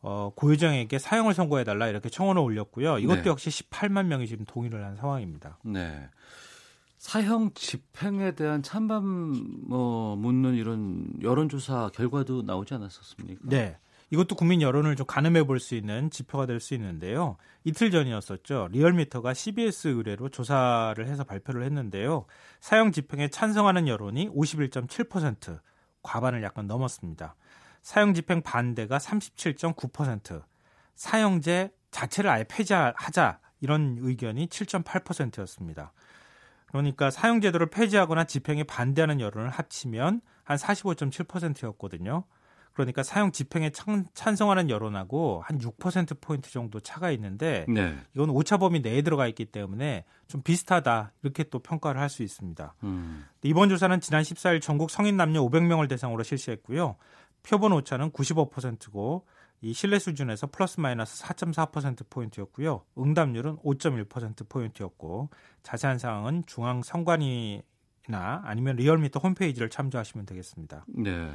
어, 0.00 0.32
고유정에게 0.34 0.98
사형을 0.98 1.34
선고해 1.34 1.62
달라 1.62 1.86
이렇게 1.86 2.08
청원을 2.08 2.42
올렸고요. 2.42 2.98
이것도 2.98 3.22
네. 3.22 3.30
역시 3.30 3.48
18만 3.50 4.06
명이 4.06 4.26
지금 4.26 4.44
동의를 4.44 4.84
한 4.84 4.96
상황입니다. 4.96 5.58
네. 5.62 6.08
사형 7.04 7.52
집행에 7.52 8.34
대한 8.34 8.62
찬반 8.62 9.02
뭐 9.68 10.16
묻는 10.16 10.54
이런 10.54 11.06
여론조사 11.20 11.90
결과도 11.92 12.40
나오지 12.40 12.72
않았었습니까? 12.72 13.42
네. 13.44 13.76
이것도 14.08 14.34
국민 14.36 14.62
여론을 14.62 14.96
좀 14.96 15.04
가늠해 15.06 15.44
볼 15.44 15.60
수 15.60 15.74
있는 15.74 16.08
지표가 16.08 16.46
될 16.46 16.60
수 16.60 16.72
있는데요. 16.72 17.36
이틀 17.62 17.90
전이었었죠. 17.90 18.68
리얼미터가 18.72 19.34
CBS 19.34 19.88
의뢰로 19.88 20.30
조사를 20.30 21.06
해서 21.06 21.24
발표를 21.24 21.64
했는데요. 21.64 22.24
사형 22.60 22.90
집행에 22.90 23.28
찬성하는 23.28 23.86
여론이 23.86 24.30
51.7%, 24.30 25.60
과반을 26.02 26.42
약간 26.42 26.66
넘었습니다. 26.66 27.36
사형 27.82 28.14
집행 28.14 28.40
반대가 28.40 28.96
37.9%, 28.96 30.42
사형제 30.94 31.70
자체를 31.90 32.30
아예 32.30 32.44
폐지하자 32.44 33.40
이런 33.60 33.98
의견이 34.00 34.46
7.8%였습니다. 34.46 35.92
그러니까 36.74 37.08
사형제도를 37.08 37.68
폐지하거나 37.68 38.24
집행에 38.24 38.64
반대하는 38.64 39.20
여론을 39.20 39.48
합치면 39.48 40.20
한 40.42 40.56
45.7%였거든요. 40.56 42.24
그러니까 42.72 43.04
사형 43.04 43.30
집행에 43.30 43.70
찬, 43.70 44.06
찬성하는 44.12 44.68
여론하고 44.68 45.44
한 45.46 45.60
6%포인트 45.60 46.50
정도 46.50 46.80
차가 46.80 47.12
있는데 47.12 47.64
네. 47.68 47.96
이건 48.14 48.30
오차 48.30 48.56
범위 48.56 48.80
내에 48.80 49.02
들어가 49.02 49.28
있기 49.28 49.44
때문에 49.44 50.04
좀 50.26 50.42
비슷하다 50.42 51.12
이렇게 51.22 51.44
또 51.44 51.60
평가를 51.60 52.00
할 52.00 52.08
수 52.08 52.24
있습니다. 52.24 52.74
음. 52.82 53.24
이번 53.44 53.68
조사는 53.68 54.00
지난 54.00 54.24
14일 54.24 54.60
전국 54.60 54.90
성인 54.90 55.16
남녀 55.16 55.42
500명을 55.42 55.88
대상으로 55.88 56.24
실시했고요. 56.24 56.96
표본 57.44 57.72
오차는 57.72 58.10
95%고 58.10 59.24
이 59.60 59.72
신뢰 59.72 59.98
수준에서 59.98 60.48
플러스 60.48 60.80
마이너스 60.80 61.22
4.4% 61.22 62.10
포인트였고요. 62.10 62.84
응답률은 62.98 63.56
5.1% 63.58 64.48
포인트였고 64.48 65.30
자세한 65.62 65.98
사항은 65.98 66.44
중앙 66.46 66.82
선관위나 66.82 67.62
아니면 68.44 68.76
리얼미터 68.76 69.20
홈페이지를 69.20 69.70
참조하시면 69.70 70.26
되겠습니다. 70.26 70.84
네. 70.88 71.32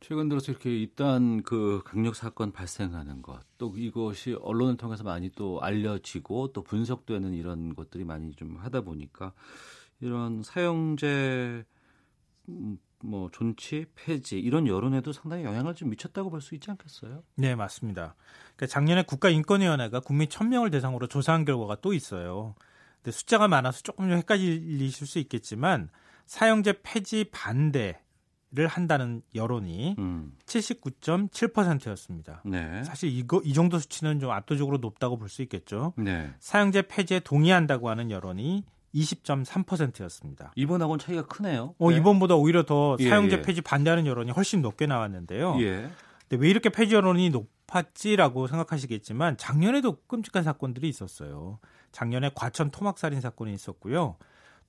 최근 0.00 0.28
들어서 0.28 0.52
이렇게 0.52 0.76
일단 0.76 1.42
그 1.42 1.82
강력 1.84 2.14
사건 2.16 2.52
발생하는 2.52 3.22
것, 3.22 3.40
또 3.58 3.74
이것이 3.76 4.34
언론을 4.34 4.76
통해서 4.76 5.02
많이 5.04 5.30
또 5.30 5.60
알려지고 5.62 6.52
또 6.52 6.62
분석되는 6.62 7.32
이런 7.32 7.74
것들이 7.74 8.04
많이 8.04 8.34
좀 8.34 8.56
하다 8.56 8.82
보니까 8.82 9.32
이런 10.00 10.42
사형제 10.42 11.64
음, 12.48 12.78
뭐 13.02 13.28
존치, 13.32 13.86
폐지 13.94 14.38
이런 14.38 14.66
여론에도 14.66 15.12
상당히 15.12 15.44
영향을 15.44 15.74
좀 15.74 15.90
미쳤다고 15.90 16.30
볼 16.30 16.40
수 16.40 16.54
있지 16.54 16.70
않겠어요? 16.70 17.22
네, 17.36 17.54
맞습니다. 17.54 18.14
그러니까 18.56 18.66
작년에 18.66 19.02
국가인권위원회가 19.02 20.00
국민 20.00 20.28
1000명을 20.28 20.70
대상으로 20.72 21.06
조사한 21.06 21.44
결과가 21.44 21.76
또 21.82 21.92
있어요. 21.92 22.54
근데 23.02 23.10
숫자가 23.12 23.48
많아서 23.48 23.82
조금 23.82 24.08
좀 24.08 24.18
헷갈리실 24.18 25.06
수 25.06 25.18
있겠지만 25.18 25.90
사형제 26.26 26.80
폐지 26.82 27.24
반대를 27.30 28.66
한다는 28.68 29.22
여론이 29.34 29.94
음. 29.98 30.32
79.7%였습니다. 30.46 32.42
네. 32.44 32.82
사실 32.84 33.10
이거 33.10 33.40
이 33.44 33.52
정도 33.54 33.78
수치는 33.78 34.20
좀 34.20 34.30
압도적으로 34.30 34.78
높다고 34.78 35.16
볼 35.18 35.28
수 35.28 35.42
있겠죠. 35.42 35.92
네. 35.96 36.32
사형제 36.40 36.82
폐지에 36.88 37.20
동의한다고 37.20 37.90
하는 37.90 38.10
여론이 38.10 38.64
20.3%였습니다. 38.96 40.52
이번하고는 40.56 40.98
차이가 40.98 41.22
크네요. 41.26 41.74
어, 41.78 41.90
네. 41.90 41.96
이번보다 41.98 42.34
오히려 42.34 42.64
더 42.64 42.96
예, 42.98 43.08
사형제 43.08 43.36
예. 43.36 43.42
폐지 43.42 43.60
반대하는 43.60 44.06
여론이 44.06 44.30
훨씬 44.32 44.62
높게 44.62 44.86
나왔는데요. 44.86 45.56
예. 45.60 45.90
근데 46.28 46.42
왜 46.42 46.48
이렇게 46.48 46.70
폐지 46.70 46.94
여론이 46.94 47.30
높았지라고 47.30 48.46
생각하시겠지만 48.46 49.36
작년에도 49.36 49.98
끔찍한 50.06 50.42
사건들이 50.42 50.88
있었어요. 50.88 51.58
작년에 51.92 52.30
과천 52.34 52.70
토막살인 52.70 53.20
사건이 53.20 53.52
있었고요. 53.54 54.16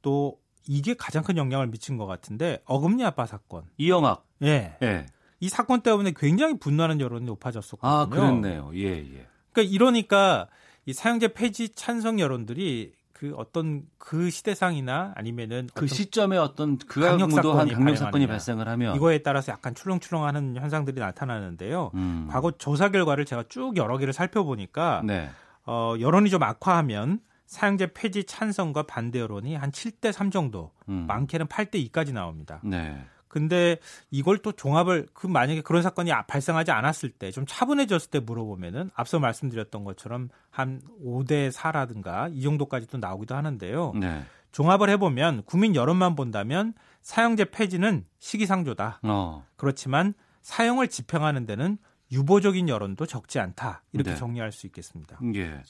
또 0.02 0.40
이게 0.68 0.94
가장 0.94 1.24
큰 1.24 1.38
영향을 1.38 1.68
미친 1.68 1.98
것 1.98 2.06
같은데 2.06 2.62
어금니 2.66 3.04
아빠 3.06 3.26
사건. 3.26 3.64
이영학. 3.78 4.26
예. 4.44 4.78
예. 4.84 5.06
이 5.40 5.50
사건 5.50 5.82
때문에 5.82 6.14
굉장히 6.16 6.58
분노하는 6.60 7.00
여론이 7.00 7.26
높아졌었거든요. 7.26 7.92
아, 7.92 8.08
그랬네요. 8.08 8.72
예, 8.74 8.98
예. 8.98 9.28
그러니까 9.52 9.74
이러니까 9.74 10.48
이 10.86 10.94
사형제 10.94 11.30
폐지 11.30 11.70
찬성 11.70 12.20
여론들이 12.20 12.94
그 13.18 13.34
어떤 13.36 13.82
그 13.98 14.30
시대상이나 14.30 15.14
아니면은 15.16 15.68
그 15.74 15.88
시점에 15.88 16.38
어떤 16.38 16.78
극악무도한 16.78 17.68
강력 17.68 17.96
사건이 17.96 18.28
발생을 18.28 18.68
하면 18.68 18.96
이거에 18.96 19.24
따라서 19.24 19.52
약간 19.52 19.74
출렁출렁하는 19.74 20.56
현상들이 20.56 21.00
나타나는데요. 21.00 21.90
음. 21.96 22.28
과거 22.30 22.52
조사 22.52 22.90
결과를 22.90 23.26
제가 23.26 23.46
쭉 23.50 23.76
여러 23.76 23.98
개를 23.98 24.14
살펴보니까 24.14 25.02
네. 25.04 25.32
어, 25.66 25.96
여론이 26.00 26.30
좀 26.30 26.44
악화하면 26.44 27.20
사형제 27.48 27.94
폐지 27.94 28.24
찬성과 28.24 28.84
반대 28.84 29.20
여론이 29.20 29.56
한 29.56 29.72
7대 29.72 30.12
3 30.12 30.30
정도, 30.30 30.72
음. 30.88 31.06
많게는 31.08 31.48
8대 31.48 31.90
2까지 31.90 32.14
나옵니다. 32.14 32.60
네. 32.64 33.04
근데 33.38 33.78
이걸 34.12 34.38
또 34.40 34.52
종합을 34.52 35.08
그 35.14 35.28
만약에 35.28 35.62
그런 35.62 35.82
사건이 35.84 36.12
아- 36.12 36.24
발생하지 36.26 36.72
않았을 36.72 37.10
때 37.12 37.32
좀 37.32 37.46
차분해졌을 37.48 38.10
때 38.10 38.20
물어보면은 38.20 38.90
앞서 38.96 39.20
말씀드렸던 39.20 39.84
것처럼 39.84 40.30
한 40.50 40.82
5대 41.06 41.52
4라든가 41.52 42.30
이 42.34 42.42
정도까지도 42.42 42.98
나오기도 42.98 43.36
하는데요. 43.36 43.94
네. 44.00 44.24
종합을 44.52 44.90
해보면 44.92 45.44
국민 45.46 45.76
여론만 45.76 46.16
본다면 46.16 46.74
사형제 47.02 47.46
폐지는 47.46 48.06
시기상조다. 48.20 49.02
어. 49.04 49.46
그렇지만 49.56 50.14
사형을 50.42 50.88
집행하는 50.88 51.46
데는 51.46 51.78
유보적인 52.12 52.70
여론도 52.70 53.06
적지 53.06 53.40
않다. 53.40 53.84
이렇게 53.92 54.12
네. 54.12 54.16
정리할 54.16 54.52
수 54.52 54.66
있겠습니다. 54.66 55.20
예. 55.36 55.62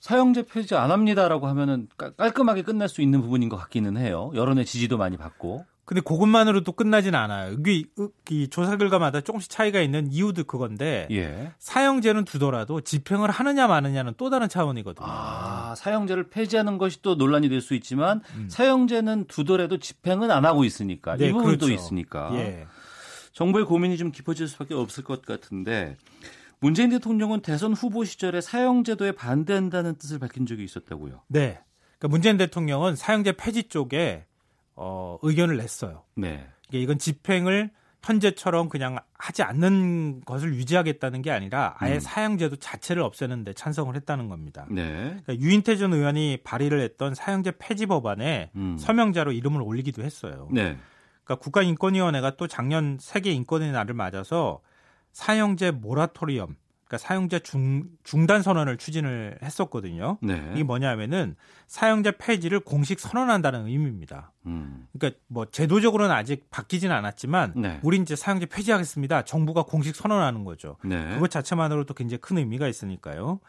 사형제 0.00 0.44
폐지 0.46 0.76
안 0.76 0.90
합니다라고 0.92 1.46
하면은 1.48 1.88
깔- 1.96 2.12
깔끔하게 2.14 2.62
끝날 2.62 2.88
수 2.88 3.02
있는 3.02 3.20
부분인 3.22 3.48
것 3.48 3.56
같기는 3.56 3.96
해요. 3.96 4.30
여론의 4.34 4.64
지지도 4.66 4.96
많이 4.98 5.16
받고. 5.16 5.64
근데 5.88 6.02
그것만으로도 6.02 6.72
끝나진 6.72 7.14
않아요. 7.14 7.54
이게 7.54 7.82
이 8.28 8.48
조사 8.48 8.76
결과마다 8.76 9.22
조금씩 9.22 9.50
차이가 9.50 9.80
있는 9.80 10.12
이유도 10.12 10.44
그건데 10.44 11.08
예. 11.10 11.52
사형제는 11.58 12.26
두더라도 12.26 12.82
집행을 12.82 13.30
하느냐 13.30 13.66
마느냐는 13.68 14.12
또 14.18 14.28
다른 14.28 14.50
차원이거든요. 14.50 15.06
아, 15.08 15.74
사형제를 15.78 16.28
폐지하는 16.28 16.76
것이 16.76 17.00
또 17.00 17.14
논란이 17.14 17.48
될 17.48 17.62
수 17.62 17.72
있지만 17.72 18.20
음. 18.36 18.48
사형제는 18.50 19.28
두더라도 19.28 19.78
집행은 19.78 20.30
안 20.30 20.44
하고 20.44 20.64
있으니까 20.64 21.16
네, 21.16 21.28
이 21.28 21.32
부분도 21.32 21.64
그렇죠. 21.64 21.72
있으니까 21.72 22.32
예. 22.34 22.66
정부의 23.32 23.64
고민이 23.64 23.96
좀 23.96 24.12
깊어질 24.12 24.46
수밖에 24.46 24.74
없을 24.74 25.04
것 25.04 25.24
같은데 25.24 25.96
문재인 26.60 26.90
대통령은 26.90 27.40
대선 27.40 27.72
후보 27.72 28.04
시절에 28.04 28.42
사형제도에 28.42 29.12
반대한다는 29.12 29.96
뜻을 29.96 30.18
밝힌 30.18 30.44
적이 30.44 30.64
있었다고요. 30.64 31.22
네. 31.28 31.60
그러니까 31.98 32.08
문재인 32.08 32.36
대통령은 32.36 32.94
사형제 32.94 33.32
폐지 33.32 33.70
쪽에 33.70 34.26
어, 34.80 35.18
의견을 35.22 35.56
냈어요. 35.56 36.04
네. 36.14 36.46
이게 36.68 36.78
이건 36.78 36.98
집행을 36.98 37.70
현재처럼 38.02 38.68
그냥 38.68 38.98
하지 39.18 39.42
않는 39.42 40.22
것을 40.24 40.54
유지하겠다는 40.54 41.20
게 41.20 41.32
아니라 41.32 41.74
아예 41.78 41.94
음. 41.94 42.00
사형제도 42.00 42.56
자체를 42.56 43.02
없애는데 43.02 43.54
찬성을 43.54 43.94
했다는 43.96 44.28
겁니다. 44.28 44.66
네. 44.70 45.16
그러니까 45.24 45.36
유인태 45.36 45.76
전 45.76 45.92
의원이 45.92 46.38
발의를 46.44 46.80
했던 46.80 47.14
사형제 47.14 47.54
폐지 47.58 47.86
법안에 47.86 48.50
음. 48.54 48.76
서명자로 48.78 49.32
이름을 49.32 49.60
올리기도 49.60 50.02
했어요. 50.02 50.48
네. 50.52 50.78
그러니까 51.24 51.42
국가인권위원회가 51.42 52.36
또 52.36 52.46
작년 52.46 52.98
세계 53.00 53.32
인권의 53.32 53.72
날을 53.72 53.94
맞아서 53.94 54.60
사형제 55.12 55.72
모라토리엄, 55.72 56.54
그러니까 56.88 57.06
사형제 57.06 57.40
중, 57.40 57.84
중단 58.02 58.40
선언을 58.42 58.78
추진을 58.78 59.38
했었거든요. 59.42 60.16
네. 60.22 60.52
이게 60.54 60.64
뭐냐면은 60.64 61.36
사형제 61.66 62.12
폐지를 62.12 62.60
공식 62.60 62.98
선언한다는 62.98 63.66
의미입니다. 63.66 64.32
음. 64.46 64.88
그러니까 64.98 65.20
뭐 65.28 65.44
제도적으로는 65.44 66.14
아직 66.14 66.50
바뀌지는 66.50 66.96
않았지만 66.96 67.52
네. 67.56 67.80
우린 67.82 68.02
이제 68.02 68.16
사형제 68.16 68.46
폐지하겠습니다. 68.46 69.24
정부가 69.24 69.64
공식 69.64 69.94
선언하는 69.94 70.44
거죠. 70.44 70.76
네. 70.82 71.12
그것 71.12 71.30
자체만으로도 71.30 71.92
굉장히 71.92 72.22
큰 72.22 72.38
의미가 72.38 72.66
있으니까요. 72.66 73.40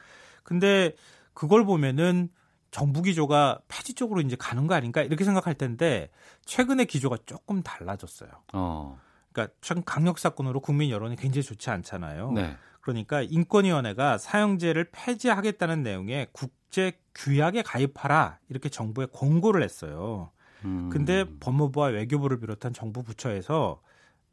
근데 0.43 0.93
그걸 1.33 1.63
보면은 1.63 2.27
정부 2.71 3.01
기조가 3.01 3.61
폐지 3.69 3.93
쪽으로 3.93 4.19
이제 4.19 4.35
가는 4.37 4.67
거 4.67 4.75
아닌가 4.75 5.01
이렇게 5.01 5.23
생각할 5.23 5.55
텐데 5.55 6.09
최근에 6.45 6.85
기조가 6.85 7.19
조금 7.25 7.63
달라졌어요. 7.63 8.29
어. 8.53 8.99
그러니까 9.31 9.55
최근 9.61 9.83
강력 9.85 10.19
사건으로 10.19 10.59
국민 10.59 10.89
여론이 10.89 11.15
굉장히 11.15 11.43
좋지 11.43 11.69
않잖아요. 11.69 12.33
네. 12.33 12.57
그러니까 12.81 13.21
인권위원회가 13.21 14.17
사형제를 14.17 14.89
폐지하겠다는 14.91 15.83
내용의 15.83 16.27
국제 16.31 16.93
규약에 17.15 17.61
가입하라 17.61 18.39
이렇게 18.49 18.69
정부에 18.69 19.07
권고를 19.13 19.63
했어요. 19.63 20.31
음. 20.65 20.89
근데 20.89 21.25
법무부와 21.39 21.87
외교부를 21.87 22.39
비롯한 22.39 22.73
정부 22.73 23.03
부처에서 23.03 23.81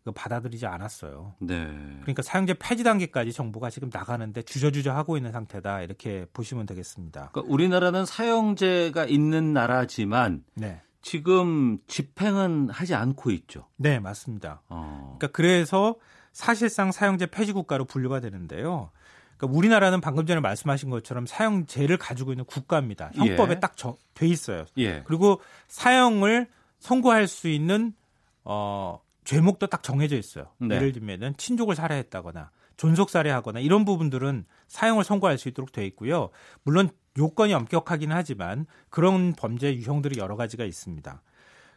그 0.06 0.12
받아들이지 0.12 0.66
않았어요. 0.66 1.34
네. 1.40 1.66
그러니까 2.02 2.22
사형제 2.22 2.54
폐지 2.60 2.84
단계까지 2.84 3.32
정부가 3.32 3.70
지금 3.70 3.90
나가는데 3.92 4.42
주저주저 4.42 4.92
하고 4.92 5.16
있는 5.16 5.32
상태다 5.32 5.82
이렇게 5.82 6.26
보시면 6.32 6.64
되겠습니다. 6.66 7.30
그러니까 7.32 7.52
우리나라는 7.52 8.06
사형제가 8.06 9.06
있는 9.06 9.52
나라지만 9.52 10.44
네, 10.54 10.80
지금 11.02 11.78
집행은 11.88 12.70
하지 12.70 12.94
않고 12.94 13.32
있죠. 13.32 13.66
네 13.74 13.98
맞습니다. 13.98 14.62
어. 14.68 15.16
그러니까 15.18 15.34
그래서 15.36 15.96
사실상 16.36 16.92
사형제 16.92 17.24
폐지 17.24 17.54
국가로 17.54 17.86
분류가 17.86 18.20
되는데요. 18.20 18.90
그러니까 19.38 19.56
우리나라는 19.56 20.02
방금 20.02 20.26
전에 20.26 20.38
말씀하신 20.40 20.90
것처럼 20.90 21.24
사형제를 21.24 21.96
가지고 21.96 22.32
있는 22.32 22.44
국가입니다. 22.44 23.10
형법에 23.14 23.54
예. 23.54 23.58
딱돼 23.58 24.26
있어요. 24.26 24.66
예. 24.76 25.02
그리고 25.06 25.40
사형을 25.68 26.46
선고할 26.78 27.26
수 27.26 27.48
있는 27.48 27.94
어 28.44 29.00
죄목도 29.24 29.68
딱 29.68 29.82
정해져 29.82 30.14
있어요. 30.18 30.48
네. 30.58 30.74
예를 30.76 30.92
들면은 30.92 31.34
친족을 31.38 31.74
살해했다거나 31.74 32.50
존속 32.76 33.08
살해하거나 33.08 33.60
이런 33.60 33.86
부분들은 33.86 34.44
사형을 34.68 35.04
선고할 35.04 35.38
수 35.38 35.48
있도록 35.48 35.72
돼 35.72 35.86
있고요. 35.86 36.28
물론 36.64 36.90
요건이 37.16 37.54
엄격하긴 37.54 38.12
하지만 38.12 38.66
그런 38.90 39.32
범죄 39.32 39.74
유형들이 39.74 40.20
여러 40.20 40.36
가지가 40.36 40.66
있습니다. 40.66 41.22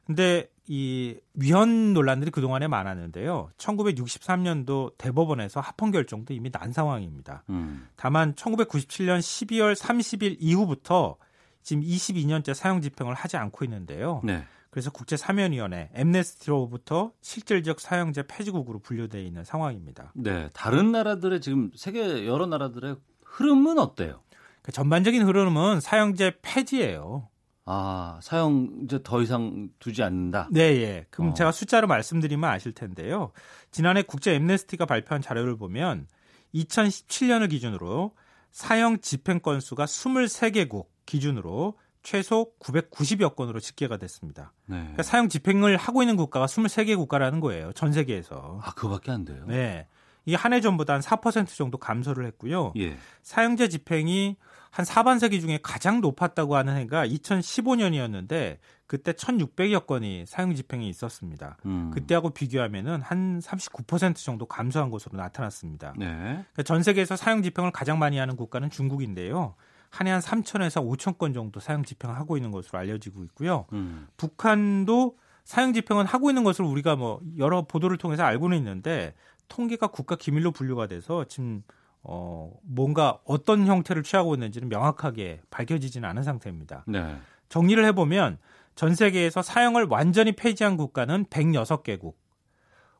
근데 0.09 0.49
이 0.65 1.15
위헌 1.35 1.93
논란들이 1.93 2.31
그동안에 2.31 2.67
많았는데요. 2.67 3.51
1963년도 3.57 4.97
대법원에서 4.97 5.59
합헌 5.59 5.91
결정도 5.91 6.33
이미 6.33 6.49
난 6.49 6.71
상황입니다. 6.71 7.43
음. 7.51 7.87
다만 7.95 8.33
1997년 8.33 9.19
12월 9.19 9.75
30일 9.75 10.37
이후부터 10.39 11.17
지금 11.61 11.83
22년째 11.83 12.55
사형 12.55 12.81
집행을 12.81 13.13
하지 13.13 13.37
않고 13.37 13.63
있는데요. 13.65 14.21
네. 14.23 14.43
그래서 14.71 14.89
국제 14.89 15.15
사면위원회 15.15 15.91
엠네스티로부터 15.93 17.11
실질적 17.21 17.79
사형제 17.79 18.23
폐지국으로 18.25 18.79
분류되어 18.79 19.21
있는 19.21 19.43
상황입니다. 19.43 20.13
네. 20.15 20.49
다른 20.55 20.91
나라들의 20.91 21.39
지금 21.39 21.69
세계 21.75 22.25
여러 22.25 22.47
나라들의 22.47 22.95
흐름은 23.25 23.77
어때요? 23.77 24.21
그 24.63 24.71
전반적인 24.71 25.21
흐름은 25.21 25.81
사형제 25.81 26.39
폐지예요. 26.41 27.29
아, 27.71 28.17
사형제 28.23 29.01
더 29.03 29.21
이상 29.21 29.69
두지 29.77 30.01
않는다. 30.01 30.47
네, 30.51 30.61
예. 30.81 31.05
그럼 31.11 31.29
어. 31.29 31.33
제가 31.35 31.51
숫자로 31.51 31.85
말씀드리면 31.85 32.49
아실 32.49 32.71
텐데요. 32.73 33.31
지난해 33.69 34.01
국제 34.01 34.33
엠네스티가 34.33 34.87
발표한 34.87 35.21
자료를 35.21 35.55
보면 35.55 36.07
2017년을 36.55 37.51
기준으로 37.51 38.15
사형 38.49 39.01
집행 39.01 39.39
건수가 39.39 39.85
23개국 39.85 40.87
기준으로 41.05 41.77
최소 42.01 42.51
990여 42.59 43.35
건으로 43.35 43.59
집계가 43.59 43.97
됐습니다. 43.97 44.51
네. 44.65 44.77
그러니까 44.79 45.03
사형 45.03 45.29
집행을 45.29 45.77
하고 45.77 46.01
있는 46.01 46.15
국가가 46.15 46.47
23개 46.47 46.97
국가라는 46.97 47.39
거예요. 47.39 47.71
전 47.73 47.93
세계에서. 47.93 48.61
아, 48.63 48.73
그거밖에 48.73 49.11
안 49.11 49.25
돼요. 49.25 49.43
네. 49.47 49.87
이게 50.25 50.35
한해 50.35 50.59
전보다 50.61 50.93
한 50.95 51.01
4% 51.01 51.55
정도 51.55 51.77
감소를 51.77 52.25
했고요. 52.25 52.73
예. 52.77 52.97
사형제 53.21 53.67
집행이 53.67 54.37
한 54.71 54.85
사반세기 54.85 55.41
중에 55.41 55.59
가장 55.61 56.01
높았다고 56.01 56.55
하는 56.55 56.77
해가 56.77 57.05
2015년이었는데 57.07 58.57
그때 58.87 59.11
1,600여 59.11 59.85
건이 59.85 60.25
사형 60.27 60.55
집행이 60.55 60.87
있었습니다. 60.89 61.57
음. 61.65 61.91
그때하고 61.93 62.31
비교하면은 62.31 63.01
한 63.01 63.39
39% 63.39 64.15
정도 64.15 64.45
감소한 64.45 64.89
것으로 64.89 65.17
나타났습니다. 65.17 65.93
네. 65.97 66.05
그러니까 66.07 66.63
전 66.63 66.83
세계에서 66.83 67.15
사형 67.15 67.43
집행을 67.43 67.71
가장 67.71 67.99
많이 67.99 68.17
하는 68.17 68.35
국가는 68.35 68.69
중국인데요. 68.69 69.55
한 69.91 70.07
해 70.07 70.11
한 70.11 70.21
3천에서 70.21 70.85
5천 70.87 71.17
건 71.17 71.33
정도 71.33 71.59
사형 71.59 71.83
집행을 71.83 72.15
하고 72.15 72.37
있는 72.37 72.51
것으로 72.51 72.77
알려지고 72.79 73.23
있고요. 73.25 73.65
음. 73.73 74.07
북한도 74.17 75.17
사형 75.45 75.73
집행은 75.73 76.05
하고 76.05 76.29
있는 76.29 76.43
것을 76.43 76.63
우리가 76.63 76.95
뭐 76.95 77.21
여러 77.37 77.63
보도를 77.63 77.97
통해서 77.97 78.23
알고는 78.23 78.57
있는데 78.57 79.13
통계가 79.47 79.87
국가 79.87 80.15
기밀로 80.15 80.51
분류가 80.51 80.85
돼서 80.87 81.25
지금 81.25 81.63
어 82.03 82.51
뭔가 82.63 83.19
어떤 83.25 83.67
형태를 83.67 84.03
취하고 84.03 84.33
있는지는 84.33 84.69
명확하게 84.69 85.41
밝혀지지는 85.49 86.07
않은 86.09 86.23
상태입니다. 86.23 86.85
네. 86.87 87.17
정리를 87.49 87.83
해보면 87.85 88.37
전 88.75 88.95
세계에서 88.95 89.41
사형을 89.41 89.85
완전히 89.89 90.31
폐지한 90.31 90.77
국가는 90.77 91.25
106개국, 91.25 92.13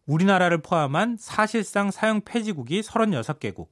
우리나라를 0.06 0.62
포함한 0.62 1.16
사실상 1.18 1.92
사형 1.92 2.22
폐지국이 2.22 2.82
36개국, 2.82 3.68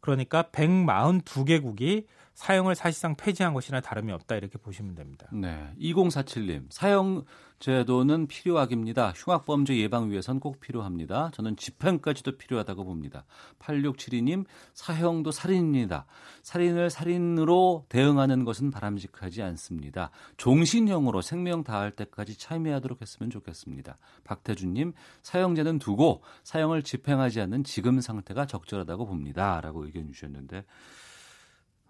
그러니까 0.00 0.42
142개국이 0.50 2.06
사형을 2.36 2.74
사실상 2.74 3.16
폐지한 3.16 3.54
것이나 3.54 3.80
다름이 3.80 4.12
없다 4.12 4.36
이렇게 4.36 4.58
보시면 4.58 4.94
됩니다. 4.94 5.26
네. 5.32 5.72
2047님, 5.80 6.66
사형 6.68 7.24
제도는 7.58 8.26
필요하깁니다. 8.26 9.14
흉악 9.16 9.46
범죄 9.46 9.74
예방 9.78 10.10
위해선 10.10 10.38
꼭 10.38 10.60
필요합니다. 10.60 11.30
저는 11.32 11.56
집행까지도 11.56 12.36
필요하다고 12.36 12.84
봅니다. 12.84 13.24
8672님, 13.60 14.44
사형도 14.74 15.30
살인입니다. 15.30 16.04
살인을 16.42 16.90
살인으로 16.90 17.86
대응하는 17.88 18.44
것은 18.44 18.70
바람직하지 18.70 19.40
않습니다. 19.42 20.10
종신형으로 20.36 21.22
생명 21.22 21.64
다할 21.64 21.90
때까지 21.90 22.38
참여하도록 22.38 23.00
했으면 23.00 23.30
좋겠습니다. 23.30 23.96
박태준 24.24 24.74
님, 24.74 24.92
사형제는 25.22 25.78
두고 25.78 26.22
사형을 26.44 26.82
집행하지 26.82 27.40
않는 27.40 27.64
지금 27.64 28.02
상태가 28.02 28.44
적절하다고 28.44 29.06
봅니다. 29.06 29.62
라고 29.62 29.86
의견 29.86 30.12
주셨는데, 30.12 30.66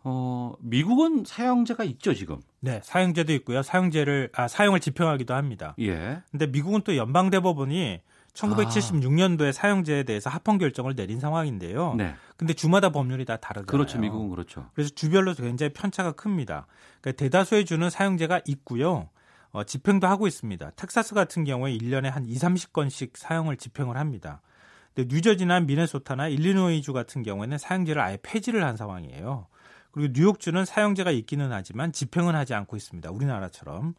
어, 0.08 0.54
미국은 0.60 1.24
사형제가 1.26 1.82
있죠, 1.82 2.14
지금. 2.14 2.40
네, 2.60 2.80
사형제도 2.84 3.32
있고요. 3.32 3.62
사형제를 3.62 4.30
아 4.34 4.46
사형을 4.46 4.78
집행하기도 4.78 5.34
합니다. 5.34 5.74
예. 5.80 6.22
근데 6.30 6.46
미국은 6.46 6.82
또 6.82 6.96
연방 6.96 7.28
대법원이 7.28 8.00
1976년도에 8.32 9.48
아. 9.48 9.52
사형제에 9.52 10.04
대해서 10.04 10.30
합헌 10.30 10.58
결정을 10.58 10.94
내린 10.94 11.18
상황인데요. 11.18 11.94
네. 11.94 12.14
근데 12.36 12.54
주마다 12.54 12.90
법률이 12.90 13.24
다 13.24 13.38
다르잖아요. 13.38 13.66
그렇죠. 13.66 13.98
미국은 13.98 14.30
그렇죠. 14.30 14.70
그래서 14.74 14.90
주별로 14.94 15.34
굉장히 15.34 15.72
편차가 15.72 16.12
큽니다. 16.12 16.68
그러니까 17.00 17.20
대다수의 17.24 17.64
주는 17.64 17.90
사형제가 17.90 18.42
있고요. 18.46 19.08
어, 19.50 19.64
집행도 19.64 20.06
하고 20.06 20.28
있습니다. 20.28 20.70
텍사스 20.76 21.14
같은 21.16 21.42
경우에 21.42 21.76
1년에 21.76 22.10
한 22.10 22.26
2, 22.26 22.34
30건씩 22.34 23.16
사형을 23.16 23.56
집행을 23.56 23.96
합니다. 23.96 24.40
근데 24.94 25.12
뉴저지나 25.12 25.60
미네소타나 25.60 26.28
일리노이주 26.28 26.92
같은 26.92 27.24
경우에는 27.24 27.58
사형제를 27.58 28.00
아예 28.00 28.18
폐지를 28.22 28.64
한 28.64 28.76
상황이에요. 28.76 29.48
그리고 29.96 30.12
뉴욕주는 30.14 30.62
사형제가 30.66 31.10
있기는 31.10 31.50
하지만 31.52 31.90
집행은 31.90 32.34
하지 32.34 32.52
않고 32.52 32.76
있습니다. 32.76 33.10
우리나라처럼. 33.10 33.94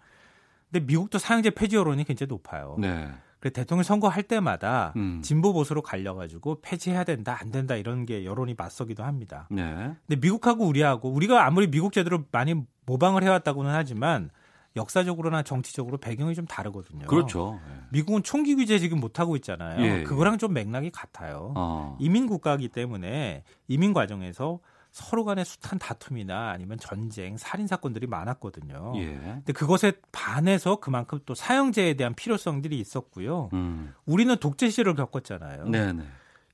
근데 0.72 0.86
미국도 0.86 1.18
사형제 1.18 1.50
폐지 1.50 1.76
여론이 1.76 2.04
굉장히 2.04 2.28
높아요. 2.30 2.76
네. 2.78 3.10
그래 3.40 3.52
대통령 3.52 3.82
선거할 3.82 4.22
때마다 4.24 4.94
음. 4.96 5.22
진보 5.24 5.54
보수로 5.54 5.82
갈려가지고 5.82 6.62
폐지해야 6.62 7.04
된다 7.04 7.38
안 7.40 7.52
된다 7.52 7.76
이런 7.76 8.06
게 8.06 8.26
여론이 8.26 8.54
맞서기도 8.56 9.04
합니다. 9.04 9.48
네. 9.50 9.92
근데 10.08 10.20
미국하고 10.22 10.68
우리하고 10.68 11.10
우리가 11.10 11.46
아무리 11.46 11.68
미국 11.68 11.94
제도를 11.94 12.20
많이 12.32 12.54
모방을 12.86 13.24
해왔다고는 13.24 13.72
하지만 13.72 14.30
역사적으로나 14.76 15.42
정치적으로 15.42 15.98
배경이 15.98 16.36
좀 16.36 16.46
다르거든요. 16.46 17.08
그렇죠. 17.08 17.60
네. 17.68 17.74
미국은 17.90 18.22
총기 18.22 18.56
규제 18.56 18.78
지금 18.78 19.00
못 19.00 19.20
하고 19.20 19.36
있잖아요. 19.36 19.84
예, 19.84 20.04
그거랑 20.04 20.38
좀 20.38 20.54
맥락이 20.54 20.92
같아요. 20.92 21.54
어. 21.56 21.98
이민 22.00 22.28
국가이기 22.28 22.70
때문에 22.70 23.44
이민 23.68 23.94
과정에서 23.94 24.60
서로 24.98 25.24
간의 25.26 25.46
숱한 25.46 25.78
다툼이나 25.78 26.50
아니면 26.50 26.80
전쟁, 26.80 27.38
살인 27.38 27.68
사건들이 27.68 28.08
많았거든요. 28.08 28.94
예. 28.96 29.16
근데 29.16 29.54
그것에 29.54 29.94
반해서 30.12 30.78
그만큼 30.80 31.20
또 31.28 31.36
사형제에 31.36 31.94
대한 31.94 32.16
필요성들이 32.16 32.80
있었고요. 32.80 33.50
음. 33.54 33.94
우리는 34.08 34.36
독재 34.36 34.70
시절을 34.70 34.96
겪었잖아요. 34.96 35.70
네네. 35.70 36.04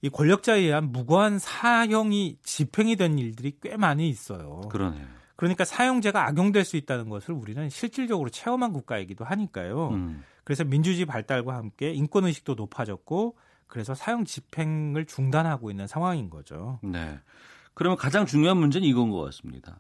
이 0.02 0.10
권력자에 0.10 0.60
의한 0.60 0.92
무고한 0.92 1.40
사형이 1.40 2.40
집행이 2.44 2.98
된 2.98 3.18
일들이 3.18 3.58
꽤 3.62 3.78
많이 3.78 4.10
있어요. 4.10 4.60
그러네요. 4.70 5.08
그러니까 5.38 5.64
사형제가 5.64 6.28
악용될 6.28 6.66
수 6.66 6.76
있다는 6.76 7.08
것을 7.08 7.34
우리는 7.34 7.70
실질적으로 7.70 8.30
체험한 8.30 8.74
국가이기도 8.74 9.24
하니까요. 9.24 9.90
음. 9.92 10.24
그래서 10.44 10.66
민주주의 10.66 11.06
발달과 11.06 11.56
함께 11.56 11.94
인권 11.94 12.26
의식도 12.26 12.56
높아졌고 12.56 13.38
그래서 13.68 13.96
사형 13.96 14.26
집행을 14.26 15.06
중단하고 15.06 15.72
있는 15.72 15.88
상황인 15.88 16.30
거죠. 16.30 16.80
네. 16.84 17.18
그러면 17.74 17.98
가장 17.98 18.26
중요한 18.26 18.58
문제는 18.58 18.88
이건 18.88 19.10
것 19.10 19.22
같습니다. 19.22 19.80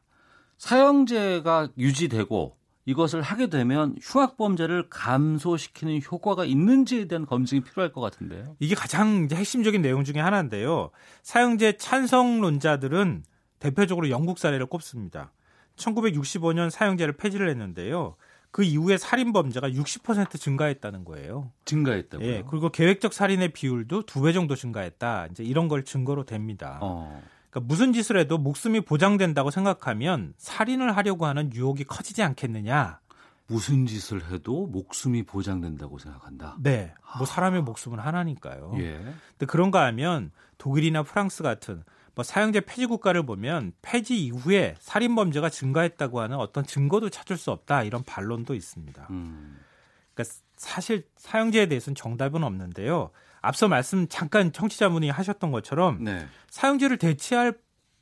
사형제가 0.58 1.70
유지되고 1.78 2.58
이것을 2.86 3.22
하게 3.22 3.48
되면 3.48 3.96
흉악 4.02 4.36
범죄를 4.38 4.89
감소시키는 4.89 6.02
효과가 6.12 6.46
있는지에 6.46 7.06
대한 7.08 7.26
검증이 7.26 7.62
필요할 7.62 7.94
것 7.94 8.02
같은데요. 8.02 8.56
이게 8.60 8.76
가장 8.76 9.28
핵심적인 9.32 9.82
내용 9.82 10.04
중에 10.04 10.20
하나인데요. 10.20 10.89
사형제 11.22 11.78
찬성론자들은 11.78 13.24
대표적으로 13.60 14.10
영국 14.10 14.38
사례를 14.39 14.66
꼽습니다. 14.66 15.32
1965년 15.78 16.70
사형제를 16.70 17.16
폐지를 17.16 17.50
했는데요. 17.50 18.16
그 18.52 18.64
이후에 18.64 18.98
살인 18.98 19.34
범죄가 19.34 19.70
60% 19.70 20.39
증가했다는 20.39 21.06
거예요. 21.06 21.52
증가했다고요? 21.66 22.28
예. 22.28 22.44
그리고 22.48 22.70
계획적 22.70 23.12
살인의 23.14 23.54
비율도 23.54 24.06
두 24.06 24.22
배 24.22 24.32
정도 24.34 24.56
증가했다. 24.56 25.28
이제 25.32 25.44
이런 25.44 25.68
걸 25.68 25.84
증거로 25.84 26.26
됩니다. 26.26 26.78
어. 26.82 27.24
그러니까 27.54 27.68
무슨 27.68 27.93
짓을 27.93 28.18
해도 28.18 28.39
목숨이 28.39 28.82
보장된다고 28.82 29.51
생각하면 29.51 30.34
살인을 30.38 30.97
하려고 30.97 31.28
하는 31.28 31.54
유혹이 31.54 31.84
커지지 31.84 32.24
않겠느냐. 32.24 32.99
무슨 33.45 33.86
짓을 33.86 34.32
해도 34.32 34.66
목숨이 34.66 35.24
보장된다고 35.24 35.99
생각한다. 35.99 36.58
네. 36.60 36.95
뭐 37.18 37.28
사람의 37.28 37.62
목숨은 37.62 37.99
하나니까요. 37.99 38.74
예. 38.80 38.93
근데 38.93 39.45
그런가 39.45 39.86
하면 39.86 40.32
독일이나 40.58 41.04
프랑스 41.04 41.43
같은 41.43 41.84
뭐 42.16 42.24
사형제 42.24 42.62
폐지 42.62 42.88
국가를 42.88 43.24
보면 43.24 43.74
폐지 43.84 44.18
이후에 44.26 44.76
살인 44.80 45.14
범죄가 45.16 45.49
증가했다고 45.49 46.22
하는 46.22 46.38
어떤 46.38 46.66
증거도 46.66 47.10
찾을 47.10 47.38
수 47.38 47.51
없다 47.51 47.84
이런 47.84 48.04
반론도 48.04 48.56
있습니다. 48.56 49.08
음. 49.12 49.60
그러니까 50.14 50.36
사실 50.56 51.08
사형제에 51.18 51.68
대해서는 51.68 51.95
정답은 51.95 52.43
없는데요. 52.43 53.12
앞서 53.44 53.68
말씀 53.68 54.08
잠깐 54.08 54.52
청취자분이 54.52 55.10
하셨던 55.10 55.52
것처럼 55.52 56.04
네. 56.04 56.26
사형제를 56.50 56.98
대체할 56.98 57.54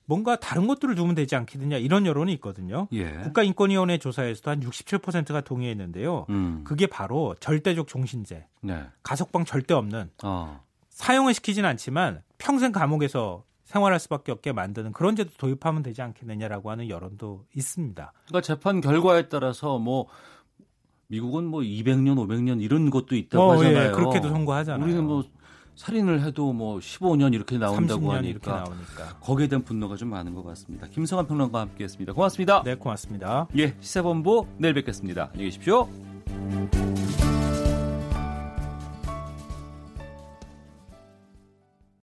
뭔가 0.05 0.35
다른 0.35 0.67
것들을 0.67 0.93
두면 0.95 1.15
되지 1.15 1.35
않겠느냐 1.35 1.77
이런 1.77 2.05
여론이 2.05 2.31
있거든요. 2.33 2.87
예. 2.91 3.11
국가인권위원회 3.23 3.97
조사에서도 3.97 4.51
한 4.51 4.59
67%가 4.61 5.41
동의했는데요. 5.41 6.25
음. 6.29 6.61
그게 6.63 6.85
바로 6.85 7.35
절대적 7.39 7.87
종신제, 7.87 8.45
네. 8.61 8.83
가석방 9.03 9.45
절대 9.45 9.73
없는 9.73 10.11
어. 10.23 10.63
사형을 10.89 11.33
시키진 11.33 11.65
않지만 11.65 12.21
평생 12.37 12.71
감옥에서 12.71 13.43
생활할 13.63 13.99
수밖에 13.99 14.31
없게 14.31 14.51
만드는 14.51 14.91
그런 14.91 15.15
제도 15.15 15.31
도입하면 15.37 15.81
되지 15.81 16.01
않겠느냐라고 16.01 16.69
하는 16.69 16.89
여론도 16.89 17.45
있습니다. 17.55 18.13
그러니까 18.27 18.41
재판 18.41 18.81
결과에 18.81 19.29
따라서 19.29 19.79
뭐 19.79 20.07
미국은 21.11 21.45
뭐 21.45 21.59
200년, 21.59 22.15
500년 22.15 22.61
이런 22.61 22.89
것도 22.89 23.15
있다고 23.17 23.43
어, 23.43 23.63
예, 23.63 23.67
하잖아요. 23.67 23.89
예, 23.89 23.91
그렇게도 23.91 24.29
선고하잖아요. 24.29 24.83
우리는 24.83 25.03
뭐 25.03 25.25
살인을 25.75 26.21
해도 26.21 26.53
뭐 26.53 26.79
15년 26.79 27.33
이렇게 27.33 27.57
나온다고 27.57 28.13
하니까, 28.13 28.29
이렇게 28.29 28.49
나오니까 28.49 29.17
거기에 29.19 29.47
대한 29.47 29.63
분노가 29.63 29.97
좀 29.97 30.09
많은 30.09 30.33
것 30.33 30.43
같습니다. 30.43 30.87
김성환 30.87 31.27
평론가와 31.27 31.65
함께했습니다. 31.65 32.13
고맙습니다. 32.13 32.63
네, 32.63 32.75
고맙습니다. 32.75 33.47
예, 33.57 33.75
시사본부 33.81 34.47
내일 34.57 34.73
뵙겠습니다. 34.73 35.29
안녕히 35.33 35.51
계십시오. 35.51 35.89